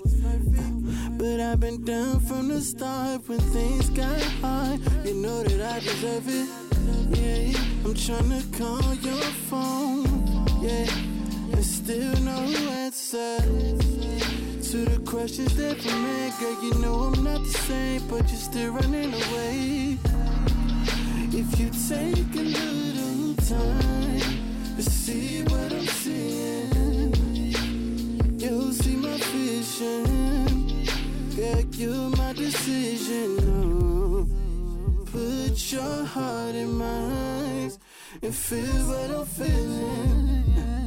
But 1.18 1.40
I've 1.40 1.58
been 1.58 1.84
down 1.84 2.20
from 2.20 2.46
the 2.46 2.60
start 2.60 3.28
when 3.28 3.40
things 3.40 3.90
got 3.90 4.22
hard. 4.40 4.78
You 5.04 5.14
know 5.14 5.42
that 5.42 5.60
I 5.60 5.80
deserve 5.80 6.28
it. 6.28 6.48
Yeah, 7.18 7.60
I'm 7.84 7.94
trying 7.94 8.30
to 8.30 8.56
call 8.56 8.94
your 8.94 9.24
phone. 9.50 10.04
Yeah, 10.62 10.86
and 11.52 11.64
still 11.64 12.14
no 12.20 12.38
answer 12.84 13.38
to 13.40 14.76
the 14.84 15.02
questions 15.04 15.56
that 15.56 15.84
remain. 15.84 16.32
Girl, 16.38 16.62
you 16.62 16.74
know 16.74 16.94
I'm 17.12 17.24
not 17.24 17.42
the 17.42 17.50
same, 17.50 18.06
but 18.06 18.28
you're 18.28 18.38
still 18.38 18.74
running 18.74 19.12
away. 19.12 19.98
If 21.32 21.58
you 21.58 21.68
take 21.88 22.32
a 22.36 22.44
little 22.44 23.34
time 23.34 24.76
to 24.76 24.82
see 24.84 25.42
what 25.42 25.71
You're 31.82 32.10
my 32.10 32.32
decision. 32.32 33.38
Put 35.10 35.72
your 35.72 36.04
heart 36.04 36.54
in 36.54 36.70
mine 36.74 37.72
and 38.22 38.32
feel 38.32 38.86
what 38.86 39.10
I'm 39.10 39.26
feeling. 39.26 40.81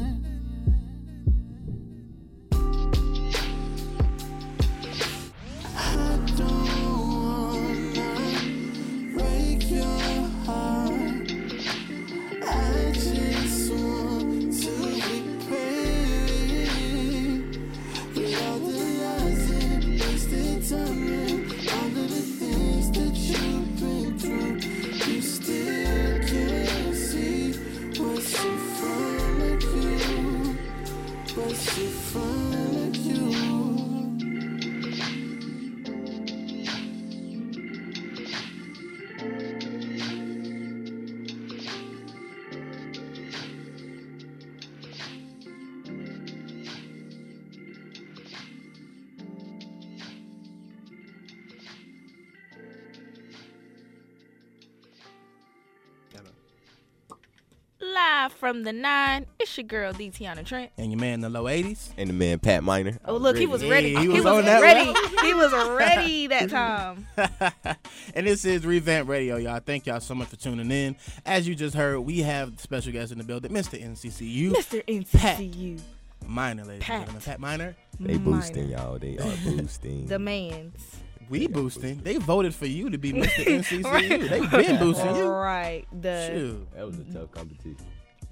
From 58.46 58.62
the 58.62 58.74
nine, 58.74 59.26
it's 59.40 59.58
your 59.58 59.66
girl 59.66 59.92
D. 59.92 60.12
Tiana 60.12 60.46
Trent. 60.46 60.70
And 60.78 60.92
your 60.92 61.02
man 61.02 61.16
in 61.16 61.22
the 61.22 61.30
low 61.30 61.46
80s. 61.46 61.90
And 61.98 62.12
the 62.12 62.14
man 62.14 62.38
Pat 62.38 62.64
Minor. 62.64 63.00
Oh 63.04 63.18
look, 63.18 63.38
he 63.38 63.48
was 63.48 63.66
ready. 63.66 63.96
Hey, 63.96 64.02
he, 64.02 64.12
he 64.12 64.22
was, 64.22 64.24
was 64.24 64.46
that 64.46 64.62
ready. 64.62 64.86
he 65.28 65.34
was 65.34 65.52
ready 65.76 66.28
that 66.28 66.52
time. 66.52 67.08
and 68.14 68.28
this 68.28 68.46
is 68.46 68.64
Revamp 68.64 69.10
Radio, 69.10 69.38
y'all. 69.38 69.60
Thank 69.66 69.88
y'all 69.88 70.00
so 70.00 70.14
much 70.14 70.28
for 70.28 70.36
tuning 70.36 70.70
in. 70.70 70.96
As 71.26 71.48
you 71.48 71.56
just 71.56 71.76
heard, 71.76 72.02
we 72.02 72.20
have 72.20 72.60
special 72.60 72.92
guest 72.92 73.12
in 73.12 73.18
the 73.18 73.24
building, 73.24 73.52
Mr. 73.52 73.84
NCCU. 73.84 74.52
Mr. 74.52 74.86
NCCU. 74.86 75.82
Minor, 76.28 76.66
ladies 76.66 76.84
Pat. 76.84 76.98
and 76.98 77.06
gentlemen. 77.06 77.22
Pat 77.24 77.40
Minor. 77.40 77.76
They 78.00 78.18
boosting, 78.18 78.70
y'all. 78.70 79.00
They 79.00 79.18
are 79.18 79.24
boosting. 79.44 80.06
The 80.06 80.20
man's. 80.20 80.98
We 81.30 81.48
boosting. 81.48 82.02
They 82.04 82.18
voted 82.18 82.54
for 82.54 82.68
you 82.68 82.92
to 82.92 83.00
be 83.00 83.12
Mr. 83.12 83.44
NCCU. 83.44 84.30
They've 84.30 84.52
been 84.52 84.78
boosting 84.78 85.16
you. 85.16 85.30
Right. 85.30 85.88
The 86.00 86.28
Shoot. 86.28 86.76
That 86.76 86.86
was 86.86 87.00
a 87.00 87.04
tough 87.06 87.32
competition. 87.32 87.78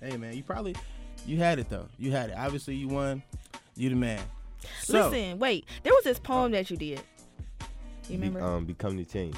Hey 0.04 0.18
man, 0.18 0.36
you 0.36 0.43
probably 0.43 0.76
you 1.26 1.38
had 1.38 1.60
it 1.60 1.70
though. 1.70 1.88
You 1.97 2.12
had 2.12 2.30
it. 2.30 2.36
Obviously 2.38 2.76
you 2.76 2.88
won. 2.89 3.24
You 3.76 3.89
the 3.89 3.95
man. 3.95 4.20
So, 4.82 5.10
Listen, 5.10 5.39
wait. 5.39 5.66
There 5.84 5.93
was 5.93 6.04
this 6.04 6.20
poem 6.20 6.51
that 6.51 6.70
you 6.70 6.78
did. 6.78 7.01
You 8.10 8.18
Be- 8.18 8.28
remember? 8.28 8.41
um, 8.45 8.66
become 8.66 8.97
the 8.97 9.06
change. 9.06 9.36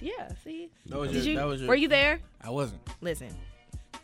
yeah. 0.00 0.30
See. 0.44 0.70
That 0.86 0.98
was 0.98 1.12
your- 1.12 1.22
you? 1.24 1.36
that 1.36 1.46
was 1.46 1.60
your- 1.60 1.68
were 1.68 1.74
you 1.74 1.88
there? 1.88 2.20
I 2.42 2.50
wasn't. 2.50 2.80
Listen. 3.00 3.28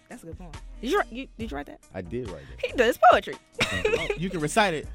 That's 0.08 0.22
a 0.24 0.26
good 0.26 0.38
poem. 0.38 0.50
Did 0.80 0.90
you, 0.90 0.98
write- 0.98 1.12
you 1.12 1.28
did 1.38 1.50
you 1.50 1.56
write 1.56 1.66
that? 1.66 1.80
I 1.94 2.00
did 2.02 2.28
write 2.28 2.42
it. 2.42 2.66
He 2.66 2.72
does 2.76 2.98
poetry. 3.10 3.36
Oh, 3.62 4.08
you 4.16 4.28
can 4.30 4.40
recite 4.40 4.74
it. 4.74 4.88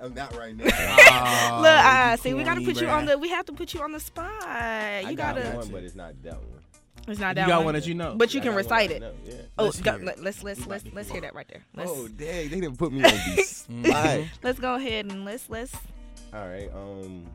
I'm 0.00 0.14
not 0.14 0.34
right 0.36 0.56
now. 0.56 0.64
Look, 0.64 0.74
Oh, 0.74 1.66
uh, 1.66 2.08
you 2.12 2.16
see, 2.22 2.34
we 2.34 2.42
gotta 2.42 2.60
corny 2.60 2.72
put 2.74 2.80
you 2.82 2.88
on 2.88 3.04
the. 3.06 3.18
We 3.18 3.28
have 3.28 3.44
to 3.46 3.52
put 3.52 3.74
you 3.74 3.80
on 3.82 3.92
the 3.92 4.00
spot. 4.00 4.32
You 4.40 5.08
I 5.08 5.14
got 5.14 5.36
gotta. 5.36 5.56
one, 5.56 5.68
but 5.68 5.84
it's 5.84 5.94
not 5.94 6.14
that 6.22 6.34
one. 6.34 6.61
It's 7.08 7.18
not 7.20 7.30
You 7.30 7.34
that 7.36 7.48
got 7.48 7.56
one. 7.58 7.64
one 7.66 7.74
that 7.74 7.86
you 7.86 7.94
know. 7.94 8.14
But 8.16 8.32
you 8.34 8.40
I 8.40 8.44
can 8.44 8.54
recite 8.54 8.90
it. 8.90 9.02
yeah. 9.24 9.34
Oh, 9.58 9.64
Let's 9.66 9.80
go, 9.80 9.92
hear 9.92 10.00
it. 10.00 10.04
let, 10.06 10.20
let's 10.22 10.42
let's 10.44 10.66
let's 10.66 10.84
let's 10.92 11.10
hear 11.10 11.20
that 11.22 11.34
right 11.34 11.46
there. 11.48 11.62
Let's, 11.74 11.90
Oh, 11.90 12.06
dang, 12.08 12.48
they 12.48 12.60
didn't 12.60 12.76
put 12.78 12.92
me 12.92 13.02
on 13.04 13.10
the 13.12 13.42
spot. 13.42 14.20
let's 14.42 14.58
go 14.60 14.74
ahead 14.76 15.06
and 15.06 15.24
let's 15.24 15.50
let's. 15.50 15.74
All 16.32 16.46
right, 16.48 16.70
um, 16.74 17.26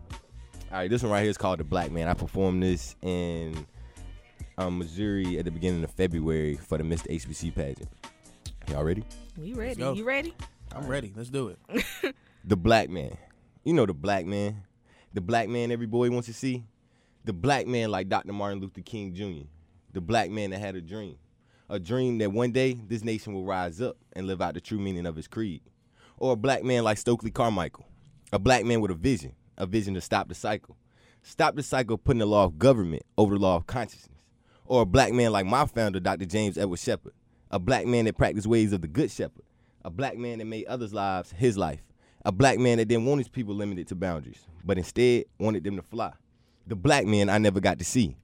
all 0.71 0.77
right. 0.79 0.89
This 0.89 1.03
one 1.03 1.11
right 1.11 1.21
here 1.21 1.29
is 1.29 1.37
called 1.37 1.59
"The 1.59 1.63
Black 1.63 1.91
Man." 1.91 2.07
I 2.07 2.13
performed 2.13 2.63
this 2.63 2.95
in 3.01 3.65
um, 4.57 4.79
Missouri 4.79 5.37
at 5.37 5.45
the 5.45 5.51
beginning 5.51 5.83
of 5.83 5.91
February 5.91 6.55
for 6.55 6.77
the 6.77 6.83
Mr. 6.83 7.07
HBC 7.09 7.53
pageant. 7.53 7.89
Y'all 8.71 8.83
ready? 8.83 9.03
We 9.37 9.53
ready? 9.53 9.81
You 9.81 10.03
ready? 10.03 10.33
I'm 10.75 10.87
ready. 10.87 11.11
Let's 11.15 11.29
do 11.29 11.49
it. 11.49 12.15
The 12.45 12.55
black 12.55 12.89
man. 12.89 13.17
You 13.65 13.73
know 13.73 13.85
the 13.85 13.93
black 13.93 14.25
man. 14.25 14.63
The 15.13 15.19
black 15.19 15.49
man 15.49 15.69
every 15.69 15.85
boy 15.85 16.09
wants 16.09 16.27
to 16.27 16.33
see. 16.33 16.63
The 17.25 17.33
black 17.33 17.67
man 17.67 17.91
like 17.91 18.07
Dr. 18.07 18.31
Martin 18.31 18.61
Luther 18.61 18.79
King 18.81 19.13
Jr. 19.13 19.45
The 19.97 20.01
black 20.01 20.29
man 20.29 20.51
that 20.51 20.59
had 20.59 20.75
a 20.75 20.81
dream. 20.81 21.17
A 21.71 21.79
dream 21.79 22.19
that 22.19 22.31
one 22.31 22.51
day 22.51 22.79
this 22.87 23.03
nation 23.03 23.33
will 23.33 23.45
rise 23.45 23.81
up 23.81 23.97
and 24.13 24.27
live 24.27 24.43
out 24.43 24.53
the 24.53 24.61
true 24.61 24.77
meaning 24.77 25.07
of 25.07 25.15
his 25.15 25.27
creed. 25.27 25.63
Or 26.17 26.33
a 26.33 26.35
black 26.35 26.63
man 26.63 26.83
like 26.83 26.99
Stokely 26.99 27.31
Carmichael. 27.31 27.87
A 28.31 28.37
black 28.37 28.63
man 28.63 28.79
with 28.79 28.91
a 28.91 28.93
vision. 28.93 29.33
A 29.57 29.65
vision 29.65 29.95
to 29.95 30.01
stop 30.01 30.27
the 30.27 30.35
cycle. 30.35 30.77
Stop 31.23 31.55
the 31.55 31.63
cycle 31.63 31.95
of 31.95 32.03
putting 32.03 32.19
the 32.19 32.27
law 32.27 32.43
of 32.43 32.59
government 32.59 33.01
over 33.17 33.33
the 33.33 33.41
law 33.41 33.55
of 33.55 33.65
consciousness. 33.65 34.19
Or 34.65 34.83
a 34.83 34.85
black 34.85 35.13
man 35.13 35.31
like 35.31 35.47
my 35.47 35.65
founder, 35.65 35.99
Dr. 35.99 36.25
James 36.25 36.59
Edward 36.59 36.77
Shepard. 36.77 37.13
A 37.49 37.57
black 37.57 37.87
man 37.87 38.05
that 38.05 38.19
practiced 38.19 38.45
ways 38.45 38.73
of 38.73 38.81
the 38.81 38.87
good 38.87 39.09
shepherd. 39.09 39.45
A 39.83 39.89
black 39.89 40.15
man 40.15 40.37
that 40.37 40.45
made 40.45 40.67
others' 40.67 40.93
lives 40.93 41.31
his 41.31 41.57
life. 41.57 41.81
A 42.23 42.31
black 42.31 42.59
man 42.59 42.77
that 42.77 42.85
didn't 42.85 43.07
want 43.07 43.21
his 43.21 43.29
people 43.29 43.55
limited 43.55 43.87
to 43.87 43.95
boundaries, 43.95 44.45
but 44.63 44.77
instead 44.77 45.25
wanted 45.39 45.63
them 45.63 45.75
to 45.75 45.81
fly. 45.81 46.13
The 46.67 46.75
black 46.75 47.07
man 47.07 47.29
I 47.29 47.39
never 47.39 47.59
got 47.59 47.79
to 47.79 47.83
see 47.83 48.15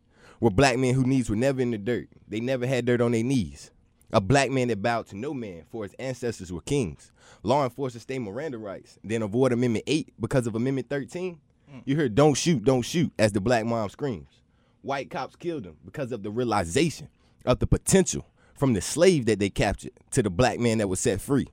were 0.44 0.50
black 0.50 0.78
men 0.78 0.94
whose 0.94 1.06
knees 1.06 1.30
were 1.30 1.38
never 1.38 1.62
in 1.62 1.72
the 1.72 1.78
dirt. 1.78 2.10
They 2.28 2.42
never 2.42 2.68
had 2.68 2.86
dirt 2.86 3.00
on 3.00 3.14
their 3.14 3.24
knees. 3.24 3.72
A 4.12 4.20
black 4.20 4.52
man 4.52 4.68
that 4.68 4.82
bowed 4.82 5.08
to 5.08 5.16
no 5.16 5.34
man, 5.34 5.64
for 5.72 5.84
his 5.84 5.94
ancestors 5.94 6.52
were 6.52 6.60
kings. 6.60 7.14
Law 7.44 7.64
enforcers 7.64 8.02
stay 8.02 8.20
Miranda 8.20 8.58
rights, 8.58 9.00
then 9.06 9.22
avoid 9.22 9.54
Amendment 9.54 9.86
8 9.88 10.14
because 10.20 10.46
of 10.46 10.54
Amendment 10.54 10.90
13. 10.90 11.40
Mm. 11.72 11.82
You 11.86 11.96
hear, 11.96 12.10
don't 12.10 12.34
shoot, 12.34 12.62
don't 12.62 12.82
shoot 12.82 13.14
as 13.18 13.32
the 13.32 13.40
black 13.40 13.64
mom 13.66 13.88
screams. 13.88 14.42
White 14.82 15.10
cops 15.10 15.38
killed 15.38 15.66
him 15.66 15.78
because 15.86 16.12
of 16.12 16.24
the 16.24 16.30
realization 16.30 17.08
of 17.46 17.60
the 17.60 17.68
potential 17.68 18.28
from 18.54 18.74
the 18.74 18.82
slave 18.82 19.26
that 19.28 19.40
they 19.40 19.50
captured 19.50 19.94
to 20.12 20.22
the 20.22 20.30
black 20.30 20.60
man 20.60 20.80
that 20.80 20.90
was 20.90 21.00
set 21.00 21.22
free. 21.22 21.48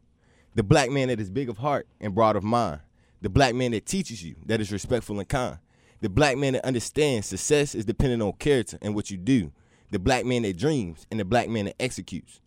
The 0.57 0.65
black 0.65 0.91
man 0.91 1.07
that 1.09 1.21
is 1.21 1.31
big 1.31 1.49
of 1.49 1.59
heart 1.59 1.87
and 2.01 2.13
broad 2.13 2.35
of 2.35 2.43
mind. 2.43 2.81
The 3.23 3.29
black 3.29 3.55
man 3.55 3.71
that 3.71 3.87
teaches 3.87 4.25
you, 4.25 4.35
that 4.47 4.61
is 4.61 4.73
respectful 4.73 5.21
and 5.21 5.29
kind. 5.29 5.59
The 6.01 6.09
black 6.09 6.39
man 6.39 6.55
that 6.55 6.65
understands 6.65 7.27
success 7.27 7.75
is 7.75 7.85
dependent 7.85 8.23
on 8.23 8.33
character 8.35 8.79
and 8.81 8.95
what 8.95 9.11
you 9.11 9.17
do. 9.19 9.53
The 9.91 9.99
black 9.99 10.25
man 10.25 10.43
that 10.43 10.57
dreams 10.57 11.07
and 11.11 11.21
the 11.21 11.25
black 11.25 11.49
man 11.49 11.67
that 11.67 11.81
executes. 11.81 12.41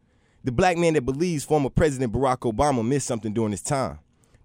The 0.43 0.51
black 0.51 0.77
man 0.77 0.93
that 0.93 1.05
believes 1.05 1.43
former 1.43 1.69
President 1.69 2.11
Barack 2.11 2.39
Obama 2.51 2.85
missed 2.85 3.07
something 3.07 3.33
during 3.33 3.51
his 3.51 3.61
time. 3.61 3.99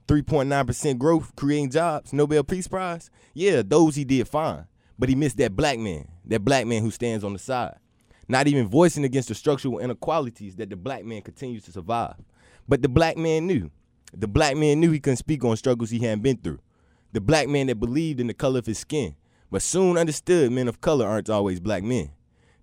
3.9% 0.09 0.99
growth, 0.99 1.35
creating 1.37 1.71
jobs, 1.71 2.13
Nobel 2.13 2.45
Peace 2.45 2.69
Prize. 2.69 3.11
Yeah, 3.35 3.63
those 3.65 3.95
he 3.95 4.05
did 4.05 4.29
fine. 4.29 4.67
But 4.99 5.09
he 5.09 5.15
missed 5.15 5.37
that 5.39 5.57
black 5.57 5.79
man, 5.79 6.09
that 6.27 6.45
black 6.45 6.67
man 6.67 6.83
who 6.83 6.91
stands 6.91 7.25
on 7.25 7.33
the 7.33 7.39
side. 7.39 7.77
Not 8.27 8.47
even 8.47 8.69
voicing 8.69 9.05
against 9.05 9.29
the 9.29 9.35
structural 9.35 9.79
inequalities 9.79 10.57
that 10.57 10.71
the 10.71 10.77
black 10.77 11.05
man 11.05 11.23
continues 11.23 11.65
to 11.65 11.73
survive. 11.73 12.17
But 12.69 12.83
the 12.83 12.89
black 12.89 13.17
man 13.17 13.47
knew. 13.47 13.71
The 14.13 14.29
black 14.29 14.57
man 14.57 14.81
knew 14.81 14.91
he 14.91 15.01
couldn't 15.01 15.17
speak 15.17 15.45
on 15.45 15.57
struggles 15.57 15.91
he 15.91 15.99
hadn't 15.99 16.23
been 16.23 16.37
through. 16.37 16.59
The 17.13 17.21
black 17.21 17.49
man 17.49 17.69
that 17.69 17.81
believed 17.81 18.21
in 18.21 18.27
the 18.27 18.35
color 18.35 18.59
of 18.59 18.67
his 18.67 18.79
skin, 18.79 19.15
but 19.51 19.63
soon 19.63 19.97
understood 19.97 20.53
men 20.53 20.69
of 20.69 20.81
color 20.81 21.07
aren't 21.07 21.31
always 21.31 21.61
black 21.61 21.83
men. 21.83 22.11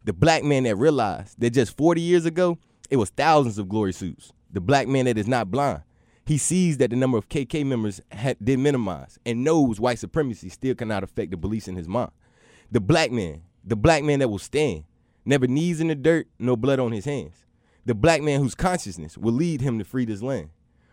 The 0.03 0.13
black 0.13 0.43
man 0.43 0.63
that 0.63 0.75
realized 0.75 1.39
that 1.39 1.49
just 1.49 1.75
40 1.75 1.99
years 1.99 2.25
ago, 2.25 2.59
it 2.89 2.97
was 2.97 3.09
thousands 3.09 3.57
of 3.57 3.67
glory 3.67 3.91
suits. 3.91 4.31
The 4.51 4.61
black 4.61 4.87
man 4.87 5.05
that 5.05 5.17
is 5.17 5.27
not 5.27 5.49
blind. 5.49 5.81
He 6.25 6.37
sees 6.37 6.77
that 6.77 6.91
the 6.91 6.95
number 6.95 7.17
of 7.17 7.29
KK 7.29 7.65
members 7.65 8.01
had, 8.11 8.37
did 8.43 8.59
minimize 8.59 9.19
and 9.25 9.43
knows 9.43 9.79
white 9.79 9.99
supremacy 9.99 10.49
still 10.49 10.75
cannot 10.75 11.03
affect 11.03 11.31
the 11.31 11.37
beliefs 11.37 11.67
in 11.67 11.75
his 11.75 11.87
mind. 11.87 12.11
The 12.71 12.81
black 12.81 13.11
man, 13.11 13.41
the 13.63 13.75
black 13.75 14.03
man 14.03 14.19
that 14.19 14.29
will 14.29 14.39
stand, 14.39 14.83
never 15.23 15.47
knees 15.47 15.79
in 15.79 15.87
the 15.87 15.95
dirt, 15.95 16.27
no 16.39 16.55
blood 16.55 16.79
on 16.79 16.91
his 16.91 17.05
hands. 17.05 17.45
The 17.85 17.93
black 17.93 18.21
man 18.21 18.39
whose 18.41 18.55
consciousness 18.55 19.17
will 19.17 19.33
lead 19.33 19.61
him 19.61 19.77
to 19.77 19.85
free 19.85 20.05
this 20.05 20.23
land. 20.23 20.49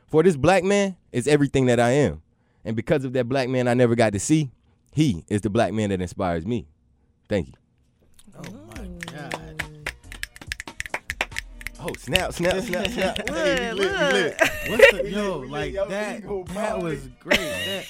For 0.06 0.22
this 0.22 0.36
black 0.36 0.64
man 0.64 0.96
is 1.10 1.26
everything 1.26 1.66
that 1.66 1.80
I 1.80 1.90
am. 1.90 2.22
And 2.64 2.76
because 2.76 3.04
of 3.04 3.12
that 3.14 3.28
black 3.28 3.48
man 3.48 3.68
I 3.68 3.74
never 3.74 3.94
got 3.94 4.12
to 4.12 4.20
see, 4.20 4.50
he 4.92 5.24
is 5.28 5.40
the 5.40 5.50
black 5.50 5.72
man 5.72 5.90
that 5.90 6.00
inspires 6.00 6.46
me. 6.46 6.66
Thank 7.28 7.48
you. 7.48 7.54
Oh 8.36 8.52
my 8.76 8.86
God. 9.12 9.62
Oh, 11.84 11.92
snap, 11.98 12.32
snap, 12.32 12.62
snap, 12.62 12.86
snap. 12.88 13.28
Hey, 13.28 13.72
we 13.72 13.80
Look, 13.80 13.92
lit, 13.92 14.12
we 14.12 14.18
lit. 14.20 14.40
What's 14.68 14.92
the, 14.92 15.10
yo, 15.10 15.38
like 15.48 15.74
that? 15.74 16.22
That 16.54 16.80
was 16.80 17.08
great. 17.18 17.40
That, 17.66 17.84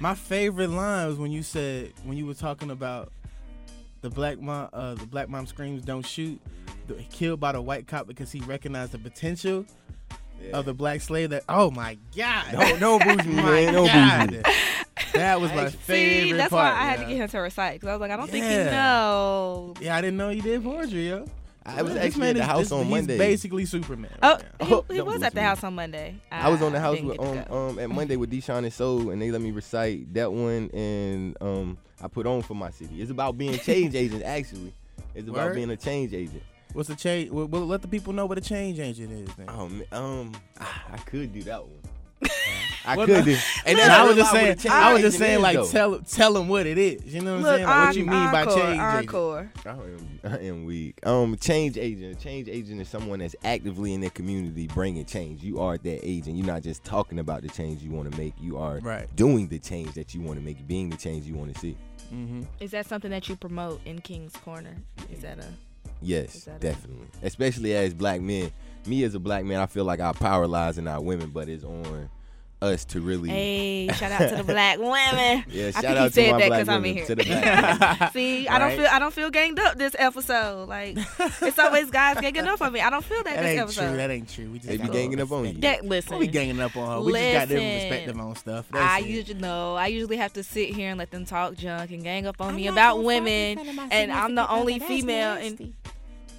my 0.00 0.14
favorite 0.14 0.70
line 0.70 1.08
was 1.08 1.16
when 1.16 1.30
you 1.30 1.42
said 1.42 1.92
when 2.04 2.18
you 2.18 2.26
were 2.26 2.34
talking 2.34 2.70
about 2.70 3.12
the 4.00 4.10
black 4.10 4.40
mom. 4.40 4.68
Uh, 4.72 4.94
the 4.94 5.06
black 5.06 5.28
mom 5.28 5.46
screams, 5.46 5.82
"Don't 5.82 6.04
shoot!" 6.04 6.40
Killed 7.10 7.40
by 7.40 7.52
the 7.52 7.60
white 7.60 7.86
cop 7.86 8.06
because 8.06 8.30
he 8.30 8.40
recognized 8.40 8.92
the 8.92 8.98
potential 8.98 9.64
of 10.52 10.64
the 10.64 10.74
black 10.74 11.00
slave. 11.00 11.30
That 11.30 11.44
oh 11.48 11.70
my 11.70 11.96
god! 12.16 12.46
Don't- 12.52 12.80
don't 12.80 13.02
boost 13.04 13.26
me, 13.28 13.34
My 13.36 13.42
man. 13.42 13.74
Don't 13.74 13.86
God. 13.86 14.30
me. 14.32 14.42
That 15.14 15.40
was 15.40 15.52
my 15.52 15.68
See, 15.70 15.76
favorite 15.78 16.36
that's 16.38 16.50
part. 16.50 16.74
why 16.74 16.80
I 16.80 16.84
had 16.86 16.98
yeah. 17.00 17.04
to 17.04 17.10
get 17.10 17.16
him 17.22 17.28
to 17.28 17.38
recite 17.38 17.74
because 17.74 17.88
I 17.88 17.92
was 17.92 18.00
like, 18.00 18.10
I 18.10 18.16
don't 18.16 18.30
think 18.30 18.44
Yeah. 18.44 18.64
you 18.64 18.70
know. 18.70 19.74
Yeah, 19.80 19.96
I 19.96 20.00
didn't 20.00 20.16
know 20.16 20.28
you 20.30 20.42
did 20.42 20.62
poetry, 20.62 21.08
yo. 21.08 21.26
I 21.68 21.82
was 21.82 21.96
actually 21.96 22.20
man 22.20 22.28
at 22.30 22.34
the 22.36 22.40
is- 22.42 22.46
house 22.46 22.58
this- 22.60 22.72
on 22.72 22.84
he's 22.84 22.90
Monday. 22.90 23.18
basically 23.18 23.64
Superman. 23.64 24.10
Oh, 24.22 24.34
right 24.34 24.44
now. 24.60 24.66
he, 24.66 24.74
Oh, 24.74 24.84
he 24.88 24.96
don't 24.98 25.06
was 25.06 25.22
at 25.22 25.32
the 25.34 25.40
me. 25.40 25.46
house 25.46 25.64
on 25.64 25.74
Monday. 25.74 26.14
I 26.30 26.48
was 26.48 26.62
on 26.62 26.72
the 26.72 26.78
house 26.80 26.96
didn't 26.96 27.08
with 27.08 27.20
um, 27.50 27.56
um 27.56 27.78
at 27.78 27.90
Monday 27.90 28.16
with 28.16 28.30
Deshaun 28.30 28.58
and 28.58 28.72
Soul, 28.72 29.10
and 29.10 29.20
they 29.20 29.30
let 29.32 29.40
me 29.40 29.50
recite 29.50 30.12
that 30.14 30.32
one, 30.32 30.70
and 30.72 31.36
um 31.40 31.78
I 32.00 32.08
put 32.08 32.26
on 32.26 32.42
for 32.42 32.54
my 32.54 32.70
city. 32.70 33.00
It's 33.02 33.10
about 33.10 33.36
being 33.38 33.58
change 33.58 33.94
agent, 33.96 34.22
actually. 34.22 34.72
It's 35.14 35.28
about 35.28 35.46
Word? 35.46 35.54
being 35.56 35.70
a 35.70 35.76
change 35.76 36.12
agent. 36.14 36.42
What's 36.76 36.90
the 36.90 36.94
change? 36.94 37.30
Well, 37.30 37.46
well, 37.46 37.64
let 37.66 37.80
the 37.80 37.88
people 37.88 38.12
know 38.12 38.26
what 38.26 38.36
a 38.36 38.42
change 38.42 38.78
agent 38.78 39.10
is. 39.10 39.34
Then. 39.34 39.46
Oh 39.48 39.66
man, 39.68 39.86
um, 39.92 40.32
ah, 40.60 40.84
I 40.92 40.98
could 40.98 41.32
do 41.32 41.42
that 41.44 41.62
one. 41.62 41.72
I 42.86 42.96
Well, 42.96 43.06
could 43.06 43.24
do. 43.24 43.36
And 43.64 43.78
that's 43.78 43.88
I 43.90 44.04
was 44.04 44.16
just 44.16 44.30
saying, 44.30 44.56
I 44.70 44.92
was 44.92 45.00
just 45.02 45.16
saying, 45.18 45.40
like 45.40 45.56
though. 45.56 45.66
tell 45.66 45.98
tell 46.00 46.32
them 46.34 46.48
what 46.48 46.66
it 46.66 46.76
is. 46.76 47.14
You 47.14 47.22
know 47.22 47.38
what 47.40 47.46
I'm 47.46 47.56
saying? 47.56 47.66
Like, 47.66 47.86
what 47.86 47.96
you 47.96 48.02
en- 48.02 48.10
mean 48.10 48.30
by 48.30 48.42
encore, 48.42 48.54
change 48.56 48.70
agent? 49.08 49.66
I 49.66 49.70
am, 49.70 50.20
I 50.34 50.38
am 50.44 50.64
weak. 50.66 50.98
Um, 51.06 51.36
change 51.38 51.78
agent. 51.78 52.16
A 52.16 52.20
change 52.22 52.48
agent 52.48 52.80
is 52.82 52.88
someone 52.88 53.20
that's 53.20 53.36
actively 53.42 53.94
in 53.94 54.02
their 54.02 54.10
community 54.10 54.66
bringing 54.66 55.04
change. 55.06 55.42
You 55.42 55.60
are 55.60 55.78
that 55.78 56.00
agent. 56.06 56.36
You're 56.36 56.46
not 56.46 56.62
just 56.62 56.84
talking 56.84 57.18
about 57.20 57.40
the 57.42 57.48
change 57.48 57.82
you 57.82 57.90
want 57.90 58.12
to 58.12 58.18
make. 58.18 58.34
You 58.38 58.58
are 58.58 58.80
Right. 58.80 59.06
doing 59.16 59.48
the 59.48 59.58
change 59.58 59.92
that 59.94 60.14
you 60.14 60.20
want 60.20 60.38
to 60.38 60.44
make, 60.44 60.66
being 60.68 60.90
the 60.90 60.96
change 60.98 61.24
you 61.26 61.34
want 61.34 61.54
to 61.54 61.58
see. 61.60 61.76
Mm-hmm. 62.14 62.42
Is 62.60 62.70
that 62.72 62.86
something 62.86 63.10
that 63.10 63.28
you 63.30 63.34
promote 63.36 63.80
in 63.86 63.98
King's 64.00 64.36
Corner? 64.36 64.76
Is 65.10 65.22
that 65.22 65.38
a 65.38 65.46
Yes, 66.06 66.34
Is 66.36 66.46
it? 66.46 66.60
definitely. 66.60 67.06
Especially 67.22 67.74
as 67.74 67.92
black 67.94 68.20
men. 68.20 68.52
Me 68.86 69.02
as 69.02 69.14
a 69.14 69.18
black 69.18 69.44
man, 69.44 69.58
I 69.60 69.66
feel 69.66 69.84
like 69.84 69.98
our 70.00 70.14
power 70.14 70.46
lies 70.46 70.78
in 70.78 70.86
our 70.86 71.00
women, 71.00 71.30
but 71.30 71.48
it's 71.48 71.64
on 71.64 72.08
us 72.62 72.84
to 72.86 73.00
really. 73.00 73.28
Hey, 73.28 73.88
shout 73.92 74.12
out 74.12 74.30
to 74.30 74.36
the 74.36 74.44
black 74.44 74.78
women. 74.78 75.44
Yeah, 75.48 75.66
I 75.66 75.70
shout 75.72 75.82
think 75.82 75.84
out 75.98 76.02
he 76.04 76.08
to 76.08 76.12
said 76.14 76.32
my 76.32 76.38
that 76.38 76.46
black 76.48 76.60
because 76.60 76.68
I'm 76.68 76.74
in 76.76 76.82
women, 76.82 76.96
here. 76.96 77.06
to 77.06 77.14
the 77.16 77.24
black 77.24 78.12
See, 78.12 78.48
I 78.48 78.58
don't 78.60 78.76
feel 78.76 78.86
I 78.90 78.98
don't 79.00 79.12
feel 79.12 79.30
ganged 79.30 79.58
up 79.58 79.76
this 79.76 79.94
episode. 79.98 80.68
Like 80.68 80.96
it's 81.42 81.58
always 81.58 81.90
guys 81.90 82.18
ganging 82.20 82.46
up 82.46 82.62
on 82.62 82.72
me. 82.72 82.80
I 82.80 82.88
don't 82.90 83.04
feel 83.04 83.22
that, 83.24 83.34
That 83.34 83.42
this 83.42 83.50
ain't 83.50 83.60
episode. 83.60 83.88
true. 83.88 83.96
That 83.96 84.10
ain't 84.10 84.28
true. 84.28 84.50
We 84.52 84.58
just 84.58 84.68
They 84.68 84.76
be 84.78 84.84
got 84.84 84.92
ganging 84.92 85.20
up 85.20 85.32
on 85.32 85.44
you. 85.46 85.52
That 85.60 85.84
listen. 85.84 86.18
We 86.18 86.28
ganging 86.28 86.60
up 86.60 86.76
on 86.76 86.88
her. 86.88 87.00
We 87.02 87.12
just 87.12 87.32
got 87.32 87.48
different 87.48 87.80
perspective 87.80 88.20
on 88.20 88.36
stuff. 88.36 88.66
That's 88.70 88.84
I 88.90 88.98
it. 89.00 89.06
usually 89.06 89.40
know. 89.40 89.74
I 89.74 89.88
usually 89.88 90.16
have 90.16 90.32
to 90.34 90.42
sit 90.44 90.70
here 90.74 90.90
and 90.90 90.98
let 90.98 91.10
them 91.10 91.24
talk 91.26 91.56
junk 91.56 91.90
and 91.90 92.04
gang 92.04 92.26
up 92.26 92.40
on 92.40 92.54
me 92.54 92.68
about 92.68 93.02
women, 93.02 93.58
and 93.90 94.12
I'm 94.12 94.34
the 94.36 94.48
only 94.48 94.78
female. 94.78 95.32
And 95.36 95.74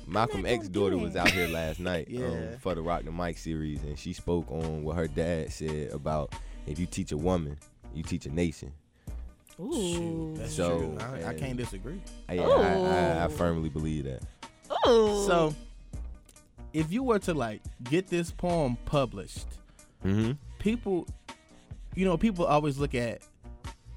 Malcolm 0.08 0.46
X's 0.46 0.70
daughter 0.70 0.98
was 0.98 1.16
out 1.16 1.30
here 1.32 1.48
last 1.48 1.80
night 1.80 2.08
um, 2.18 2.50
for 2.60 2.74
the 2.76 2.82
Rock 2.82 3.04
the 3.04 3.12
Mic 3.12 3.38
series, 3.38 3.82
and 3.84 3.98
she 4.00 4.14
spoke 4.14 4.50
on 4.52 4.84
what 4.84 4.96
her 4.96 5.08
dad 5.08 5.52
said 5.52 5.92
about 5.92 6.34
if 6.66 6.80
you 6.80 6.86
teach 6.86 7.12
a 7.12 7.18
woman, 7.18 7.58
you 7.94 8.04
teach 8.04 8.26
a 8.26 8.30
nation. 8.30 8.72
ooh, 9.60 10.34
That's 10.38 10.54
So, 10.54 10.80
true. 10.80 10.98
I, 11.26 11.30
I 11.30 11.34
can't 11.34 11.58
disagree. 11.58 12.02
Yeah, 12.32 12.44
I, 12.44 13.22
I, 13.22 13.26
I 13.26 13.28
firmly 13.28 13.70
believe 13.70 14.06
that. 14.06 14.22
ooh. 14.88 15.26
So, 15.26 15.54
if 16.74 16.92
you 16.92 17.04
were 17.04 17.20
to 17.20 17.34
like 17.34 17.62
get 17.84 18.08
this 18.08 18.32
poem 18.32 18.78
published, 18.86 19.48
Mm-hmm. 20.06 20.34
people, 20.60 21.08
you 21.96 22.06
know, 22.06 22.18
people 22.18 22.46
always 22.46 22.78
look 22.78 22.94
at 22.94 23.22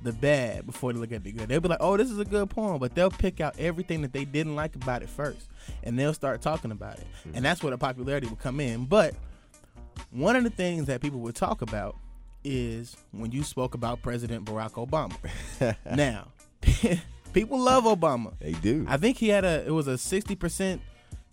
the 0.02 0.12
bad 0.12 0.66
before 0.66 0.92
they 0.92 0.98
look 0.98 1.12
at 1.12 1.22
the 1.24 1.32
good. 1.32 1.48
They'll 1.48 1.60
be 1.60 1.68
like, 1.68 1.78
"Oh, 1.80 1.96
this 1.96 2.10
is 2.10 2.18
a 2.18 2.24
good 2.24 2.48
poem," 2.50 2.78
but 2.78 2.94
they'll 2.94 3.10
pick 3.10 3.40
out 3.40 3.58
everything 3.58 4.02
that 4.02 4.12
they 4.12 4.24
didn't 4.24 4.56
like 4.56 4.74
about 4.76 5.02
it 5.02 5.08
first, 5.08 5.48
and 5.82 5.98
they'll 5.98 6.14
start 6.14 6.40
talking 6.42 6.70
about 6.70 6.98
it, 6.98 7.06
and 7.34 7.44
that's 7.44 7.62
where 7.62 7.70
the 7.70 7.78
popularity 7.78 8.26
will 8.26 8.36
come 8.36 8.60
in. 8.60 8.84
But 8.86 9.14
one 10.10 10.36
of 10.36 10.44
the 10.44 10.50
things 10.50 10.86
that 10.86 11.00
people 11.00 11.20
would 11.20 11.34
talk 11.34 11.62
about 11.62 11.96
is 12.44 12.96
when 13.12 13.30
you 13.32 13.42
spoke 13.42 13.74
about 13.74 14.00
President 14.02 14.46
Barack 14.46 14.72
Obama. 14.72 15.76
now, 15.94 16.28
people 17.32 17.58
love 17.58 17.84
Obama. 17.84 18.32
They 18.40 18.52
do. 18.52 18.86
I 18.88 18.96
think 18.96 19.18
he 19.18 19.28
had 19.28 19.44
a 19.44 19.64
it 19.66 19.70
was 19.70 19.86
a 19.86 19.98
sixty 19.98 20.34
percent 20.34 20.80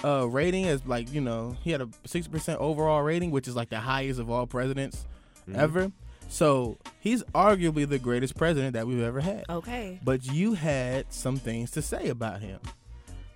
uh 0.04 0.28
rating 0.30 0.66
as 0.66 0.86
like 0.86 1.12
you 1.12 1.22
know 1.22 1.56
he 1.64 1.72
had 1.72 1.82
a 1.82 1.90
sixty 2.06 2.30
percent 2.32 2.60
overall 2.60 3.02
rating, 3.02 3.32
which 3.32 3.48
is 3.48 3.56
like 3.56 3.70
the 3.70 3.80
highest 3.80 4.20
of 4.20 4.30
all 4.30 4.46
presidents 4.46 5.06
Mhm. 5.50 5.56
ever. 5.56 5.92
So 6.30 6.78
he's 7.00 7.24
arguably 7.36 7.88
the 7.88 8.00
greatest 8.00 8.36
president 8.36 8.74
that 8.74 8.86
we've 8.88 9.02
ever 9.02 9.22
had. 9.22 9.46
okay. 9.50 10.00
But 10.04 10.26
you 10.26 10.54
had 10.54 11.12
some 11.12 11.38
things 11.38 11.72
to 11.72 11.82
say 11.82 12.10
about 12.10 12.42
him. 12.42 12.60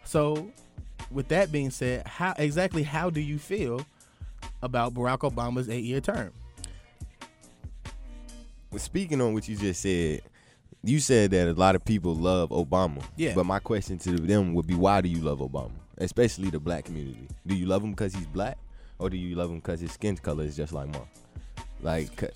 So, 0.04 0.52
with 1.10 1.30
that 1.30 1.52
being 1.52 1.72
said, 1.72 2.06
how 2.06 2.34
exactly 2.38 2.84
how 2.84 3.10
do 3.10 3.22
you 3.22 3.40
feel 3.40 3.86
about 4.62 4.94
Barack 4.94 5.20
Obama's 5.20 5.70
eight-year 5.70 6.02
term? 6.02 6.32
Well, 8.72 8.80
speaking 8.80 9.22
on 9.22 9.34
what 9.34 9.48
you 9.48 9.56
just 9.56 9.82
said, 9.82 10.22
you 10.84 11.00
said 11.00 11.32
that 11.32 11.48
a 11.48 11.54
lot 11.54 11.76
of 11.76 11.84
people 11.86 12.16
love 12.16 12.50
Obama. 12.50 13.04
Yeah. 13.16 13.34
But 13.36 13.46
my 13.46 13.60
question 13.60 13.98
to 14.00 14.12
them 14.12 14.54
would 14.54 14.68
be, 14.68 14.76
why 14.76 15.02
do 15.02 15.10
you 15.10 15.20
love 15.22 15.40
Obama, 15.40 15.72
especially 15.98 16.50
the 16.50 16.60
black 16.60 16.86
community? 16.86 17.28
Do 17.46 17.56
you 17.56 17.66
love 17.66 17.84
him 17.84 17.92
because 17.92 18.14
he's 18.14 18.28
black, 18.28 18.58
or 19.00 19.10
do 19.10 19.18
you 19.18 19.36
love 19.36 19.50
him 19.50 19.58
because 19.58 19.80
his 19.80 19.92
skin 19.92 20.18
color 20.18 20.44
is 20.44 20.56
just 20.56 20.74
like 20.74 20.88
mine? 20.90 21.02
Like 21.82 22.16
'cause 22.16 22.30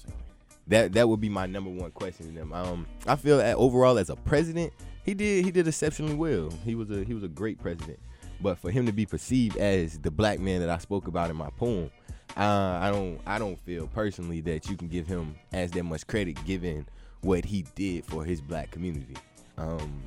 that 0.68 0.94
that 0.94 1.08
would 1.08 1.22
be 1.22 1.30
my 1.30 1.46
number 1.46 1.70
one 1.70 1.92
question 1.92 2.28
to 2.28 2.32
them. 2.34 2.54
Um, 2.54 2.88
I 3.08 3.16
feel 3.16 3.38
that 3.38 3.56
overall 3.56 3.98
as 3.98 4.10
a 4.10 4.16
president, 4.16 4.74
he 5.04 5.14
did 5.14 5.46
he 5.46 5.52
did 5.52 5.68
exceptionally 5.68 6.16
well. 6.16 6.50
He 6.64 6.76
was 6.76 6.90
a 6.90 7.04
he 7.04 7.14
was 7.14 7.24
a 7.24 7.28
great 7.28 7.60
president. 7.60 8.00
But 8.42 8.58
for 8.58 8.70
him 8.70 8.86
to 8.86 8.92
be 8.92 9.06
perceived 9.06 9.58
as 9.58 9.98
the 10.00 10.12
black 10.12 10.40
man 10.40 10.60
that 10.60 10.70
I 10.70 10.78
spoke 10.78 11.08
about 11.08 11.30
in 11.30 11.36
my 11.36 11.50
poem, 11.52 11.90
uh, 12.36 12.80
I 12.82 12.92
don't 12.92 13.20
I 13.26 13.40
don't 13.40 13.60
feel 13.60 13.88
personally 13.88 14.42
that 14.42 14.70
you 14.70 14.76
can 14.76 14.88
give 14.88 15.08
him 15.08 15.36
as 15.54 15.72
that 15.72 15.84
much 15.84 16.06
credit 16.08 16.44
given 16.46 16.86
what 17.22 17.46
he 17.46 17.66
did 17.76 18.06
for 18.06 18.26
his 18.26 18.42
black 18.42 18.72
community. 18.72 19.16
Um, 19.58 20.02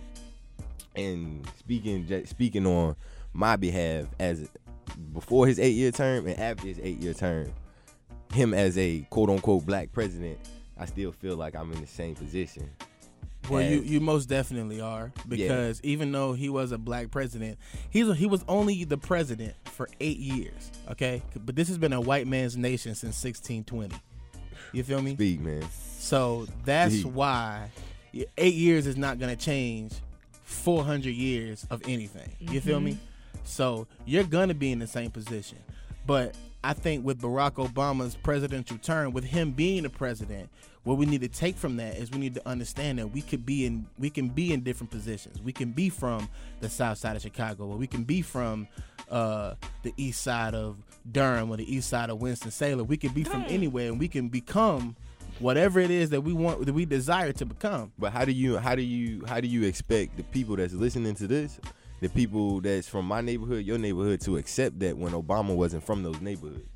and 0.95 1.49
speaking 1.59 2.27
speaking 2.27 2.67
on 2.67 2.97
my 3.33 3.57
behalf 3.57 4.07
as 4.19 4.49
before 5.13 5.47
his 5.47 5.59
eight 5.59 5.75
year 5.75 5.93
term 5.93 6.27
and 6.27 6.39
after 6.39 6.67
his 6.67 6.81
eight 6.83 6.99
year 6.99 7.15
term, 7.15 7.53
him 8.33 8.55
as 8.55 8.76
a 8.79 9.01
quote 9.11 9.31
unquote 9.31 9.64
black 9.66 9.93
president, 9.93 10.39
I 10.79 10.87
still 10.87 11.12
feel 11.12 11.37
like 11.37 11.55
I'm 11.55 11.72
in 11.72 11.81
the 11.81 11.87
same 11.87 12.14
position. 12.14 12.70
Well, 13.49 13.62
you, 13.62 13.81
as- 13.81 13.87
you 13.91 14.01
most 14.01 14.26
definitely 14.26 14.81
are 14.81 15.12
because 15.26 15.81
even 15.83 16.12
though 16.12 16.35
he 16.35 16.49
was 16.49 16.72
a 16.72 16.79
black 16.79 17.11
president, 17.11 17.59
he's 17.91 18.14
he 18.16 18.26
was 18.26 18.45
only 18.49 18.85
the 18.85 18.99
president 18.99 19.55
for 19.64 19.89
eight 20.01 20.18
years. 20.18 20.70
Okay, 20.91 21.22
but 21.45 21.57
this 21.57 21.68
has 21.68 21.79
been 21.79 21.93
a 21.93 22.01
white 22.01 22.26
man's 22.26 22.57
nation 22.57 22.95
since 22.95 23.22
1620. 23.24 23.97
You 24.72 24.83
feel 24.85 25.01
me? 25.01 25.14
Speak, 25.14 25.41
man. 25.41 25.64
So 25.99 26.47
that's 26.64 26.95
Speak. 27.01 27.12
why 27.12 27.70
eight 28.37 28.55
years 28.55 28.87
is 28.87 28.97
not 28.97 29.18
gonna 29.18 29.37
change 29.37 29.95
400 30.43 31.11
years 31.11 31.66
of 31.70 31.83
anything. 31.89 32.31
You 32.39 32.61
feel 32.61 32.81
me? 32.81 32.93
Mm-hmm. 32.93 33.39
So 33.45 33.87
you're 34.05 34.24
gonna 34.24 34.55
be 34.55 34.72
in 34.72 34.79
the 34.79 34.87
same 34.87 35.11
position, 35.11 35.59
but 36.07 36.35
I 36.65 36.73
think 36.73 37.05
with 37.05 37.21
Barack 37.21 37.53
Obama's 37.55 38.17
presidential 38.17 38.79
term, 38.79 39.13
with 39.13 39.25
him 39.25 39.53
being 39.53 39.85
the 39.85 39.91
president, 39.91 40.51
what 40.83 40.99
we 40.99 41.07
need 41.07 41.21
to 41.21 41.29
take 41.29 41.57
from 41.57 41.77
that 41.77 41.97
is 41.97 42.11
we 42.11 42.19
need 42.19 42.35
to 42.35 42.49
understand 42.49 42.99
that 42.99 43.09
we 43.09 43.23
could 43.23 43.47
be 43.47 43.67
in 43.67 43.87
we 43.99 44.11
can 44.11 44.29
be 44.29 44.53
in 44.53 44.63
different 44.63 44.91
positions. 44.91 45.41
We 45.41 45.53
can 45.53 45.71
be 45.71 45.89
from 45.89 46.29
the 46.61 46.69
south 46.69 46.99
side 46.99 47.15
of 47.15 47.23
Chicago, 47.23 47.67
or 47.67 47.77
we 47.77 47.87
can 47.87 48.05
be 48.05 48.23
from 48.23 48.67
uh, 49.11 49.55
the 49.83 49.93
east 49.97 50.23
side 50.23 50.55
of 50.55 50.77
Durham 51.11 51.51
or 51.51 51.57
the 51.57 51.73
east 51.75 51.89
side 51.89 52.11
of 52.11 52.21
Winston 52.21 52.51
Salem. 52.51 52.87
We 52.87 52.97
can 52.97 53.13
be 53.13 53.23
from 53.23 53.45
anywhere, 53.49 53.89
and 53.89 54.01
we 54.01 54.09
can 54.09 54.29
become 54.29 54.97
whatever 55.41 55.79
it 55.79 55.91
is 55.91 56.11
that 56.11 56.23
we 56.23 56.33
want 56.33 56.65
that 56.67 56.73
we 56.73 56.85
desire 56.85 57.33
to 57.33 57.47
become. 57.47 57.93
But 57.99 58.13
how 58.13 58.25
do 58.25 58.33
you 58.33 58.57
how 58.57 58.75
do 58.75 58.83
you 58.83 59.25
how 59.27 59.41
do 59.41 59.47
you 59.47 59.63
expect 59.63 60.17
the 60.17 60.25
people 60.25 60.57
that's 60.57 60.75
listening 60.75 61.15
to 61.17 61.27
this, 61.27 61.61
the 62.01 62.09
people 62.09 62.61
that's 62.61 62.88
from 62.88 63.07
my 63.07 63.20
neighborhood, 63.20 63.64
your 63.64 63.78
neighborhood, 63.78 64.20
to 64.22 64.36
accept 64.36 64.78
that 64.80 64.96
when 64.96 65.12
Obama 65.12 65.55
wasn't 65.55 65.84
from 65.84 66.03
those 66.03 66.20
neighborhoods? 66.20 66.68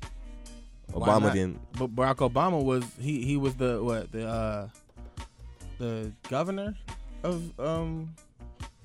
Why 0.91 1.07
Obama 1.09 1.21
not? 1.23 1.33
didn't. 1.33 1.59
But 1.77 1.95
Barack 1.95 2.17
Obama 2.29 2.63
was 2.63 2.83
he 2.99 3.23
he 3.23 3.37
was 3.37 3.55
the 3.55 3.81
what 3.83 4.11
the 4.11 4.27
uh 4.27 4.67
the 5.79 6.11
governor 6.29 6.75
of 7.23 7.57
um 7.59 8.13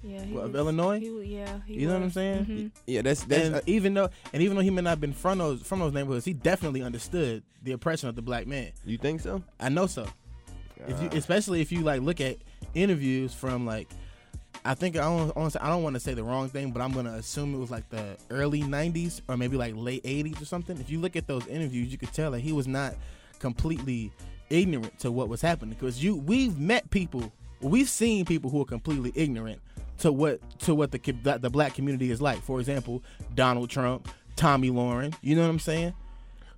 Yeah, 0.03 0.23
he 0.23 0.33
what, 0.33 0.45
of 0.45 0.53
was- 0.53 0.59
Illinois. 0.61 1.01
he 1.01 1.35
yeah, 1.37 1.59
he 1.67 1.75
you 1.81 1.87
know 1.87 1.95
what 1.95 1.99
I'm 1.99 2.05
was. 2.05 2.15
saying? 2.15 2.47
Mhm. 2.47 2.71
Yeah, 2.87 3.03
that's 3.03 3.25
that's 3.25 3.47
and 3.47 3.55
uh, 3.57 3.61
even 3.67 3.95
though 3.95 4.09
and 4.33 4.43
even 4.43 4.57
though 4.57 4.63
he 4.63 4.71
may 4.71 4.81
not 4.83 4.91
have 4.91 5.01
been 5.01 5.13
from 5.13 5.39
those 5.39 5.63
from 5.63 5.81
those 5.81 5.93
neighborhoods, 5.93 6.25
he 6.25 6.33
definitely 6.33 6.83
understood 6.83 7.43
the 7.63 7.73
oppression 7.73 8.09
of 8.09 8.15
the 8.17 8.23
black 8.23 8.47
man. 8.47 8.71
You 8.87 8.97
think 8.97 9.21
so? 9.21 9.43
I 9.61 9.69
know 9.69 9.87
so. 9.87 10.07
If 10.87 11.03
you, 11.03 11.09
especially 11.13 11.61
if 11.61 11.73
you 11.73 11.81
like 11.81 12.01
look 12.01 12.21
at 12.21 12.37
interviews 12.75 13.35
from 13.35 13.67
like, 13.67 13.89
I 14.65 14.75
think 14.75 14.97
I 14.97 15.01
don't, 15.01 15.31
I 15.31 15.41
don't 15.41 15.57
I 15.63 15.69
don't 15.69 15.83
want 15.83 15.95
to 15.95 16.01
say 16.01 16.15
the 16.15 16.25
wrong 16.25 16.49
thing, 16.49 16.73
but 16.73 16.83
I'm 16.83 16.93
gonna 16.93 17.13
assume 17.15 17.55
it 17.55 17.59
was 17.59 17.71
like 17.71 17.89
the 17.91 18.17
early 18.31 18.63
'90s 18.63 19.21
or 19.29 19.37
maybe 19.37 19.57
like 19.57 19.75
late 19.77 20.03
'80s 20.05 20.43
or 20.43 20.45
something. 20.45 20.79
If 20.79 20.91
you 20.91 21.01
look 21.01 21.17
at 21.17 21.27
those 21.27 21.47
interviews, 21.47 21.91
you 21.91 21.99
could 21.99 22.13
tell 22.13 22.31
that 22.33 22.41
he 22.41 22.53
was 22.53 22.67
not 22.69 22.95
completely 23.39 24.13
ignorant 24.51 24.99
to 25.01 25.13
what 25.13 25.29
was 25.29 25.41
happening 25.41 25.75
because 25.75 26.03
you 26.03 26.17
we've 26.17 26.59
met 26.59 26.89
people, 26.91 27.33
we've 27.61 27.89
seen 27.89 28.25
people 28.25 28.51
who 28.51 28.61
are 28.63 28.67
completely 28.67 29.13
ignorant 29.15 29.61
to 29.99 30.13
what 30.13 30.41
to 30.61 30.75
what 30.75 30.91
the 30.91 30.99
co- 30.99 31.39
the 31.39 31.51
black 31.51 31.75
community 31.75 32.11
is 32.11 32.21
like. 32.21 32.41
For 32.43 32.61
example, 32.61 33.03
Donald 33.35 33.71
Trump, 33.71 34.09
Tomi 34.37 34.71
Lahren. 34.71 35.15
You 35.23 35.37
know 35.37 35.43
what 35.43 35.51
I'm 35.51 35.59
saying? 35.59 35.95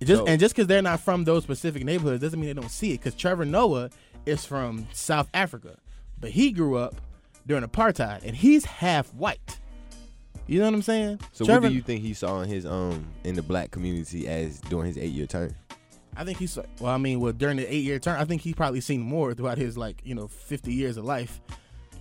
Just 0.03 0.21
So- 0.21 0.25
and 0.25 0.39
just 0.39 0.55
because 0.55 0.67
they're 0.67 0.81
not 0.81 0.99
from 0.99 1.23
those 1.25 1.43
specific 1.43 1.83
neighborhoods 1.85 2.21
doesn't 2.21 2.39
mean 2.39 2.47
they 2.55 2.59
don't 2.61 2.71
see 2.71 2.91
it. 2.93 2.97
Because 2.97 3.13
Trevor 3.15 3.45
Noah 3.45 3.89
is 4.25 4.45
from 4.45 4.87
South 4.93 5.29
Africa, 5.33 5.77
but 6.19 6.31
he 6.31 6.51
grew 6.51 6.75
up 6.77 6.95
during 7.47 7.63
apartheid, 7.63 8.23
and 8.23 8.35
he's 8.35 8.65
half 8.65 9.13
white. 9.13 9.59
You 10.47 10.59
know 10.59 10.65
what 10.65 10.73
I'm 10.73 10.81
saying? 10.81 11.19
So 11.31 11.45
Trevor, 11.45 11.61
what 11.61 11.69
do 11.69 11.75
you 11.75 11.81
think 11.81 12.01
he 12.01 12.13
saw 12.13 12.41
in 12.41 12.49
his 12.49 12.65
um 12.65 13.05
in 13.23 13.35
the 13.35 13.41
black 13.41 13.71
community 13.71 14.27
as 14.27 14.59
during 14.61 14.87
his 14.87 14.97
eight 14.97 15.11
year 15.11 15.27
term? 15.27 15.55
I 16.15 16.23
think 16.25 16.39
he's 16.39 16.57
well. 16.79 16.91
I 16.91 16.97
mean, 16.97 17.19
well, 17.19 17.31
during 17.31 17.57
the 17.57 17.73
eight 17.73 17.83
year 17.83 17.99
term, 17.99 18.19
I 18.19 18.25
think 18.25 18.41
he's 18.41 18.55
probably 18.55 18.81
seen 18.81 19.01
more 19.01 19.33
throughout 19.33 19.57
his 19.57 19.77
like 19.77 20.01
you 20.03 20.15
know 20.15 20.27
50 20.27 20.73
years 20.73 20.97
of 20.97 21.05
life 21.05 21.39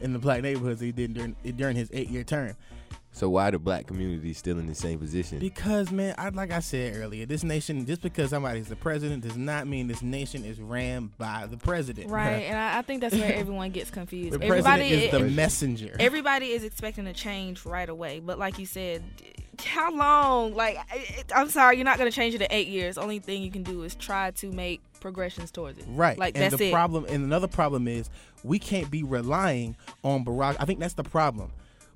in 0.01 0.12
the 0.12 0.18
black 0.18 0.43
neighborhoods 0.43 0.80
than 0.80 0.86
he 0.88 0.93
did 0.93 1.14
during 1.14 1.36
during 1.57 1.76
his 1.76 1.91
eight 1.93 2.09
year 2.09 2.24
term. 2.24 2.57
So 3.12 3.28
why 3.28 3.50
the 3.50 3.58
black 3.58 3.86
community 3.86 4.32
still 4.34 4.58
in 4.58 4.66
the 4.66 4.74
same 4.74 4.98
position? 4.98 5.40
Because 5.40 5.90
man, 5.90 6.14
I 6.16 6.28
like 6.28 6.52
I 6.52 6.61
said 6.61 6.96
earlier, 6.96 7.26
this 7.26 7.42
nation 7.42 7.84
just 7.84 8.02
because 8.02 8.30
somebody's 8.30 8.68
the 8.68 8.76
president 8.76 9.22
does 9.24 9.36
not 9.36 9.66
mean 9.66 9.88
this 9.88 10.00
nation 10.00 10.44
is 10.44 10.61
ran 10.61 11.11
by 11.18 11.46
the 11.50 11.56
president. 11.56 12.11
Right, 12.11 12.44
and 12.44 12.56
I, 12.56 12.78
I 12.78 12.82
think 12.82 13.00
that's 13.00 13.14
where 13.14 13.34
everyone 13.34 13.70
gets 13.70 13.90
confused. 13.90 14.30
The 14.40 14.44
everybody 14.44 14.82
president 14.88 15.02
is 15.02 15.11
the 15.11 15.26
it- 15.26 15.32
messenger. 15.32 15.96
Everybody 15.98 16.46
is 16.50 16.62
expecting 16.62 17.06
a 17.08 17.12
change 17.12 17.64
right 17.66 17.88
away, 17.88 18.20
but 18.20 18.38
like 18.38 18.58
you 18.58 18.66
said, 18.66 19.02
how 19.64 19.92
long? 19.94 20.54
Like, 20.54 20.78
it, 20.94 21.32
I'm 21.34 21.48
sorry, 21.48 21.76
you're 21.76 21.84
not 21.84 21.98
going 21.98 22.11
to 22.11 22.14
change 22.14 22.34
it 22.34 22.40
in 22.40 22.46
eight 22.50 22.68
years. 22.68 22.96
Only 22.96 23.18
thing 23.18 23.42
you 23.42 23.50
can 23.50 23.62
do 23.62 23.82
is 23.82 23.94
try 23.94 24.30
to 24.32 24.52
make 24.52 24.80
progressions 25.00 25.50
towards 25.50 25.78
it. 25.78 25.84
Right. 25.88 26.18
Like 26.18 26.36
and 26.36 26.44
that's 26.44 26.56
the 26.56 26.68
it. 26.68 26.72
problem 26.72 27.06
and 27.06 27.24
another 27.24 27.48
problem 27.48 27.88
is 27.88 28.08
we 28.44 28.58
can't 28.58 28.90
be 28.90 29.02
relying 29.02 29.76
on 30.04 30.24
Barack. 30.24 30.56
I 30.61 30.64
think 30.64 30.78
that's 30.78 30.94
the 30.94 31.04
problem. 31.04 31.50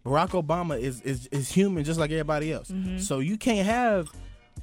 Barack 0.04 0.30
Obama 0.30 0.78
is 0.78 1.00
is, 1.02 1.26
is 1.28 1.50
human 1.50 1.84
just 1.84 1.98
like 1.98 2.10
everybody 2.10 2.52
else. 2.52 2.70
Mhm. 2.70 3.00
So 3.00 3.20
you 3.20 3.36
can't 3.36 3.66
have 3.66 4.08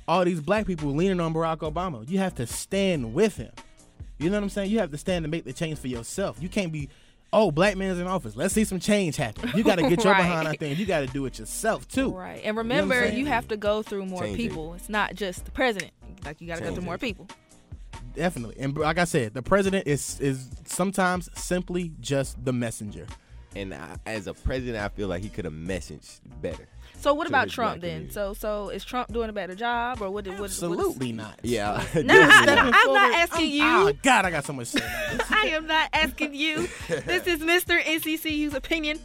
all 0.07 0.23
these 0.25 0.39
black 0.41 0.65
people 0.67 0.93
leaning 0.93 1.19
on 1.19 1.33
Barack 1.33 1.57
Obama. 1.59 2.07
You 2.09 2.19
have 2.19 2.35
to 2.35 2.45
stand 2.47 3.13
with 3.13 3.37
him. 3.37 3.51
You 4.19 4.29
know 4.29 4.37
what 4.37 4.43
I'm 4.43 4.49
saying? 4.49 4.69
You 4.71 4.79
have 4.79 4.91
to 4.91 4.97
stand 4.97 5.25
and 5.25 5.31
make 5.31 5.45
the 5.45 5.53
change 5.53 5.79
for 5.79 5.87
yourself. 5.87 6.37
You 6.39 6.47
can't 6.47 6.71
be, 6.71 6.89
oh, 7.33 7.49
black 7.51 7.75
man's 7.75 7.97
in 7.99 8.05
office. 8.05 8.35
Let's 8.35 8.53
see 8.53 8.63
some 8.65 8.79
change 8.79 9.15
happen. 9.15 9.49
You 9.55 9.63
got 9.63 9.77
to 9.79 9.89
get 9.89 10.03
your 10.03 10.13
Right. 10.13 10.21
behind 10.21 10.47
on 10.47 10.53
things. 10.57 10.77
You 10.79 10.85
got 10.85 10.99
to 10.99 11.07
do 11.07 11.25
it 11.25 11.39
yourself 11.39 11.87
too. 11.87 12.11
Right. 12.11 12.35
And 12.37 12.45
You 12.45 12.51
know 12.53 12.57
remember, 12.59 13.07
you 13.07 13.25
have 13.25 13.47
to 13.47 13.57
go 13.57 13.81
through 13.81 14.05
more 14.05 14.21
Change 14.21 14.35
it. 14.35 14.37
people. 14.37 14.75
It's 14.75 14.89
not 14.89 15.15
just 15.15 15.45
the 15.45 15.51
president. 15.51 15.91
Like 16.23 16.39
you 16.39 16.45
got 16.47 16.59
to 16.59 16.63
go 16.63 16.73
through 16.73 16.83
more 16.83 16.95
it. 16.95 17.01
people. 17.01 17.27
Definitely. 18.15 18.57
And 18.59 18.77
like 18.77 18.97
I 18.99 19.05
said, 19.05 19.33
the 19.33 19.41
president 19.41 19.87
is 19.87 20.19
is 20.19 20.49
sometimes 20.65 21.29
simply 21.33 21.93
just 21.99 22.43
the 22.43 22.53
messenger. 22.53 23.07
And 23.55 23.73
I, 23.73 23.97
as 24.05 24.27
a 24.27 24.33
president, 24.33 24.83
I 24.83 24.89
feel 24.89 25.07
like 25.07 25.21
he 25.21 25.29
could 25.29 25.45
have 25.45 25.53
messaged 25.53 26.19
better. 26.41 26.67
So 26.99 27.13
what 27.13 27.27
about 27.27 27.49
Trump 27.49 27.81
then? 27.81 28.07
community. 28.07 28.13
So 28.13 28.33
so 28.33 28.69
is 28.69 28.85
Trump 28.85 29.11
doing 29.11 29.29
a 29.29 29.33
better 29.33 29.55
job 29.55 30.01
or 30.01 30.11
what? 30.11 30.27
what 30.27 30.39
Absolutely 30.39 31.11
not. 31.11 31.39
Yeah. 31.43 31.83
No, 31.95 32.13
I, 32.13 32.45
no, 32.45 32.53
I'm 32.55 32.93
not 32.93 33.13
asking 33.15 33.49
you. 33.49 33.63
Oh 33.63 33.91
God, 34.03 34.25
I 34.25 34.31
got 34.31 34.45
so 34.45 34.53
much 34.53 34.71
to 34.71 34.79
say. 34.79 35.19
I 35.29 35.47
am 35.47 35.65
not 35.65 35.89
asking 35.93 36.35
you. 36.35 36.69
This 36.87 37.25
is 37.25 37.39
Mr. 37.39 37.81
NCCU's 37.81 38.53
opinion. 38.53 38.99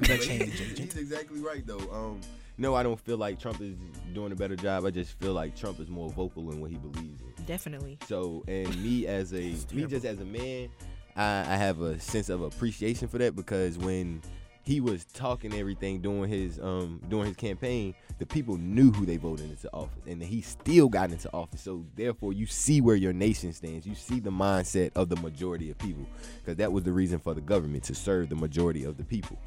That 0.00 0.20
change, 0.20 0.52
JJ. 0.60 0.78
He's 0.78 0.96
exactly 0.96 1.40
right 1.40 1.66
though. 1.66 1.90
Um, 1.92 2.20
no, 2.58 2.74
I 2.74 2.82
don't 2.82 3.00
feel 3.00 3.16
like 3.16 3.38
Trump 3.38 3.60
is 3.60 3.74
doing 4.14 4.32
a 4.32 4.36
better 4.36 4.56
job. 4.56 4.84
I 4.84 4.90
just 4.90 5.18
feel 5.18 5.32
like 5.32 5.56
Trump 5.56 5.80
is 5.80 5.88
more 5.88 6.10
vocal 6.10 6.50
in 6.52 6.60
what 6.60 6.70
he 6.70 6.76
believes 6.76 7.20
in. 7.20 7.44
Definitely. 7.44 7.98
So, 8.06 8.44
and 8.48 8.68
me 8.82 9.06
as 9.06 9.32
a 9.32 9.54
me 9.72 9.86
just 9.86 10.04
as 10.04 10.20
a 10.20 10.24
man, 10.24 10.68
I, 11.16 11.40
I 11.40 11.56
have 11.56 11.80
a 11.80 11.98
sense 11.98 12.28
of 12.28 12.42
appreciation 12.42 13.08
for 13.08 13.18
that 13.18 13.34
because 13.34 13.78
when 13.78 14.22
he 14.62 14.80
was 14.80 15.04
talking 15.04 15.54
everything 15.54 16.00
during 16.00 16.28
his 16.28 16.58
um 16.58 17.00
during 17.08 17.28
his 17.28 17.36
campaign, 17.36 17.94
the 18.18 18.26
people 18.26 18.56
knew 18.56 18.90
who 18.90 19.06
they 19.06 19.16
voted 19.16 19.48
into 19.48 19.72
office, 19.72 20.02
and 20.06 20.20
he 20.20 20.40
still 20.42 20.88
got 20.88 21.12
into 21.12 21.32
office. 21.32 21.60
So 21.60 21.84
therefore, 21.94 22.32
you 22.32 22.46
see 22.46 22.80
where 22.80 22.96
your 22.96 23.12
nation 23.12 23.52
stands. 23.52 23.86
You 23.86 23.94
see 23.94 24.18
the 24.18 24.30
mindset 24.30 24.90
of 24.96 25.08
the 25.08 25.16
majority 25.16 25.70
of 25.70 25.78
people, 25.78 26.04
because 26.40 26.56
that 26.56 26.72
was 26.72 26.82
the 26.82 26.92
reason 26.92 27.20
for 27.20 27.32
the 27.32 27.40
government 27.40 27.84
to 27.84 27.94
serve 27.94 28.28
the 28.28 28.34
majority 28.34 28.84
of 28.84 28.96
the 28.96 29.04
people. 29.04 29.38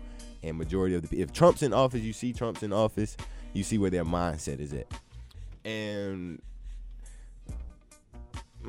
And 0.42 0.58
majority 0.58 0.96
of 0.96 1.10
the 1.10 1.22
if 1.22 1.34
Trump's 1.34 1.64
in 1.64 1.74
office, 1.74 2.02
you 2.02 2.14
see 2.14 2.32
Trump's 2.32 2.64
in 2.64 2.72
office, 2.72 3.18
you 3.52 3.64
see 3.64 3.78
where 3.78 3.90
their 3.90 4.06
mindset 4.06 4.62
is 4.62 4.74
at. 4.74 4.88
And 5.66 6.42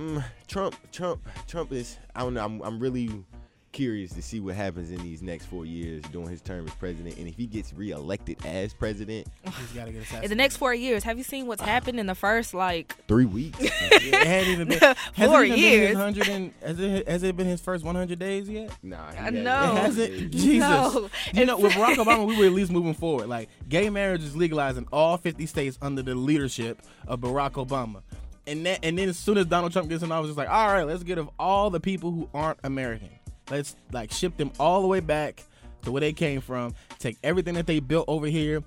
mm, 0.01 0.25
Trump, 0.47 0.77
Trump, 0.93 1.27
Trump 1.47 1.73
is. 1.73 1.99
I 2.15 2.21
don't 2.21 2.35
know. 2.35 2.45
I'm, 2.45 2.61
I'm 2.63 2.81
really 2.81 3.25
curious 3.73 4.13
to 4.13 4.23
see 4.23 4.41
what 4.41 4.55
happens 4.55 4.91
in 4.91 4.99
these 4.99 5.23
next 5.23 5.47
four 5.47 5.65
years 5.65 6.03
during 6.11 6.29
his 6.29 6.41
term 6.41 6.67
as 6.67 6.75
president, 6.75 7.17
and 7.19 7.29
if 7.29 7.37
he 7.37 7.47
gets 7.47 7.73
reelected 7.73 8.45
as 8.45 8.75
president, 8.75 9.29
He's 9.45 9.73
got 9.73 9.87
to 9.87 9.93
get 9.93 10.25
In 10.25 10.29
the 10.29 10.35
next 10.35 10.57
four 10.57 10.75
years, 10.75 11.05
have 11.05 11.19
you 11.19 11.25
seen 11.25 11.47
what's 11.47 11.63
happened 11.63 12.01
in 12.01 12.07
the 12.07 12.15
first 12.15 12.55
like 12.55 12.97
three 13.07 13.25
weeks. 13.25 13.59
it 13.61 14.27
hadn't 14.27 14.53
even 14.53 14.69
been 14.69 14.79
has 14.81 14.97
it 15.17 15.27
four 15.27 15.45
even 15.45 15.57
been 15.57 15.71
his 15.71 15.81
years? 15.81 15.95
100 15.97 16.29
and, 16.29 16.53
has 16.63 16.81
it 16.81 17.09
has 17.09 17.23
it 17.23 17.37
been 17.37 17.47
his 17.47 17.61
first 17.61 17.85
100 17.85 18.19
days 18.19 18.49
yet? 18.49 18.71
Nah, 18.83 19.11
I 19.19 19.31
know. 19.31 19.73
It 19.73 19.79
hasn't. 19.79 20.31
Jesus. 20.33 20.59
No. 20.59 21.11
You 21.33 21.47
know, 21.47 21.59
with 21.59 21.73
Barack 21.73 21.97
Obama, 21.97 22.27
we 22.27 22.37
were 22.37 22.47
at 22.47 22.53
least 22.53 22.71
moving 22.73 22.95
forward. 22.95 23.29
Like 23.29 23.49
gay 23.69 23.91
marriage 23.91 24.23
is 24.23 24.37
legalized 24.37 24.79
in 24.79 24.87
all 24.93 25.17
50 25.17 25.47
states 25.47 25.79
under 25.81 26.03
the 26.03 26.15
leadership 26.15 26.83
of 27.07 27.21
Barack 27.21 27.53
Obama. 27.53 28.03
And 28.47 28.67
that, 28.67 28.81
and 28.83 28.99
then 28.99 29.09
as 29.09 29.19
soon 29.19 29.39
as 29.39 29.47
Donald 29.47 29.73
Trump 29.73 29.89
gets 29.89 30.03
in 30.03 30.11
office, 30.11 30.31
it's 30.31 30.39
like, 30.39 30.49
all 30.49 30.69
right, 30.69 30.85
let's 30.85 31.03
get 31.03 31.19
of 31.19 31.31
all 31.39 31.71
the 31.71 31.81
people 31.81 32.11
who 32.11 32.29
aren't 32.35 32.59
American. 32.65 33.11
Let's 33.51 33.77
like 33.93 34.13
ship 34.13 34.37
them 34.37 34.53
all 34.59 34.81
the 34.83 34.89
way 34.89 35.01
back 35.01 35.45
to 35.83 35.93
where 35.93 36.01
they 36.01 36.13
came 36.13 36.41
from. 36.41 36.75
Take 36.99 37.19
everything 37.23 37.55
that 37.55 37.67
they 37.67 37.81
built 37.81 38.07
over 38.09 38.27
here, 38.27 38.63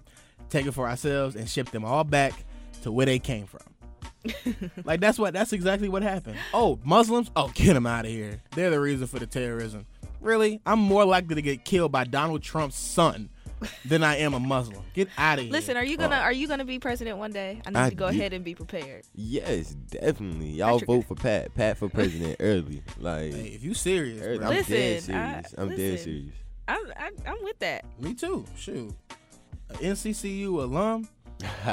take 0.50 0.66
it 0.66 0.72
for 0.74 0.88
ourselves, 0.88 1.36
and 1.36 1.50
ship 1.50 1.72
them 1.72 1.86
all 1.86 2.04
back 2.04 2.34
to 2.84 2.92
where 2.92 3.06
they 3.06 3.20
came 3.20 3.46
from. 3.46 3.62
like 4.86 5.02
that's 5.02 5.20
what 5.20 5.34
that's 5.34 5.52
exactly 5.52 5.90
what 5.90 6.02
happened. 6.02 6.38
Oh, 6.54 6.80
Muslims? 6.84 7.30
Oh, 7.36 7.52
get 7.54 7.74
them 7.74 7.86
out 7.86 8.06
of 8.06 8.12
here. 8.12 8.42
They're 8.52 8.70
the 8.70 8.80
reason 8.80 9.08
for 9.08 9.20
the 9.20 9.28
terrorism. 9.28 9.86
Really? 10.22 10.62
I'm 10.66 10.80
more 10.80 11.04
likely 11.04 11.36
to 11.36 11.42
get 11.42 11.66
killed 11.66 11.92
by 11.92 12.06
Donald 12.06 12.42
Trump's 12.42 12.78
son 12.78 13.30
than 13.86 14.04
I 14.04 14.18
am 14.18 14.34
a 14.34 14.40
Muslim. 14.40 14.82
Get 14.94 15.10
out 15.18 15.40
of 15.40 15.46
here. 15.46 15.52
Listen, 15.52 15.78
are 15.78 15.84
you 15.84 15.98
gonna 15.98 16.16
are 16.18 16.32
you 16.34 16.48
gonna 16.48 16.66
be 16.66 16.80
president 16.80 17.18
one 17.18 17.32
day? 17.32 17.62
I 17.66 17.70
need 17.70 17.78
I 17.80 17.90
to 17.90 17.96
go 17.96 18.10
do. 18.12 18.18
ahead 18.18 18.34
and 18.34 18.44
be 18.44 18.56
prepared. 18.56 19.04
yes, 19.16 19.74
definitely, 19.90 20.50
y'all 20.50 20.80
Patrick- 20.80 20.88
vote 20.88 21.06
for 21.06 21.16
Pat, 21.16 21.54
Pat 21.56 21.78
for 21.78 21.90
president 21.90 22.38
early. 22.40 22.84
Like, 23.00 23.34
if 23.34 23.64
you 23.64 23.74
serious, 23.74 24.22
early. 24.22 24.38
bro. 24.40 24.48
I'm 24.48 24.54
Listen, 24.54 24.74
dead 24.74 25.04
serious. 25.04 25.56
I'm 25.58 25.70
dead 25.70 26.00
serious. 26.00 26.34
I'm 26.68 26.80
I, 26.98 27.12
I'm 27.28 27.44
with 27.44 27.60
that. 27.60 27.86
Me 28.00 28.14
too. 28.14 28.46
Shoot. 28.56 28.94
A 29.70 29.74
NCCU 29.76 30.48
alum, 30.64 31.08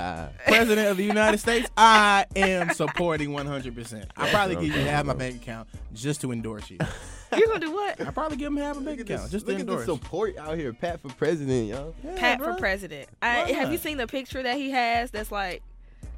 president 0.46 0.88
of 0.88 0.96
the 0.96 1.04
United 1.04 1.38
States, 1.38 1.68
I 1.76 2.24
am 2.36 2.70
supporting 2.70 3.30
100%. 3.30 4.04
I'll 4.16 4.28
probably 4.30 4.56
give 4.56 4.74
you 4.76 4.82
half 4.82 5.04
my 5.04 5.12
bank 5.14 5.36
account 5.36 5.68
just 5.92 6.20
to 6.22 6.32
endorse 6.32 6.70
you. 6.70 6.78
You're 7.36 7.46
gonna 7.48 7.60
do 7.60 7.72
what? 7.72 8.00
I'll 8.00 8.12
probably 8.12 8.36
give 8.36 8.48
him 8.48 8.56
half 8.56 8.76
a 8.76 8.80
bank 8.80 9.00
account 9.00 9.30
just 9.30 9.46
to 9.46 9.52
Look 9.52 9.60
at 9.60 9.66
the 9.66 9.84
support 9.84 10.36
out 10.36 10.56
here, 10.58 10.72
Pat 10.72 11.00
for 11.00 11.08
president, 11.10 11.68
y'all. 11.68 11.94
Pat 12.16 12.38
bro. 12.38 12.54
for 12.54 12.58
president. 12.58 13.08
I, 13.22 13.52
have 13.52 13.70
you 13.72 13.78
seen 13.78 13.96
the 13.98 14.06
picture 14.06 14.42
that 14.42 14.56
he 14.56 14.70
has? 14.70 15.10
That's 15.10 15.30
like, 15.30 15.62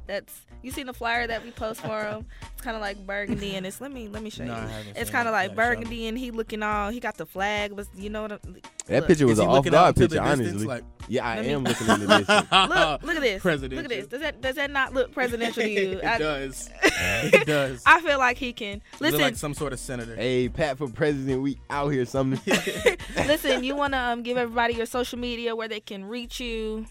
that's 0.07 0.33
you 0.61 0.71
seen 0.71 0.85
the 0.85 0.93
flyer 0.93 1.25
that 1.27 1.43
we 1.45 1.51
post 1.51 1.79
for 1.81 2.03
him? 2.03 2.25
It's 2.53 2.61
kind 2.61 2.75
of 2.75 2.81
like 2.81 3.05
burgundy, 3.05 3.55
and 3.55 3.65
it's 3.65 3.79
let 3.79 3.91
me 3.91 4.07
let 4.09 4.21
me 4.23 4.29
show 4.29 4.43
No, 4.43 4.53
you. 4.53 4.57
I 4.59 4.67
haven't 4.67 4.97
It's 4.97 4.99
seen 5.05 5.11
kind 5.13 5.27
it. 5.27 5.29
of 5.29 5.33
like 5.33 5.51
You 5.51 5.55
gotta 5.55 5.67
show 5.67 5.69
me. 5.71 5.75
burgundy, 5.85 6.07
and 6.07 6.17
he 6.17 6.31
looking 6.31 6.61
all. 6.63 6.89
He 6.89 6.99
got 6.99 7.15
the 7.17 7.25
flag, 7.25 7.75
but 7.75 7.87
you 7.95 8.09
know 8.09 8.23
what? 8.23 8.31
I'm, 8.33 8.39
That 8.87 8.99
look. 9.01 9.07
picture 9.07 9.27
was 9.27 9.39
an 9.39 9.47
off 9.47 9.53
looking 9.53 9.73
out 9.75 9.95
guard 9.95 9.97
into 9.97 10.07
the 10.07 10.15
picture, 10.21 10.29
distance, 10.29 10.49
honestly. 10.49 10.67
like- 10.67 10.83
yeah, 11.09 11.25
I 11.27 11.35
Let 11.37 11.45
me- 11.45 11.51
am 11.53 11.63
looking 11.65 11.87
in 11.89 11.99
the 11.99 12.07
distance. 12.17 12.51
Look, 12.51 13.03
look 13.03 13.15
at 13.17 13.21
this. 13.21 13.41
President. 13.41 13.75
Look 13.75 13.85
at 13.85 13.89
this. 13.97 14.07
Does 14.07 14.21
that 14.21 14.41
does 14.41 14.55
that 14.55 14.71
not 14.71 14.93
look 14.93 15.11
presidential 15.13 15.63
to 15.63 15.69
you? 15.69 15.91
it 15.99 16.03
I, 16.05 16.17
does. 16.17 16.69
It 16.99 17.45
does. 17.45 17.83
I 17.85 18.01
feel 18.01 18.19
like 18.19 18.37
he 18.37 18.53
can. 18.53 18.81
Listen, 18.99 19.21
like 19.21 19.35
some 19.35 19.53
sort 19.53 19.73
of 19.73 19.79
senator. 19.79 20.15
Hey, 20.15 20.49
Pat 20.49 20.77
for 20.77 20.87
president, 20.87 21.41
we 21.41 21.57
out 21.69 21.89
here 21.89 22.05
something. 22.05 22.39
listen. 23.15 23.63
You 23.63 23.75
want 23.75 23.93
to 23.93 23.99
um, 23.99 24.23
give 24.23 24.37
everybody 24.37 24.75
your 24.75 24.85
social 24.85 25.19
media 25.19 25.55
where 25.55 25.67
they 25.67 25.79
can 25.79 26.05
reach 26.05 26.39
you. 26.39 26.85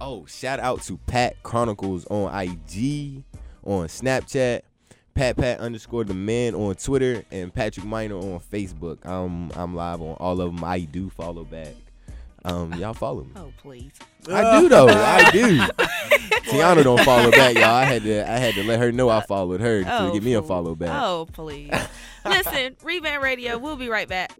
oh, 0.00 0.26
shout 0.26 0.60
out 0.60 0.82
to 0.82 0.98
Pat 1.06 1.42
Chronicles 1.42 2.06
on 2.06 2.34
IG, 2.34 3.22
on 3.64 3.86
Snapchat, 3.88 4.62
Pat 5.14 5.36
Pat 5.36 5.60
underscore 5.60 6.04
the 6.04 6.14
man 6.14 6.54
on 6.54 6.74
Twitter, 6.74 7.24
and 7.30 7.52
Patrick 7.54 7.86
Minor 7.86 8.16
on 8.16 8.40
Facebook. 8.40 8.98
I'm 9.04 9.50
I'm 9.52 9.74
live 9.74 10.00
on 10.00 10.16
all 10.18 10.40
of 10.40 10.54
them. 10.54 10.64
I 10.64 10.80
do 10.80 11.10
follow 11.10 11.44
back. 11.44 11.74
Um, 12.44 12.74
y'all 12.74 12.94
follow 12.94 13.24
me. 13.24 13.30
Oh 13.36 13.52
please. 13.58 13.92
I 14.28 14.60
do 14.60 14.68
though. 14.68 14.88
I 14.88 15.30
do. 15.30 15.58
Tiana 16.50 16.84
don't 16.84 17.00
follow 17.04 17.30
back, 17.30 17.54
y'all. 17.56 17.64
I 17.64 17.84
had 17.84 18.02
to 18.04 18.30
I 18.30 18.36
had 18.38 18.54
to 18.54 18.64
let 18.64 18.78
her 18.78 18.92
know 18.92 19.08
I 19.08 19.20
followed 19.22 19.60
her 19.60 19.82
to 19.82 20.02
Oh, 20.02 20.12
give 20.12 20.22
me 20.22 20.34
a 20.34 20.42
follow 20.42 20.74
back. 20.74 20.90
Oh 21.02 21.26
please. 21.32 21.72
Listen, 22.24 22.76
Revamp 22.82 23.22
Radio. 23.22 23.58
We'll 23.58 23.76
be 23.76 23.88
right 23.88 24.08
back. 24.08 24.32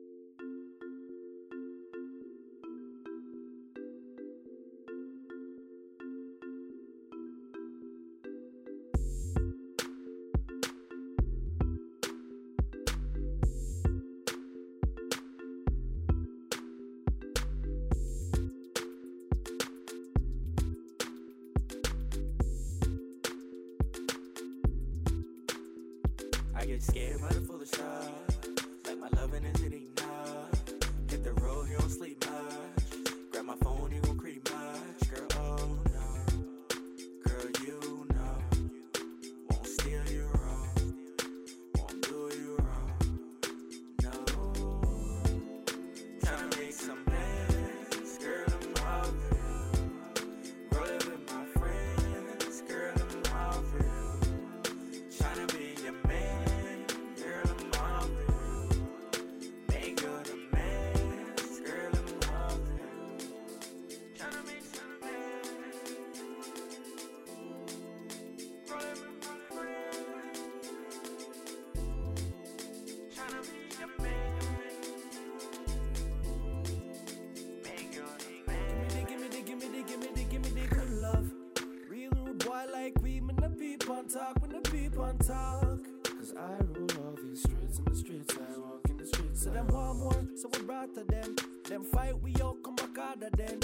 So 89.44 89.50
them 89.50 89.66
want 89.66 89.98
more, 89.98 90.24
so 90.36 90.48
we 90.54 90.60
brought 90.64 90.94
to 90.94 91.04
them. 91.04 91.36
Them 91.68 91.84
fight, 91.84 92.18
we 92.22 92.34
all 92.36 92.56
come 92.64 92.76
back 92.76 92.96
out 92.98 93.22
of 93.22 93.32
them. 93.32 93.60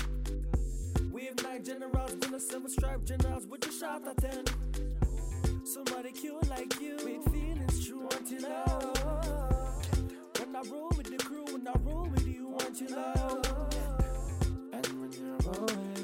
We 1.10 1.30
ignite 1.30 1.64
generals, 1.64 2.14
been 2.16 2.34
a 2.34 2.38
seven 2.38 2.68
stripe 2.68 3.02
generals 3.06 3.46
with 3.46 3.66
a 3.66 3.72
shot 3.72 4.06
at 4.06 4.18
ten. 4.18 4.44
Somebody 5.64 6.12
cute 6.12 6.46
like 6.50 6.78
you, 6.82 6.96
with 7.02 7.32
feelings 7.32 7.86
true 7.86 8.06
until 8.14 8.42
love. 8.42 9.86
When 10.38 10.54
I 10.54 10.60
roll 10.70 10.92
with 10.98 11.16
the 11.16 11.24
crew, 11.24 11.46
when 11.46 11.66
I 11.66 11.72
roll 11.82 12.08
with 12.10 12.26
you, 12.26 12.48
want 12.48 12.78
you 12.78 12.88
love. 12.88 13.74
And 14.74 14.86
when 15.00 15.12
you're 15.12 15.62
away, 15.62 15.99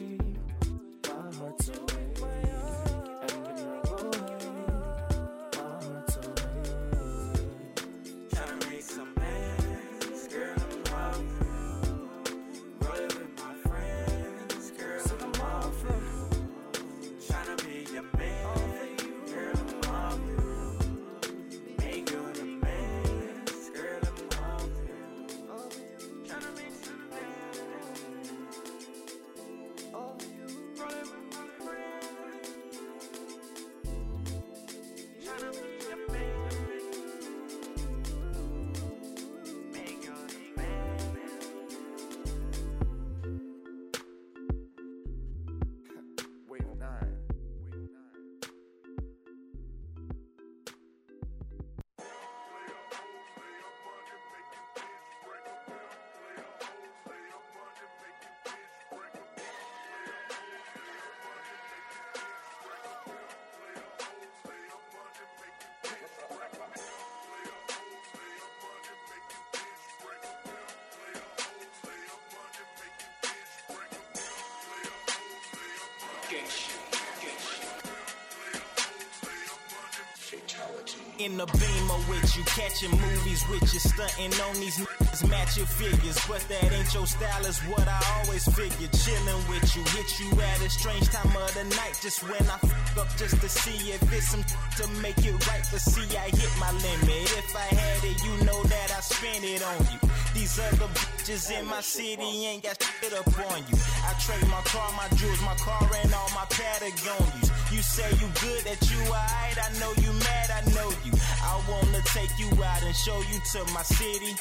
In 81.27 81.37
the 81.37 81.47
beamer 81.59 81.99
with 82.09 82.37
you, 82.37 82.45
catching 82.45 82.93
movies 82.93 83.43
with 83.51 83.67
you, 83.75 83.81
stunting 83.81 84.33
on 84.47 84.55
these 84.61 84.79
niggas, 84.79 85.29
match 85.29 85.57
your 85.57 85.67
figures. 85.67 86.17
But 86.29 86.39
that 86.47 86.71
ain't 86.71 86.95
your 86.95 87.05
style, 87.05 87.45
is 87.47 87.59
what 87.67 87.83
I 87.83 87.99
always 88.23 88.47
figured. 88.55 88.93
Chilling 88.95 89.43
with 89.51 89.67
you, 89.75 89.83
hit 89.91 90.07
you 90.23 90.31
at 90.41 90.63
a 90.63 90.71
strange 90.71 91.11
time 91.11 91.35
of 91.35 91.53
the 91.59 91.65
night, 91.75 91.99
just 92.01 92.23
when 92.23 92.47
I 92.47 92.59
fuck 92.63 93.03
up, 93.03 93.09
just 93.19 93.41
to 93.41 93.49
see 93.49 93.91
if 93.91 94.01
it's 94.13 94.29
some 94.29 94.45
to 94.79 94.87
make 95.03 95.19
it 95.19 95.35
right. 95.51 95.67
But 95.67 95.83
see, 95.83 96.07
I 96.17 96.31
hit 96.31 96.53
my 96.61 96.71
limit. 96.71 97.27
If 97.35 97.57
I 97.57 97.75
had 97.75 98.05
it, 98.05 98.23
you 98.23 98.47
know 98.47 98.63
that 98.63 98.95
I 98.95 99.01
spent 99.01 99.43
it 99.43 99.67
on 99.67 99.83
you. 99.91 99.99
These 100.33 100.61
other 100.61 100.87
bitches 100.95 101.51
in 101.51 101.67
my 101.67 101.81
city 101.81 102.47
ain't 102.47 102.63
got 102.63 102.81
shit 102.81 103.13
up 103.13 103.27
on 103.51 103.67
you. 103.67 103.77
I 104.07 104.15
trade 104.23 104.47
my 104.47 104.63
car, 104.63 104.93
my 104.95 105.09
jewels, 105.17 105.43
my 105.43 105.57
car, 105.57 105.91
and 106.05 106.15
all 106.15 106.31
my 106.39 106.47
Patagonias. 106.55 107.51
You 107.73 107.83
say 107.83 108.09
you 108.23 108.29
good, 108.41 108.63
that 108.63 108.79
you 108.91 109.01
alright. 109.11 109.59
I 109.59 109.73
know 109.81 109.93
you 109.99 110.13
mad, 110.13 110.51
I 110.55 110.63
know 110.71 110.89
you. 111.05 111.16
I 111.47 111.63
wanna 111.71 112.03
take 112.03 112.37
you 112.39 112.51
out 112.65 112.83
and 112.83 112.95
show 112.95 113.19
you 113.31 113.39
to 113.53 113.73
my 113.73 113.83
city. 113.83 114.35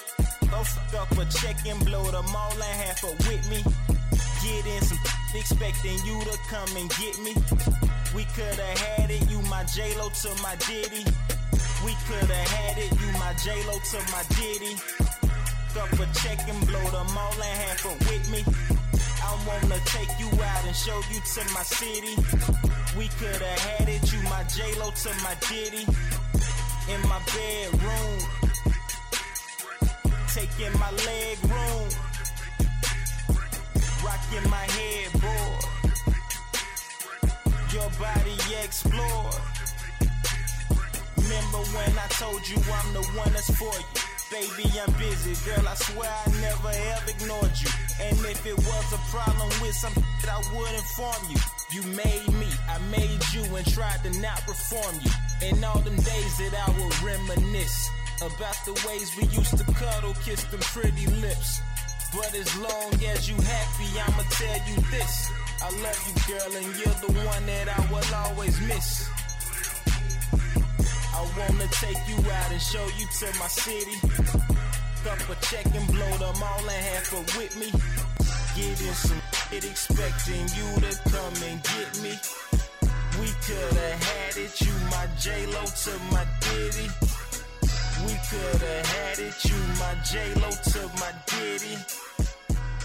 Go 0.50 0.64
fuck 0.64 1.02
up 1.02 1.12
a 1.18 1.26
check 1.26 1.58
and 1.68 1.80
blow 1.86 2.04
them 2.10 2.36
all 2.36 2.54
and 2.54 2.76
half 2.82 3.04
up 3.04 3.18
with 3.30 3.46
me. 3.50 3.62
Get 4.42 4.66
in 4.66 4.82
some 4.82 4.98
expecting 5.36 5.98
you 6.04 6.20
to 6.22 6.38
come 6.50 6.70
and 6.76 6.90
get 6.98 7.18
me. 7.22 7.34
We 8.16 8.26
coulda 8.34 8.70
had 8.82 9.12
it, 9.12 9.30
you 9.30 9.40
my 9.54 9.64
J-Lo 9.66 10.10
to 10.10 10.30
my 10.42 10.56
Diddy. 10.66 11.06
We 11.86 11.94
coulda 12.08 12.42
had 12.58 12.78
it, 12.78 12.92
you 13.00 13.10
my 13.22 13.34
J-Lo 13.44 13.78
to 13.92 14.00
my 14.10 14.24
Diddy. 14.36 14.74
Fuck 15.74 15.94
up 15.94 16.00
a 16.00 16.08
check 16.20 16.40
and 16.50 16.60
blow 16.66 16.86
them 16.90 17.18
all 17.18 17.34
and 17.34 17.58
half 17.62 17.86
up 17.86 18.00
with 18.10 18.26
me. 18.34 18.42
I 19.22 19.32
wanna 19.46 19.80
take 19.86 20.10
you 20.18 20.30
out 20.42 20.66
and 20.66 20.76
show 20.76 21.00
you 21.14 21.20
to 21.22 21.42
my 21.54 21.64
city. 21.64 22.16
We 22.98 23.10
coulda 23.20 23.54
had 23.68 23.90
it, 23.90 24.12
you 24.12 24.22
my 24.24 24.44
J-Lo 24.44 24.90
to 24.90 25.10
my 25.22 25.36
Diddy. 25.48 25.86
In 26.88 27.02
my 27.10 27.20
bedroom, 27.34 28.20
taking 30.34 30.80
my 30.80 30.92
leg 30.92 31.38
room, 31.44 31.90
rocking 34.06 34.50
my 34.52 34.66
headboard. 34.78 35.66
Your 37.74 37.90
body 38.00 38.38
explore. 38.64 39.32
Remember 41.18 41.58
when 41.74 41.98
I 41.98 42.08
told 42.20 42.48
you 42.48 42.58
I'm 42.58 42.94
the 42.94 43.02
one 43.18 43.34
that's 43.34 43.50
for 43.58 43.74
you? 43.74 44.06
Baby, 44.30 44.70
I'm 44.80 44.94
busy, 44.94 45.34
girl. 45.44 45.68
I 45.68 45.74
swear 45.74 46.10
I 46.10 46.30
never 46.40 46.70
ever 46.70 47.10
ignored 47.10 47.52
you. 47.60 47.70
And 48.00 48.18
if 48.26 48.46
it 48.46 48.58
was 48.58 48.94
a 48.94 48.98
problem 49.10 49.50
with 49.60 49.74
something, 49.74 50.04
I 50.30 50.38
would 50.54 50.74
inform 50.76 51.32
you. 51.32 51.55
You 51.72 51.82
made 51.82 52.28
me, 52.34 52.48
I 52.70 52.78
made 52.92 53.22
you, 53.34 53.44
and 53.56 53.66
tried 53.66 54.04
to 54.04 54.12
not 54.22 54.48
reform 54.48 54.96
you. 55.02 55.12
In 55.50 55.64
all 55.64 55.80
them 55.80 55.96
days 55.96 56.38
that 56.38 56.54
I 56.54 56.72
will 56.78 56.92
reminisce 57.04 57.90
about 58.22 58.56
the 58.66 58.74
ways 58.88 59.12
we 59.18 59.24
used 59.36 59.58
to 59.58 59.66
cuddle, 59.74 60.14
kiss 60.24 60.44
them 60.46 60.60
pretty 60.62 61.08
lips. 61.22 61.62
But 62.14 62.34
as 62.36 62.56
long 62.58 62.94
as 63.10 63.28
you 63.28 63.36
happy, 63.36 63.90
I'ma 64.00 64.24
tell 64.30 64.60
you 64.70 64.76
this. 64.92 65.32
I 65.62 65.70
love 65.82 66.00
you, 66.08 66.34
girl, 66.34 66.56
and 66.56 66.66
you're 66.78 67.00
the 67.02 67.12
one 67.26 67.46
that 67.48 67.68
I 67.68 67.82
will 67.92 68.16
always 68.16 68.62
miss. 68.62 69.10
I 71.14 71.22
wanna 71.38 71.68
take 71.68 71.98
you 72.08 72.18
out 72.32 72.52
and 72.52 72.62
show 72.62 72.86
you 72.98 73.08
to 73.20 73.40
my 73.40 73.48
city. 73.48 73.98
Cup 75.04 75.20
a 75.30 75.36
check 75.46 75.66
and 75.74 75.88
blow 75.88 76.12
them 76.18 76.44
all 76.44 76.60
and 76.60 76.86
half 76.86 77.12
it 77.14 77.38
with 77.38 77.58
me. 77.58 78.05
Get 78.56 78.80
in 78.80 78.94
some 78.94 79.22
shit 79.50 79.66
expecting 79.66 80.48
you 80.56 80.80
to 80.80 80.98
come 81.12 81.36
and 81.44 81.62
get 81.62 82.02
me. 82.02 82.14
We 83.20 83.28
coulda 83.46 83.90
had 83.98 84.38
it, 84.38 84.62
you 84.62 84.72
my 84.90 85.08
J-Lo 85.20 85.66
to 85.66 86.00
my 86.10 86.26
Diddy. 86.40 86.88
We 88.06 88.14
coulda 88.30 88.88
had 88.88 89.20
it, 89.20 89.44
you 89.44 89.60
my 89.78 89.94
J-Lo 90.10 90.50
to 90.72 90.88
my 91.02 91.12
Diddy. 91.28 91.78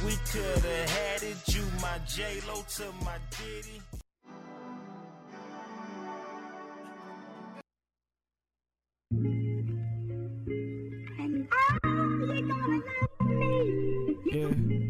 We 0.04 0.18
coulda 0.32 0.88
had 0.90 1.22
it, 1.22 1.54
you 1.54 1.62
my 1.80 1.98
J-Lo 2.04 2.64
to 2.76 2.92
my 3.04 3.18
Diddy. 3.38 3.80
Yeah. 14.32 14.89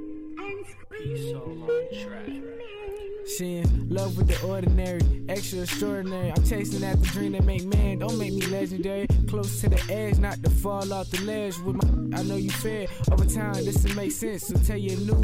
In 3.39 3.89
love 3.89 4.17
with 4.17 4.27
the 4.27 4.39
ordinary, 4.45 5.01
extra 5.27 5.61
extraordinary. 5.61 6.31
I'm 6.31 6.43
chasing 6.45 6.83
after 6.83 7.09
dream 7.09 7.31
that 7.31 7.43
make 7.43 7.65
man. 7.65 7.97
Don't 7.99 8.17
make 8.19 8.33
me 8.33 8.45
legendary. 8.47 9.07
Close 9.27 9.61
to 9.61 9.69
the 9.69 9.81
edge, 9.91 10.19
not 10.19 10.43
to 10.43 10.49
fall 10.51 10.93
off 10.93 11.09
the 11.09 11.21
ledge. 11.21 11.57
With 11.59 11.77
my, 11.77 12.19
I 12.19 12.21
know 12.23 12.35
you 12.35 12.51
fair. 12.51 12.87
Over 13.11 13.25
time, 13.25 13.65
this 13.65 13.83
will 13.83 13.95
make 13.95 14.11
sense. 14.11 14.45
So 14.45 14.57
tell 14.57 14.77
your 14.77 14.99
new 14.99 15.23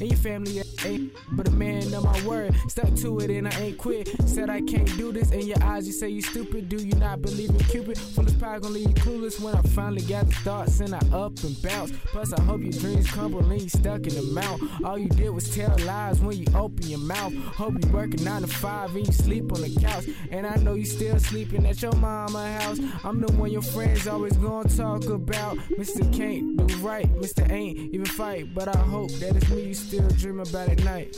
And 0.00 0.08
your 0.08 0.18
family 0.18 0.60
uh, 0.60 0.64
ain't 0.86 1.12
but 1.32 1.48
a 1.48 1.50
man 1.50 1.92
of 1.92 2.04
my 2.04 2.26
word. 2.26 2.54
Stuck 2.68 2.94
to 2.96 3.18
it 3.18 3.30
and 3.30 3.46
I 3.46 3.50
ain't 3.60 3.76
quit. 3.76 4.08
Said 4.26 4.48
I 4.48 4.62
can't 4.62 4.96
do 4.96 5.12
this. 5.12 5.30
In 5.30 5.46
your 5.46 5.62
eyes, 5.62 5.86
you 5.86 5.92
say 5.92 6.08
you 6.08 6.22
stupid. 6.22 6.70
Do 6.70 6.78
you 6.78 6.94
not 6.94 7.20
believe 7.20 7.50
in 7.50 7.58
Cupid? 7.64 7.98
Full 7.98 8.26
of 8.26 8.40
power, 8.40 8.60
gonna 8.60 8.72
leave 8.72 8.88
you 8.88 8.94
clueless 8.94 9.38
when 9.38 9.54
I 9.54 9.60
finally 9.60 10.02
got 10.02 10.26
the 10.26 10.34
thoughts 10.36 10.80
and 10.80 10.94
I 10.94 11.00
up 11.12 11.38
and 11.44 11.60
bounce. 11.62 11.92
Plus, 12.06 12.32
I 12.32 12.40
hope 12.42 12.62
your 12.62 12.72
dreams 12.72 13.10
crumble 13.10 13.40
and 13.40 13.60
you 13.60 13.68
stuck 13.68 14.06
in 14.06 14.14
the 14.14 14.22
mount. 14.22 14.62
All 14.82 14.98
you 14.98 15.09
did 15.16 15.30
was 15.30 15.54
tell 15.54 15.76
lies 15.84 16.20
when 16.20 16.36
you 16.36 16.46
open 16.54 16.86
your 16.86 16.98
mouth. 16.98 17.32
Hope 17.34 17.74
you 17.82 17.90
working 17.90 18.24
nine 18.24 18.42
to 18.42 18.48
five 18.48 18.94
and 18.94 19.06
you 19.06 19.12
sleep 19.12 19.52
on 19.52 19.62
the 19.62 19.74
couch. 19.80 20.06
And 20.30 20.46
I 20.46 20.56
know 20.56 20.74
you 20.74 20.84
still 20.84 21.18
sleeping 21.18 21.66
at 21.66 21.82
your 21.82 21.94
mama 21.96 22.52
house. 22.58 22.78
I'm 23.04 23.20
the 23.20 23.32
one 23.32 23.50
your 23.50 23.62
friends 23.62 24.06
always 24.06 24.36
gonna 24.36 24.68
talk 24.68 25.04
about. 25.06 25.56
Mr. 25.78 26.00
Can't 26.16 26.66
do 26.66 26.76
right, 26.76 27.08
Mr. 27.16 27.50
Ain't 27.50 27.78
even 27.78 28.06
fight. 28.06 28.54
But 28.54 28.68
I 28.74 28.78
hope 28.78 29.10
that 29.20 29.36
it's 29.36 29.48
me 29.50 29.68
you 29.68 29.74
still 29.74 30.08
dream 30.10 30.40
about 30.40 30.68
at 30.68 30.82
night. 30.84 31.16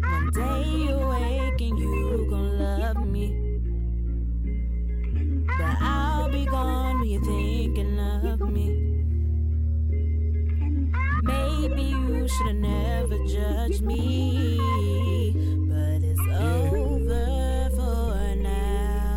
One 0.00 0.30
day 0.32 0.64
you 0.68 0.96
wake 1.08 1.60
and 1.60 1.78
you 1.78 2.26
gon' 2.30 2.58
love 2.58 3.06
me. 3.06 3.46
But 5.46 5.76
I'll 5.80 6.30
be 6.30 6.44
gone 6.44 7.00
when 7.00 7.08
you're 7.08 7.24
thinking 7.24 7.98
of 7.98 8.40
me. 8.40 8.75
Maybe 11.26 11.82
you 11.82 12.28
should've 12.28 12.56
never 12.56 13.18
judged 13.26 13.82
me. 13.82 15.25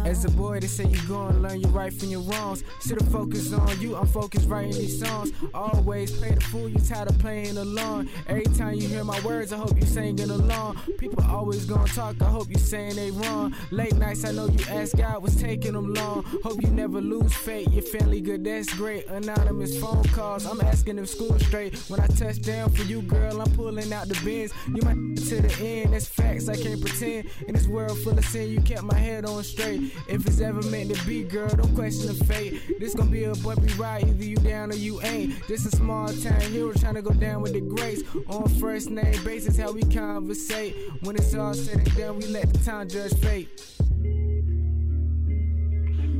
As 0.09 0.25
a 0.25 0.31
boy, 0.31 0.59
they 0.59 0.65
say 0.65 0.85
you 0.85 0.99
gonna 1.07 1.37
learn 1.37 1.59
your 1.61 1.69
right 1.69 1.93
from 1.93 2.09
your 2.09 2.21
wrongs. 2.21 2.63
Should've 2.81 3.07
focused 3.09 3.53
on 3.53 3.79
you, 3.79 3.95
I'm 3.95 4.07
focused 4.07 4.49
writing 4.49 4.71
these 4.71 4.99
songs. 4.99 5.31
Always 5.53 6.17
play 6.17 6.31
the 6.31 6.41
fool, 6.41 6.67
you 6.67 6.79
tired 6.79 7.11
of 7.11 7.19
playing 7.19 7.57
along. 7.57 8.09
Every 8.25 8.45
time 8.57 8.73
you 8.73 8.87
hear 8.87 9.03
my 9.03 9.19
words, 9.21 9.53
I 9.53 9.57
hope 9.57 9.79
you 9.79 9.85
singing 9.85 10.31
along. 10.31 10.77
People 10.97 11.23
always 11.23 11.65
gonna 11.65 11.87
talk, 11.89 12.19
I 12.23 12.25
hope 12.25 12.49
you 12.49 12.57
saying 12.57 12.95
they 12.95 13.11
wrong. 13.11 13.53
Late 13.69 13.93
nights, 13.97 14.25
I 14.25 14.31
know 14.31 14.47
you 14.47 14.65
ask 14.67 14.97
God 14.97 15.21
what's 15.21 15.35
taking 15.35 15.73
them 15.73 15.93
long. 15.93 16.23
Hope 16.43 16.59
you 16.59 16.69
never 16.69 16.99
lose 16.99 17.31
faith, 17.31 17.71
your 17.71 17.83
family 17.83 18.19
good, 18.19 18.43
that's 18.43 18.73
great. 18.73 19.05
Anonymous 19.09 19.79
phone 19.79 20.05
calls, 20.05 20.47
I'm 20.47 20.59
asking 20.61 20.95
them 20.95 21.05
school 21.05 21.37
straight. 21.37 21.77
When 21.87 21.99
I 21.99 22.07
touch 22.07 22.41
down 22.41 22.71
for 22.71 22.81
you, 22.81 23.03
girl, 23.03 23.39
I'm 23.39 23.51
pulling 23.51 23.93
out 23.93 24.07
the 24.07 24.19
bins. 24.25 24.53
You 24.73 24.81
my 24.81 24.95
to 25.29 25.41
the 25.41 25.55
end, 25.63 25.93
that's 25.93 26.07
facts, 26.07 26.49
I 26.49 26.55
can't 26.55 26.81
pretend. 26.81 27.29
In 27.47 27.53
this 27.53 27.67
world 27.67 27.95
full 27.99 28.17
of 28.17 28.25
sin, 28.25 28.49
you 28.49 28.59
kept 28.61 28.81
my 28.81 28.97
head 28.97 29.25
on 29.25 29.43
straight. 29.43 29.93
If 30.07 30.25
it's 30.25 30.39
ever 30.41 30.61
meant 30.63 30.95
to 30.95 31.05
be, 31.05 31.23
girl, 31.23 31.49
don't 31.49 31.75
question 31.75 32.07
the 32.07 32.25
fate. 32.25 32.79
This 32.79 32.93
gonna 32.95 33.11
be 33.11 33.25
a 33.25 33.35
bumpy 33.35 33.73
ride, 33.73 34.07
either 34.07 34.23
you 34.23 34.35
down 34.37 34.71
or 34.71 34.75
you 34.75 35.01
ain't. 35.01 35.47
This 35.47 35.65
a 35.65 35.71
small 35.71 36.07
town 36.07 36.41
hero 36.41 36.73
trying 36.73 36.95
to 36.95 37.01
go 37.01 37.11
down 37.11 37.41
with 37.41 37.53
the 37.53 37.61
grace. 37.61 38.03
On 38.27 38.47
first 38.59 38.89
name 38.89 39.23
basis, 39.23 39.57
how 39.57 39.71
we 39.71 39.81
conversate. 39.83 40.75
When 41.01 41.15
it's 41.15 41.35
all 41.35 41.53
said 41.53 41.79
and 41.79 41.95
done, 41.95 42.17
we 42.17 42.27
let 42.27 42.51
the 42.51 42.59
time 42.59 42.89
judge 42.89 43.13
fate. 43.19 43.61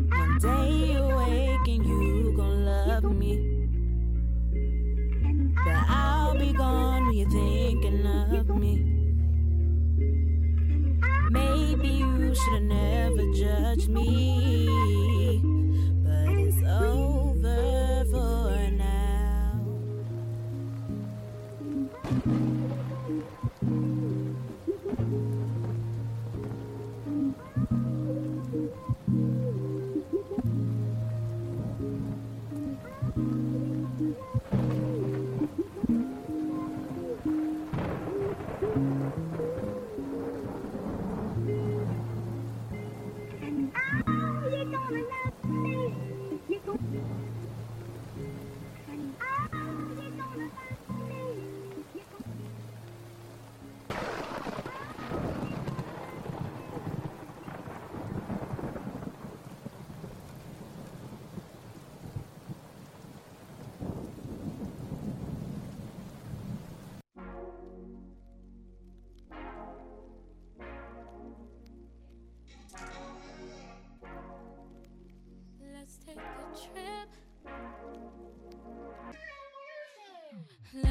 One 0.10 0.38
day 0.40 0.94
you 0.94 1.04
wake 1.04 1.68
and 1.68 1.86
you 1.86 2.34
gon' 2.36 2.66
love 2.66 3.04
me. 3.04 3.56
But 5.66 5.76
I'll 5.90 6.38
be 6.38 6.54
gone 6.54 7.08
when 7.08 7.16
you're 7.16 7.30
thinking 7.30 8.06
of 8.06 8.50
me. 8.50 8.99
Maybe 11.32 11.88
you 11.88 12.34
should've 12.34 12.64
never 12.64 13.32
judged 13.34 13.90
me. 13.90 15.40
But 16.04 16.30
it's 16.40 16.64
over 16.64 18.06
for 18.10 18.72
now. 18.72 19.62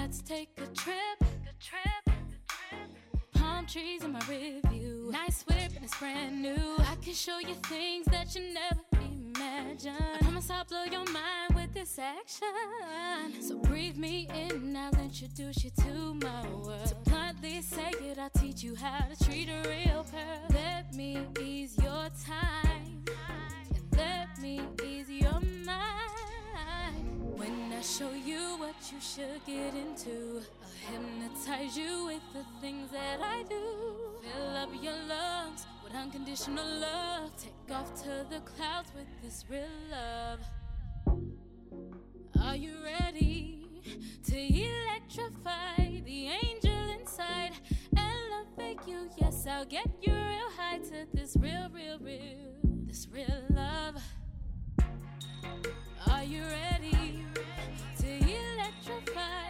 Let's 0.08 0.22
take 0.22 0.48
a 0.56 0.66
trip. 0.74 1.22
Palm 3.34 3.66
trees 3.66 4.02
in 4.02 4.12
my 4.12 4.20
review. 4.20 5.10
Nice 5.12 5.44
whip 5.46 5.72
and 5.76 5.84
it's 5.84 5.98
brand 5.98 6.40
new. 6.40 6.76
I 6.78 6.94
can 7.02 7.12
show 7.12 7.38
you 7.40 7.54
things 7.66 8.06
that 8.06 8.34
you 8.34 8.54
never 8.54 8.80
imagined. 9.02 9.96
I 10.14 10.18
promise 10.22 10.48
I'll 10.48 10.64
blow 10.64 10.84
your 10.84 11.04
mind 11.12 11.54
with 11.54 11.74
this 11.74 11.98
action. 11.98 13.42
So 13.42 13.58
breathe 13.58 13.98
me 13.98 14.26
in, 14.34 14.74
I'll 14.74 14.98
introduce 14.98 15.62
you 15.62 15.72
to 15.82 16.14
my 16.14 16.48
world. 16.52 16.86
To 16.86 16.94
bluntly 17.10 17.60
say 17.60 17.90
it, 18.00 18.18
I'll 18.18 18.30
teach 18.30 18.62
you 18.62 18.76
how 18.76 19.04
to 19.12 19.24
treat 19.26 19.50
a 19.50 19.60
real 19.68 20.06
pearl. 20.10 20.46
Let 20.54 20.94
me 20.94 21.18
ease 21.38 21.76
your 21.76 22.08
time. 22.24 23.04
And 23.68 23.98
let 23.98 24.38
me 24.40 24.62
ease 24.82 25.10
your 25.10 25.38
mind. 25.66 27.04
When 27.36 27.72
I 27.72 27.82
show 27.82 28.10
you 28.12 28.56
what 28.58 28.74
you 28.92 29.00
should 29.00 29.44
get 29.44 29.74
into, 29.74 30.40
I'll 30.62 30.92
hypnotize 30.92 31.76
you 31.76 32.06
with 32.06 32.22
the 32.32 32.44
things 32.60 32.90
that 32.90 33.20
I 33.20 33.42
do. 33.42 33.60
Fill 34.22 34.56
up 34.56 34.70
your 34.80 34.96
lungs 35.08 35.66
with 35.84 35.94
unconditional 35.94 36.64
love. 36.64 37.30
Take 37.36 37.76
off 37.76 37.94
to 38.02 38.24
the 38.30 38.40
clouds 38.40 38.90
with 38.94 39.08
this 39.22 39.44
real 39.50 39.64
love. 39.90 40.40
Are 42.40 42.56
you 42.56 42.76
ready 42.82 43.66
to 44.24 44.36
electrify 44.38 46.00
the 46.04 46.28
angel 46.42 46.90
inside? 46.98 47.52
Elevate 47.96 48.78
you, 48.86 49.10
yes, 49.18 49.46
I'll 49.46 49.66
get 49.66 49.88
you 50.00 50.12
real 50.12 50.50
high 50.56 50.78
to 50.78 51.06
this 51.12 51.36
real, 51.38 51.68
real, 51.74 51.98
real, 51.98 52.54
this 52.86 53.06
real 53.12 53.42
love. 53.50 53.96
Are 56.06 56.24
you 56.24 56.42
ready 56.42 57.18
to 58.88 59.47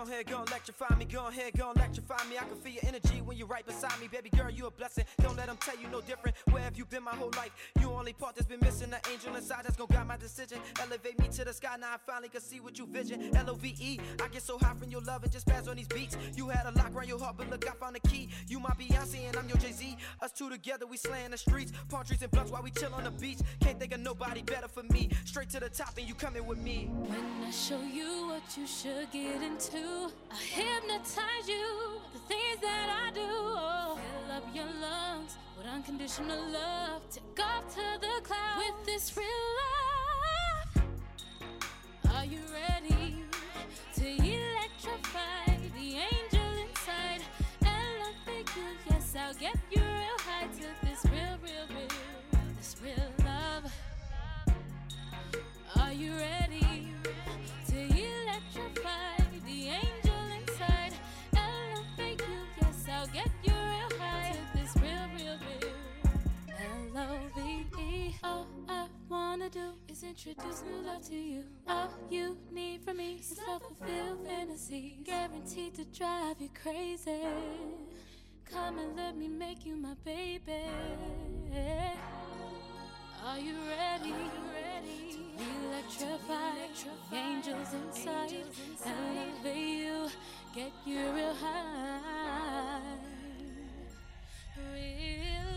Go 0.00 0.06
ahead, 0.10 0.26
go 0.28 0.42
electrify 0.44 0.94
me. 0.96 1.04
Go 1.04 1.26
ahead, 1.26 1.52
go 1.58 1.72
electrify 1.76 2.24
me. 2.30 2.38
I 2.38 2.44
can 2.44 2.56
feel 2.56 2.72
your 2.72 2.82
energy 2.86 3.20
when 3.20 3.36
you're 3.36 3.46
right 3.46 3.66
beside 3.66 4.00
me. 4.00 4.08
Baby 4.08 4.30
girl, 4.30 4.48
you 4.48 4.66
a 4.66 4.70
blessing. 4.70 5.04
Don't 5.20 5.36
let 5.36 5.48
them 5.48 5.58
tell 5.60 5.76
you 5.76 5.88
no 5.92 6.00
different. 6.00 6.38
Where 6.50 6.62
have 6.62 6.78
you 6.78 6.86
been 6.86 7.04
my 7.04 7.10
whole 7.10 7.30
life? 7.36 7.50
You 7.78 7.90
only 7.90 8.14
part 8.14 8.34
that's 8.34 8.48
been 8.48 8.60
missing. 8.60 8.88
The 8.88 9.00
angel 9.12 9.36
inside 9.36 9.64
that's 9.64 9.76
gonna 9.76 9.92
guide 9.92 10.08
my 10.08 10.16
decision. 10.16 10.56
Elevate 10.80 11.18
me 11.18 11.28
to 11.28 11.44
the 11.44 11.52
sky. 11.52 11.76
Now 11.78 11.88
I 11.92 11.98
finally 12.06 12.30
can 12.30 12.40
see 12.40 12.60
what 12.60 12.78
you 12.78 12.86
vision. 12.86 13.36
L 13.36 13.50
O 13.50 13.54
V 13.56 13.74
E. 13.78 14.00
I 14.22 14.28
get 14.28 14.40
so 14.40 14.56
high 14.56 14.72
from 14.72 14.88
your 14.88 15.02
love 15.02 15.22
and 15.22 15.30
just 15.30 15.46
pass 15.46 15.68
on 15.68 15.76
these 15.76 15.88
beats. 15.88 16.16
You 16.34 16.48
had 16.48 16.64
a 16.64 16.70
lock 16.78 16.94
around 16.94 17.08
your 17.08 17.18
heart, 17.18 17.34
but 17.36 17.50
look, 17.50 17.68
I 17.68 17.74
found 17.74 17.96
the 17.96 18.08
key. 18.08 18.30
You 18.48 18.58
my 18.58 18.70
Beyonce 18.70 19.28
and 19.28 19.36
I'm 19.36 19.48
your 19.48 19.58
Jay 19.58 19.72
Z. 19.72 19.98
Us 20.22 20.32
two 20.32 20.48
together, 20.48 20.86
we 20.86 20.96
slaying 20.96 21.32
the 21.32 21.36
streets. 21.36 21.72
Palm 21.90 22.06
trees 22.06 22.22
and 22.22 22.30
blunts 22.30 22.50
while 22.50 22.62
we 22.62 22.70
chill 22.70 22.94
on 22.94 23.04
the 23.04 23.10
beach. 23.10 23.40
Can't 23.60 23.78
think 23.78 23.92
of 23.92 24.00
nobody 24.00 24.40
better 24.40 24.68
for 24.68 24.82
me. 24.84 25.10
Straight 25.26 25.50
to 25.50 25.60
the 25.60 25.68
top, 25.68 25.98
and 25.98 26.08
you 26.08 26.14
coming 26.14 26.46
with 26.46 26.58
me. 26.58 26.88
When 26.90 27.44
I 27.46 27.50
show 27.50 27.82
you 27.82 28.28
what 28.28 28.56
you 28.56 28.66
should 28.66 29.10
get 29.10 29.42
into, 29.42 29.89
I 30.30 30.36
hypnotize 30.36 31.48
you 31.48 31.66
with 32.02 32.12
the 32.12 32.34
things 32.34 32.60
that 32.62 32.88
I 33.06 33.10
do. 33.12 33.20
Oh, 33.26 33.98
fill 33.98 34.36
up 34.36 34.44
your 34.54 34.70
lungs 34.80 35.36
with 35.56 35.66
unconditional 35.66 36.42
love. 36.50 37.02
Take 37.10 37.44
off 37.44 37.68
to 37.74 38.00
the 38.00 38.20
clouds 38.22 38.64
with 38.64 38.86
this 38.86 39.16
real 39.16 39.26
love. 39.26 39.99
Introduce 70.50 70.62
new 70.68 70.86
love 70.86 71.08
to 71.08 71.14
you. 71.14 71.44
All 71.68 71.90
you 72.10 72.36
need 72.52 72.82
from 72.82 72.96
me 72.96 73.18
is 73.20 73.38
love-fulfilled 73.46 74.26
fantasy. 74.26 74.98
Guaranteed 75.04 75.74
to 75.76 75.84
drive 75.84 76.40
you 76.40 76.48
crazy. 76.60 77.20
Come 78.50 78.78
and 78.78 78.96
let 78.96 79.16
me 79.16 79.28
make 79.28 79.64
you 79.64 79.76
my 79.76 79.94
baby. 80.04 80.64
Are 83.24 83.38
you 83.38 83.54
ready? 83.78 84.10
To 84.10 85.18
be 85.38 85.44
electrified? 85.68 86.70
Angels 87.12 87.68
inside, 87.74 88.44
elevate 88.84 89.56
you, 89.56 90.08
get 90.54 90.72
you 90.84 90.98
real 91.14 91.34
high. 91.34 92.80
Real 94.56 95.49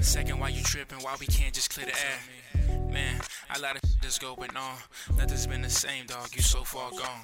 Second, 0.00 0.38
why 0.38 0.48
you 0.48 0.62
tripping? 0.62 0.98
Why 0.98 1.16
we 1.20 1.26
can't 1.26 1.54
just 1.54 1.70
clear 1.72 1.86
the 1.86 1.92
air? 1.92 2.88
Man, 2.90 3.20
I 3.48 3.58
let 3.58 3.76
it 3.76 3.84
just 4.02 4.20
go, 4.20 4.34
but 4.36 4.52
no, 4.54 4.68
nothing's 5.16 5.46
been 5.46 5.62
the 5.62 5.70
same, 5.70 6.06
dog. 6.06 6.28
You 6.34 6.42
so 6.42 6.64
far 6.64 6.90
gone. 6.90 7.22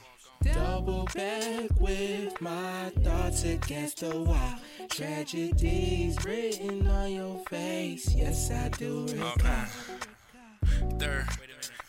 Double 0.52 1.08
back 1.14 1.70
with 1.80 2.40
my 2.40 2.92
thoughts 3.02 3.44
against 3.44 4.00
the 4.00 4.16
wall. 4.16 4.54
Tragedies 4.90 6.16
written 6.24 6.86
on 6.86 7.12
your 7.12 7.38
face. 7.48 8.14
Yes, 8.14 8.50
I 8.50 8.68
do 8.68 9.06
recall. 9.06 9.64
Third, 10.98 11.26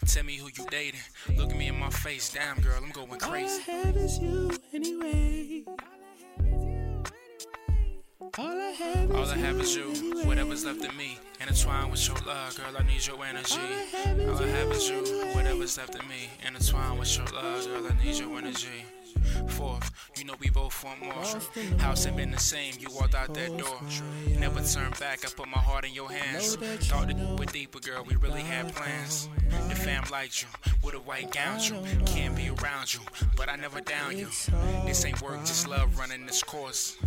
tell 0.07 0.23
me 0.23 0.37
who 0.37 0.47
you 0.47 0.65
dating. 0.71 1.01
Look 1.35 1.51
at 1.51 1.57
me 1.57 1.67
in 1.67 1.77
my 1.77 1.89
face, 1.89 2.33
damn 2.33 2.59
girl, 2.61 2.79
I'm 2.81 2.91
going 2.91 3.19
crazy. 3.19 3.61
All 3.67 3.75
I 3.75 3.87
have 3.87 3.97
is 3.97 4.17
you 4.17 4.51
anyway. 4.73 5.63
All 8.19 8.31
I 8.39 8.71
have 8.71 9.11
All 9.11 9.21
is 9.21 9.31
I 9.31 9.37
have 9.37 9.59
is 9.59 9.75
you, 9.75 9.93
whatever's 10.25 10.65
left 10.65 10.83
of 10.83 10.95
me. 10.95 11.19
Intertwine 11.39 11.91
with 11.91 12.07
your 12.07 12.17
love, 12.25 12.57
girl, 12.57 12.75
I 12.75 12.83
need 12.83 13.05
your 13.05 13.23
energy. 13.23 13.59
All 14.27 14.41
I 14.41 14.47
have 14.47 14.71
is 14.71 14.89
you, 14.89 15.03
whatever's 15.35 15.77
left 15.77 15.93
of 15.93 16.01
me. 16.09 16.29
Intertwine 16.43 16.97
with 16.97 17.15
your 17.15 17.27
love, 17.27 17.65
girl, 17.67 17.87
I 17.87 18.03
need 18.03 18.17
your 18.17 18.35
energy. 18.39 18.85
Fourth, 19.49 19.91
you 20.17 20.25
know 20.25 20.33
we 20.39 20.49
both 20.49 20.83
want 20.83 21.01
more. 21.01 21.79
House 21.79 22.07
ain't 22.07 22.17
been 22.17 22.31
the 22.31 22.39
same, 22.39 22.73
you 22.79 22.87
walked 22.91 23.13
out 23.13 23.35
that 23.35 23.55
door. 23.55 23.79
Never 24.39 24.61
turn 24.61 24.91
back, 24.99 25.23
I 25.23 25.29
put 25.29 25.47
my 25.47 25.59
heart 25.59 25.85
in 25.85 25.93
your 25.93 26.11
hands. 26.11 26.55
Thought 26.55 27.09
that 27.09 27.17
we're 27.37 27.45
deeper, 27.45 27.79
girl, 27.79 28.03
we 28.03 28.15
really 28.15 28.41
had 28.41 28.73
plans. 28.73 29.29
The 29.69 29.75
fam 29.75 30.03
liked 30.11 30.41
you, 30.41 30.47
with 30.83 30.95
a 30.95 30.99
white 30.99 31.31
gown 31.31 31.59
you. 31.61 31.75
Can't 32.05 32.35
be 32.35 32.49
around 32.49 32.95
you, 32.95 33.01
but 33.35 33.47
I 33.47 33.57
never 33.57 33.79
down 33.81 34.17
you. 34.17 34.27
This 34.85 35.05
ain't 35.05 35.21
work, 35.21 35.39
just 35.41 35.67
love 35.67 35.99
running 35.99 36.25
this 36.25 36.41
course. 36.41 36.97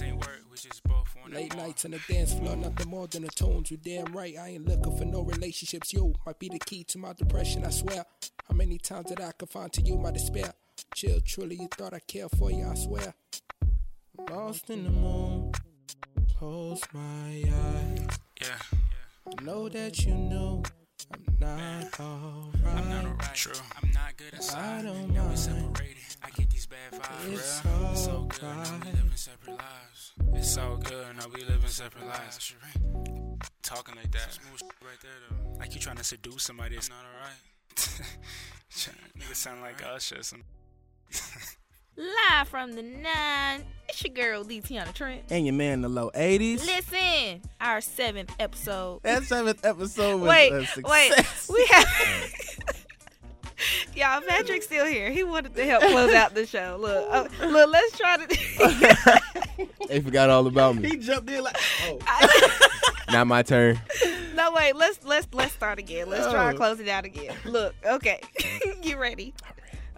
This 0.00 0.08
ain't 0.08 0.16
work, 0.16 0.40
we 0.50 0.56
just 0.56 0.82
both 0.84 1.14
Late 1.28 1.54
nights 1.56 1.84
on 1.84 1.90
the 1.90 2.00
dance 2.08 2.32
floor, 2.32 2.56
nothing 2.56 2.88
more 2.88 3.06
than 3.06 3.22
the 3.22 3.28
tones. 3.28 3.70
You 3.70 3.76
damn 3.76 4.16
right, 4.16 4.34
I 4.40 4.48
ain't 4.48 4.66
looking 4.66 4.96
for 4.96 5.04
no 5.04 5.20
relationships. 5.20 5.92
You 5.92 6.14
might 6.24 6.38
be 6.38 6.48
the 6.48 6.58
key 6.58 6.84
to 6.84 6.98
my 6.98 7.12
depression, 7.12 7.66
I 7.66 7.70
swear. 7.70 8.06
How 8.48 8.54
many 8.54 8.78
times 8.78 9.10
did 9.10 9.20
I 9.20 9.32
confide 9.38 9.74
to 9.74 9.82
you 9.82 9.98
my 9.98 10.10
despair? 10.10 10.54
Chill, 10.94 11.20
truly, 11.20 11.56
you 11.56 11.68
thought 11.76 11.92
I 11.92 12.00
cared 12.00 12.30
for 12.38 12.50
you, 12.50 12.66
I 12.66 12.74
swear. 12.76 13.14
Lost 14.30 14.70
in 14.70 14.84
the 14.84 14.90
moon, 14.90 15.52
close 16.38 16.80
my 16.94 17.44
eyes. 17.52 18.18
Yeah. 18.40 18.78
I 19.26 19.42
know 19.42 19.68
that 19.68 20.06
you 20.06 20.14
know 20.14 20.62
I'm 21.12 21.24
not 21.40 22.00
alright. 22.00 22.76
I'm 22.76 22.88
not 22.90 23.04
alright. 23.06 23.34
True. 23.34 23.52
I'm 23.82 23.90
not 23.92 24.16
good 24.16 24.34
inside. 24.34 24.80
I 24.80 24.82
don't 24.82 25.08
Now 25.12 25.22
we 25.22 25.26
mind. 25.28 25.38
separated. 25.38 25.96
I 26.22 26.30
get 26.30 26.50
these 26.50 26.66
bad 26.66 27.00
vibes. 27.00 27.32
It's 27.32 27.62
It's 27.92 28.04
so 28.04 28.22
good. 28.28 28.42
Now 28.42 28.78
we 28.84 28.90
living 28.92 29.10
separate 29.16 29.56
lives. 29.58 30.12
It's 30.34 30.50
so 30.54 30.76
good. 30.82 31.16
Now 31.16 31.24
we 31.34 31.42
living 31.44 31.68
separate 31.68 32.06
lives. 32.06 32.54
Talking 33.62 33.96
like 33.96 34.10
that. 34.12 34.32
Smooth 34.32 34.58
shit 34.60 34.72
right 34.82 35.00
there 35.02 35.12
though. 35.28 35.58
Like 35.58 35.74
you 35.74 35.80
trying 35.80 35.96
to 35.96 36.04
seduce 36.04 36.42
somebody 36.44 36.76
It's 36.76 36.88
not 36.90 37.04
alright. 37.14 37.40
Nigga 39.18 39.34
sound 39.34 39.60
like 39.62 39.82
Usher 39.84 40.18
or 40.20 40.22
some. 40.22 40.42
Live 42.00 42.48
from 42.48 42.72
the 42.72 42.82
nine, 42.82 43.62
it's 43.86 44.02
your 44.02 44.14
girl 44.14 44.42
D. 44.42 44.62
Tiana 44.62 44.90
Trent. 44.94 45.22
And 45.28 45.44
your 45.44 45.52
man 45.54 45.74
in 45.74 45.80
the 45.82 45.88
low 45.90 46.10
80s. 46.14 46.64
Listen, 46.64 47.42
our 47.60 47.82
seventh 47.82 48.34
episode. 48.40 49.02
That 49.02 49.24
seventh 49.24 49.62
episode 49.66 50.18
was 50.22 50.30
wait, 50.30 50.50
a 50.50 50.64
success. 50.64 51.50
wait, 51.50 51.58
we 51.58 51.66
have. 51.66 52.74
Y'all, 53.94 54.22
Patrick's 54.26 54.64
still 54.64 54.86
here. 54.86 55.10
He 55.10 55.22
wanted 55.24 55.54
to 55.54 55.64
help 55.66 55.82
close 55.82 56.14
out 56.14 56.34
the 56.34 56.46
show. 56.46 56.78
Look, 56.80 57.06
uh, 57.10 57.28
look, 57.46 57.70
let's 57.70 57.98
try 57.98 58.16
to. 58.16 59.20
They 59.88 60.00
forgot 60.00 60.30
all 60.30 60.46
about 60.46 60.76
me. 60.76 60.88
He 60.88 60.96
jumped 60.96 61.28
in 61.28 61.42
like, 61.42 61.56
oh. 61.84 62.68
Not 63.12 63.26
my 63.26 63.42
turn. 63.42 63.78
no, 64.36 64.52
wait. 64.52 64.74
Let's 64.76 65.04
let's 65.04 65.26
let's 65.34 65.52
start 65.52 65.78
again. 65.80 66.08
Let's 66.08 66.30
try 66.32 66.48
Oh. 66.48 66.52
to 66.52 66.56
close 66.56 66.78
it 66.80 66.88
out 66.88 67.04
again. 67.04 67.34
Look, 67.44 67.74
okay. 67.84 68.20
you 68.82 68.96
ready? 68.96 69.34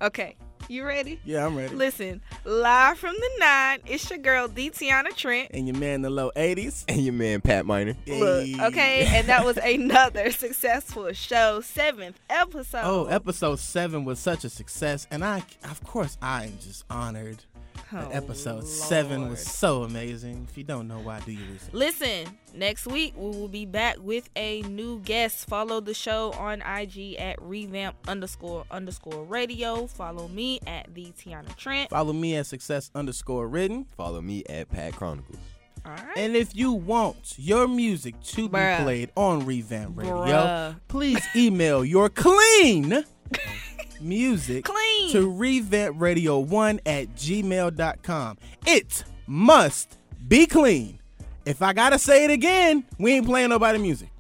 Okay. 0.00 0.34
You 0.72 0.86
ready? 0.86 1.20
Yeah, 1.22 1.44
I'm 1.44 1.54
ready. 1.54 1.74
Listen, 1.74 2.22
live 2.46 2.96
from 2.96 3.14
the 3.14 3.30
nine, 3.38 3.80
it's 3.84 4.08
your 4.08 4.18
girl 4.18 4.48
D. 4.48 4.70
Tiana 4.70 5.14
Trent. 5.14 5.50
And 5.52 5.68
your 5.68 5.76
man 5.76 6.00
the 6.00 6.08
low 6.08 6.30
80s. 6.34 6.84
And 6.88 7.04
your 7.04 7.12
man 7.12 7.42
Pat 7.42 7.66
Minor. 7.66 7.94
Look, 8.06 8.48
okay, 8.58 9.04
and 9.06 9.26
that 9.26 9.44
was 9.44 9.58
another 9.58 10.30
successful 10.30 11.12
show, 11.12 11.60
seventh 11.60 12.18
episode. 12.30 12.80
Oh, 12.84 13.04
episode 13.04 13.58
seven 13.58 14.06
was 14.06 14.18
such 14.18 14.44
a 14.44 14.48
success, 14.48 15.06
and 15.10 15.22
I, 15.22 15.42
of 15.64 15.84
course, 15.84 16.16
I 16.22 16.44
am 16.44 16.58
just 16.58 16.86
honored. 16.88 17.44
That 17.74 18.04
Oh, 18.06 18.08
episode 18.10 18.66
seven 18.66 19.28
was 19.28 19.40
so 19.44 19.82
amazing. 19.82 20.46
If 20.50 20.56
you 20.56 20.64
don't 20.64 20.88
know 20.88 20.98
why, 21.00 21.20
do 21.20 21.32
you 21.32 21.44
listen? 21.52 21.70
Listen, 21.72 22.38
next 22.54 22.86
week 22.86 23.14
we 23.16 23.28
will 23.30 23.48
be 23.48 23.66
back 23.66 23.96
with 24.00 24.28
a 24.34 24.62
new 24.62 25.00
guest. 25.00 25.46
Follow 25.46 25.80
the 25.80 25.92
show 25.94 26.32
on 26.32 26.62
IG 26.62 27.16
at 27.18 27.40
revamp 27.42 27.96
underscore 28.08 28.64
underscore 28.70 29.24
radio. 29.24 29.86
Follow 29.86 30.28
me 30.28 30.60
at 30.66 30.94
the 30.94 31.12
Tiana 31.18 31.54
Trent. 31.56 31.90
Follow 31.90 32.12
me 32.12 32.36
at 32.36 32.46
success 32.46 32.90
underscore 32.94 33.46
written. 33.48 33.84
Follow 33.96 34.20
me 34.22 34.42
at 34.48 34.70
Pat 34.70 34.94
Chronicles. 34.94 35.36
All 35.84 35.92
right. 35.92 36.16
And 36.16 36.36
if 36.36 36.54
you 36.54 36.72
want 36.72 37.34
your 37.36 37.66
music 37.66 38.14
to 38.22 38.48
Bruh. 38.48 38.78
be 38.78 38.84
played 38.84 39.10
on 39.16 39.44
Revamp 39.44 39.98
Radio, 39.98 40.14
Bruh. 40.14 40.76
please 40.88 41.20
email 41.34 41.84
your 41.84 42.08
clean 42.08 43.04
music 44.02 44.64
Clean. 44.64 45.10
to 45.12 45.30
revampradio1 45.32 46.80
at 46.86 47.14
gmail.com. 47.14 48.38
It 48.66 49.04
must 49.26 49.96
be 50.28 50.46
clean. 50.46 50.98
If 51.44 51.62
I 51.62 51.72
gotta 51.72 51.98
say 51.98 52.24
it 52.24 52.30
again, 52.30 52.84
we 52.98 53.14
ain't 53.14 53.26
playing 53.26 53.50
nobody 53.50 53.78
music. 53.78 54.08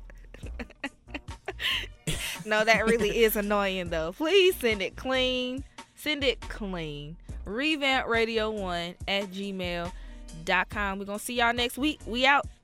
No, 2.44 2.64
that 2.64 2.86
really 2.86 3.18
is 3.24 3.36
annoying 3.36 3.90
though. 3.90 4.12
Please 4.12 4.56
send 4.56 4.82
it 4.82 4.96
clean. 4.96 5.62
Send 5.94 6.24
it 6.24 6.40
clean. 6.40 7.16
Revamp 7.44 8.08
Radio 8.08 8.50
1 8.50 8.94
at 9.08 9.30
gmail.com. 9.30 10.98
We're 10.98 11.04
gonna 11.04 11.18
see 11.18 11.34
y'all 11.34 11.52
next 11.54 11.78
week. 11.78 12.00
We 12.06 12.26
out. 12.26 12.46